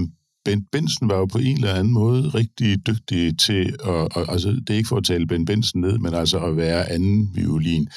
Bent 0.45 0.71
Benson 0.73 1.09
var 1.09 1.17
jo 1.17 1.27
på 1.27 1.39
en 1.39 1.57
eller 1.57 1.75
anden 1.75 1.93
måde 1.93 2.29
rigtig 2.29 2.87
dygtig 2.87 3.39
til, 3.39 3.77
at, 3.85 3.91
og, 3.91 4.33
altså 4.33 4.49
det 4.49 4.71
er 4.71 4.75
ikke 4.75 4.89
for 4.89 4.97
at 4.97 5.05
tale 5.05 5.27
Ben 5.27 5.45
Benson 5.45 5.81
ned, 5.81 5.99
men 5.99 6.15
altså 6.15 6.39
at 6.39 6.57
være 6.57 6.91
anden 6.91 7.31
violin 7.35 7.89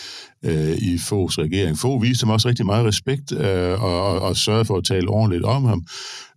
øh, 0.44 0.78
i 0.78 0.98
Foghs 0.98 1.38
regering. 1.38 1.78
Fogh 1.78 2.02
viste 2.02 2.26
ham 2.26 2.34
også 2.34 2.50
rigtig 2.50 2.66
meget 2.66 2.86
respekt 2.86 3.32
øh, 3.32 3.84
og, 3.84 4.02
og, 4.02 4.20
og 4.20 4.38
sørgede 4.38 4.66
for 4.66 4.78
at 4.78 4.84
tale 4.84 5.10
ordentligt 5.10 5.44
om 5.44 5.66
ham. 5.66 5.86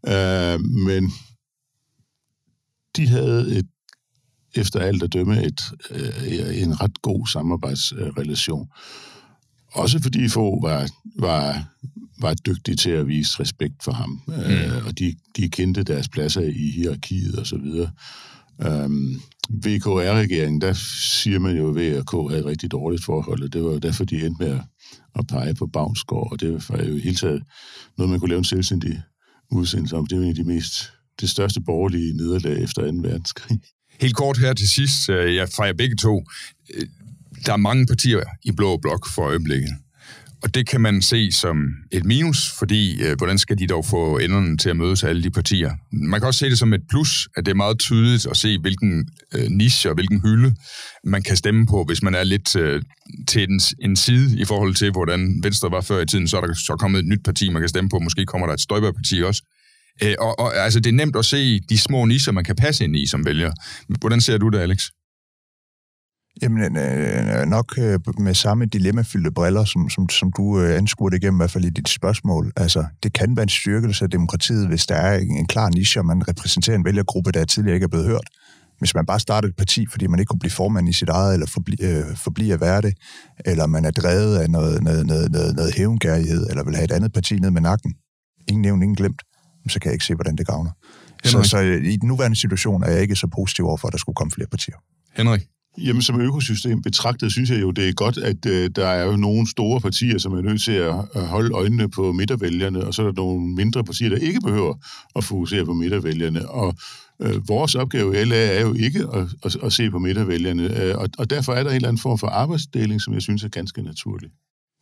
Øh, 0.09 0.61
men 0.61 1.13
de 2.97 3.09
havde 3.09 3.57
et, 3.59 3.67
efter 4.55 4.81
alt 4.81 5.03
at 5.03 5.13
dømme 5.13 5.45
et, 5.45 5.61
øh, 5.91 6.63
en 6.63 6.81
ret 6.81 7.03
god 7.03 7.27
samarbejdsrelation. 7.27 8.69
Også 9.73 10.03
fordi 10.03 10.29
få 10.29 10.61
var, 10.63 10.89
var, 11.19 11.65
var 12.21 12.35
dygtig 12.35 12.79
til 12.79 12.91
at 12.91 13.09
vise 13.09 13.41
respekt 13.41 13.85
for 13.85 13.93
ham, 13.93 14.23
mm. 14.27 14.33
øh, 14.35 14.87
og 14.87 14.99
de, 14.99 15.15
de 15.37 15.49
kendte 15.49 15.83
deres 15.83 16.09
pladser 16.09 16.43
i 16.43 16.71
hierarkiet 16.75 17.39
og 17.39 17.47
så 17.47 17.57
videre. 17.57 17.91
Øhm, 18.63 19.21
VKR-regeringen, 19.51 20.61
der 20.61 20.73
siger 21.23 21.39
man 21.39 21.57
jo, 21.57 21.69
at 21.69 21.77
VK 21.77 22.31
havde 22.31 22.41
et 22.41 22.47
rigtig 22.47 22.71
dårligt 22.71 23.05
forhold, 23.05 23.43
og 23.43 23.53
det 23.53 23.65
var 23.65 23.71
jo 23.71 23.79
derfor, 23.79 24.05
de 24.05 24.27
endte 24.27 24.45
med 24.45 24.61
at 25.15 25.27
pege 25.27 25.55
på 25.55 25.67
Bavnsgaard, 25.67 26.33
og 26.33 26.41
det 26.41 26.69
var 26.69 26.85
jo 26.85 26.97
i 26.97 27.01
hele 27.01 27.17
taget 27.17 27.43
noget, 27.99 28.11
man 28.11 28.21
kunne 28.21 28.29
lave 28.29 28.39
en 28.39 28.45
selvstændig 28.45 29.03
udsendelse 29.51 29.97
om. 29.97 30.07
Det 30.07 30.19
var 30.19 30.25
en 30.25 30.31
af 30.31 30.35
de 30.35 30.45
mest, 30.45 30.93
det 31.21 31.31
største 31.31 31.61
borgerlige 31.61 32.17
nederlag 32.17 32.63
efter 32.63 32.83
2. 32.83 32.99
verdenskrig. 33.03 33.61
Helt 34.01 34.17
kort 34.17 34.39
her 34.39 34.53
til 34.53 34.69
sidst, 34.69 35.09
øh, 35.09 35.35
jeg 35.35 35.49
fejrer 35.49 35.73
begge 35.73 35.97
to. 35.97 36.25
Øh, 36.75 36.87
der 37.47 37.53
er 37.53 37.57
mange 37.57 37.87
partier 37.87 38.23
i 38.43 38.53
Blå 38.53 38.77
Blok 38.77 39.07
for 39.15 39.23
øjeblikket. 39.23 39.71
Og 40.43 40.55
det 40.55 40.69
kan 40.69 40.81
man 40.81 41.03
se 41.03 41.33
som 41.33 41.67
et 41.93 42.05
minus, 42.05 42.51
fordi 42.59 43.03
øh, 43.03 43.17
hvordan 43.17 43.39
skal 43.39 43.59
de 43.59 43.67
dog 43.67 43.85
få 43.85 44.19
enderne 44.19 44.57
til 44.57 44.71
at 44.71 44.77
mødes 44.77 45.05
alle 45.05 45.23
de 45.23 45.31
partier? 45.31 45.73
Man 45.93 46.21
kan 46.21 46.27
også 46.27 46.39
se 46.39 46.51
det 46.51 46.59
som 46.59 46.73
et 46.73 46.81
plus, 46.91 47.29
at 47.37 47.47
det 47.47 47.53
er 47.53 47.57
meget 47.57 47.79
tydeligt 47.79 48.27
at 48.27 48.37
se, 48.37 48.59
hvilken 48.59 49.09
øh, 49.35 49.47
niche 49.51 49.91
og 49.91 49.95
hvilken 49.95 50.21
hylde 50.21 50.55
man 51.05 51.23
kan 51.23 51.37
stemme 51.37 51.67
på, 51.67 51.85
hvis 51.85 52.03
man 52.03 52.15
er 52.15 52.25
lidt 52.25 52.57
øh, 52.57 52.83
til 53.29 53.43
en, 53.51 53.61
en 53.79 53.97
side 53.97 54.41
i 54.41 54.45
forhold 54.45 54.75
til, 54.75 54.91
hvordan 54.91 55.41
Venstre 55.43 55.71
var 55.71 55.81
før 55.81 56.01
i 56.01 56.07
tiden. 56.07 56.29
Så 56.29 56.37
er 56.37 56.41
der 56.41 56.55
så 56.55 56.77
kommet 56.77 56.99
et 56.99 57.07
nyt 57.07 57.25
parti, 57.25 57.51
man 57.51 57.63
kan 57.63 57.69
stemme 57.69 57.91
på. 57.91 57.99
Måske 57.99 58.27
kommer 58.27 58.47
der 58.47 58.55
et 58.55 58.61
støjbærparti 58.61 59.23
også. 59.23 59.43
Øh, 60.03 60.15
og, 60.19 60.39
og 60.39 60.57
altså, 60.57 60.81
det 60.81 60.91
er 60.91 60.97
nemt 60.97 61.17
at 61.17 61.25
se 61.25 61.61
de 61.61 61.79
små 61.79 62.05
nischer, 62.05 62.33
man 62.33 62.45
kan 62.45 62.57
passe 62.57 62.85
ind 62.85 62.97
i 62.97 63.07
som 63.07 63.25
vælger. 63.25 63.53
Hvordan 64.01 64.21
ser 64.21 64.39
du 64.39 64.49
det, 64.49 64.59
Alex? 64.59 64.83
Jamen, 66.43 66.77
øh, 66.77 67.47
nok 67.47 67.79
øh, 67.79 67.99
med 68.19 68.35
samme 68.35 68.67
dilemmafyldte 68.67 69.31
briller, 69.31 69.65
som, 69.65 69.89
som, 69.89 70.09
som 70.09 70.33
du 70.33 70.61
øh, 70.61 70.77
anskuer 70.77 71.09
det 71.09 71.17
igennem, 71.17 71.39
i 71.39 71.41
hvert 71.41 71.51
fald 71.51 71.65
i 71.65 71.71
dit 71.71 71.89
spørgsmål. 71.89 72.53
Altså, 72.57 72.85
det 73.03 73.13
kan 73.13 73.37
være 73.37 73.43
en 73.43 73.49
styrkelse 73.49 74.05
af 74.05 74.11
demokratiet, 74.11 74.69
hvis 74.69 74.87
der 74.87 74.95
er 74.95 75.19
en, 75.19 75.37
en 75.37 75.47
klar 75.47 75.69
niche, 75.69 76.01
og 76.01 76.07
man 76.07 76.29
repræsenterer 76.29 76.77
en 76.77 76.85
vælgergruppe, 76.85 77.33
der 77.33 77.45
tidligere 77.45 77.75
ikke 77.75 77.85
er 77.85 77.89
blevet 77.89 78.07
hørt. 78.07 78.29
Hvis 78.79 78.95
man 78.95 79.07
bare 79.07 79.21
starter 79.21 79.49
et 79.49 79.57
parti, 79.57 79.87
fordi 79.87 80.07
man 80.07 80.19
ikke 80.21 80.31
kunne 80.31 80.39
blive 80.39 80.51
formand 80.51 80.89
i 80.89 80.93
sit 80.93 81.09
eget, 81.09 81.33
eller 81.35 81.47
forblive, 81.47 81.83
øh, 81.83 82.17
forblive 82.17 82.55
at 82.55 82.61
være 82.61 82.83
det, 82.83 82.95
eller 83.45 83.67
man 83.67 83.85
er 83.85 83.91
drevet 83.91 84.37
af 84.39 84.51
noget, 84.51 84.83
noget, 84.83 85.07
noget, 85.07 85.33
noget, 85.33 85.57
noget 85.57 85.75
hævngærighed, 85.75 86.47
eller 86.51 86.65
vil 86.65 86.75
have 86.75 86.85
et 86.85 86.93
andet 86.93 87.13
parti 87.13 87.39
ned 87.39 87.51
med 87.51 87.61
nakken, 87.61 87.95
ingen 88.49 88.63
nævnt, 88.63 88.83
ingen 88.83 88.97
glemt, 88.97 89.23
så 89.69 89.81
kan 89.81 89.89
jeg 89.89 89.93
ikke 89.93 90.05
se, 90.05 90.15
hvordan 90.15 90.37
det 90.37 90.47
gavner. 90.47 90.71
Så, 91.25 91.43
så 91.43 91.59
i 91.59 91.97
den 91.97 92.09
nuværende 92.09 92.37
situation 92.37 92.83
er 92.83 92.91
jeg 92.91 93.03
ikke 93.03 93.17
så 93.17 93.27
positiv 93.27 93.67
over 93.67 93.77
for, 93.77 93.89
at 93.89 93.93
der 93.93 93.99
skulle 93.99 94.17
komme 94.17 94.31
flere 94.31 94.49
partier. 94.49 94.75
Henrik? 95.17 95.43
Jamen, 95.79 96.03
som 96.03 96.21
økosystem 96.21 96.83
betragtet, 96.83 97.33
synes 97.33 97.51
jeg 97.51 97.61
jo, 97.61 97.71
det 97.71 97.89
er 97.89 97.93
godt, 97.93 98.19
at 98.19 98.47
øh, 98.47 98.71
der 98.77 98.87
er 98.87 99.05
jo 99.05 99.17
nogle 99.17 99.51
store 99.51 99.81
partier, 99.81 100.19
som 100.19 100.33
er 100.33 100.41
nødt 100.41 100.63
til 100.63 100.73
at, 100.73 100.95
at 101.15 101.27
holde 101.27 101.55
øjnene 101.55 101.91
på 101.91 102.13
midtervælgerne, 102.13 102.85
og 102.85 102.95
så 102.95 103.03
er 103.03 103.07
der 103.07 103.13
nogle 103.13 103.55
mindre 103.55 103.85
partier, 103.85 104.09
der 104.09 104.17
ikke 104.17 104.41
behøver 104.41 104.75
at 105.17 105.25
fokusere 105.25 105.65
på 105.65 105.75
midtervælgerne. 105.75 106.49
Og 106.49 106.75
øh, 107.23 107.49
vores 107.49 107.75
opgave 107.75 108.21
i 108.21 108.25
LA 108.25 108.47
er 108.47 108.61
jo 108.61 108.75
ikke 108.75 109.07
at, 109.15 109.27
at, 109.45 109.57
at 109.63 109.73
se 109.73 109.91
på 109.91 109.99
midtervælgerne, 109.99 110.83
øh, 110.83 110.99
og, 110.99 111.09
og 111.19 111.31
derfor 111.31 111.53
er 111.53 111.63
der 111.63 111.71
en 111.71 111.77
eller 111.77 111.89
anden 111.89 112.03
form 112.03 112.19
for 112.19 112.27
arbejdsdeling, 112.27 113.01
som 113.01 113.15
jeg 113.15 113.23
synes 113.23 113.45
er 113.45 113.49
ganske 113.49 113.83
naturlig. 113.83 114.31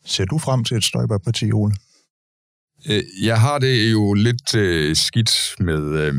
Ser 0.05 0.25
du 0.25 0.39
frem 0.39 0.65
til 0.65 0.77
et 0.77 0.85
Støjberg-parti, 0.85 1.53
Ole? 1.53 1.75
Øh, 2.89 3.03
jeg 3.23 3.41
har 3.41 3.59
det 3.59 3.93
jo 3.93 4.15
lidt 4.15 4.55
øh, 4.55 4.97
skidt 4.97 5.31
med, 5.61 6.01
øh, 6.01 6.15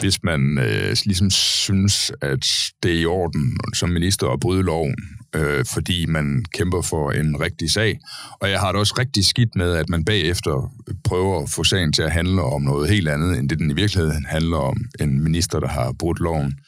hvis 0.00 0.22
man 0.22 0.58
øh, 0.58 0.96
ligesom 1.04 1.30
synes, 1.30 2.12
at 2.20 2.46
det 2.82 2.94
er 2.94 3.00
i 3.00 3.04
orden 3.04 3.58
som 3.74 3.88
minister 3.88 4.26
at 4.26 4.40
bryde 4.40 4.62
loven, 4.62 4.94
øh, 5.34 5.64
fordi 5.74 6.06
man 6.06 6.44
kæmper 6.54 6.82
for 6.82 7.10
en 7.10 7.40
rigtig 7.40 7.70
sag. 7.70 7.98
Og 8.40 8.50
jeg 8.50 8.60
har 8.60 8.72
det 8.72 8.78
også 8.78 8.94
rigtig 8.98 9.26
skidt 9.26 9.56
med, 9.56 9.72
at 9.72 9.88
man 9.88 10.04
bagefter 10.04 10.72
prøver 11.04 11.42
at 11.42 11.50
få 11.50 11.64
sagen 11.64 11.92
til 11.92 12.02
at 12.02 12.12
handle 12.12 12.42
om 12.42 12.62
noget 12.62 12.90
helt 12.90 13.08
andet, 13.08 13.38
end 13.38 13.48
det 13.48 13.58
den 13.58 13.70
i 13.70 13.74
virkeligheden 13.74 14.26
handler 14.28 14.56
om, 14.56 14.76
en 15.00 15.22
minister, 15.22 15.60
der 15.60 15.68
har 15.68 15.92
brudt 15.98 16.20
loven. 16.20 16.58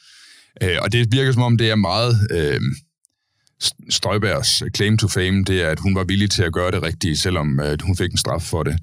Øh, 0.63 0.77
og 0.81 0.91
det 0.91 1.11
virker 1.11 1.31
som 1.31 1.41
om, 1.41 1.57
det 1.57 1.71
er 1.71 1.75
meget... 1.75 2.27
Øh, 2.31 2.61
Støjbergs 3.89 4.63
claim 4.75 4.97
to 4.97 5.07
fame, 5.07 5.43
det 5.43 5.61
er, 5.61 5.69
at 5.69 5.79
hun 5.79 5.95
var 5.95 6.03
villig 6.03 6.31
til 6.31 6.43
at 6.43 6.53
gøre 6.53 6.71
det 6.71 6.83
rigtige, 6.83 7.17
selvom 7.17 7.59
at 7.59 7.81
hun 7.81 7.97
fik 7.97 8.11
en 8.11 8.17
straf 8.17 8.41
for 8.41 8.63
det. 8.63 8.77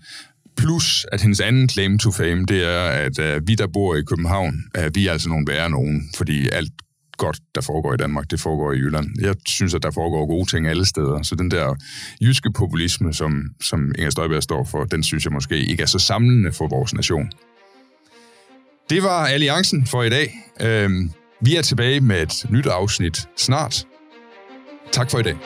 Plus, 0.59 1.07
at 1.13 1.23
hendes 1.23 1.41
anden 1.41 1.69
claim 1.69 1.99
to 1.99 2.11
fame, 2.11 2.45
det 2.45 2.65
er, 2.65 2.81
at 2.81 3.19
uh, 3.19 3.49
vi, 3.49 3.55
der 3.55 3.67
bor 3.67 3.97
i 3.97 4.03
København, 4.03 4.55
uh, 4.79 4.95
vi 4.95 5.07
er 5.07 5.13
altså 5.13 5.29
nogle 5.29 5.47
værre 5.49 5.71
nogen, 5.71 6.11
fordi 6.17 6.49
alt 6.53 6.73
godt, 7.19 7.39
der 7.55 7.61
foregår 7.61 7.95
i 7.95 7.97
Danmark, 7.97 8.31
det 8.31 8.41
foregår 8.41 8.73
i 8.73 8.77
Jylland. 8.77 9.07
Jeg 9.21 9.35
synes, 9.49 9.75
at 9.75 9.83
der 9.83 9.91
foregår 9.91 10.27
gode 10.27 10.51
ting 10.51 10.67
alle 10.67 10.85
steder. 10.87 11.23
Så 11.23 11.35
den 11.35 11.51
der 11.51 11.75
jyske 12.23 12.53
populisme, 12.53 13.15
som, 13.15 13.43
som 13.63 13.93
Inger 13.99 14.11
Støjberg 14.11 14.43
står 14.43 14.65
for, 14.65 14.85
den 14.85 15.03
synes 15.03 15.25
jeg 15.25 15.33
måske 15.33 15.57
ikke 15.67 15.83
er 15.83 15.87
så 15.87 15.99
samlende 15.99 16.53
for 16.53 16.69
vores 16.69 16.95
nation. 16.95 17.31
Det 18.91 19.03
var 19.03 19.27
Alliancen 19.27 19.87
for 19.87 20.03
i 20.03 20.11
dag. 20.11 20.35
Uh, 20.61 20.91
vi 21.41 21.57
er 21.57 21.63
tilbage 21.63 22.01
med 22.01 22.23
et 22.23 22.47
nyt 22.51 22.67
afsnit 22.67 23.29
snart. 23.37 23.87
Tak 24.93 25.11
for 25.11 25.19
i 25.19 25.23
dag. 25.23 25.37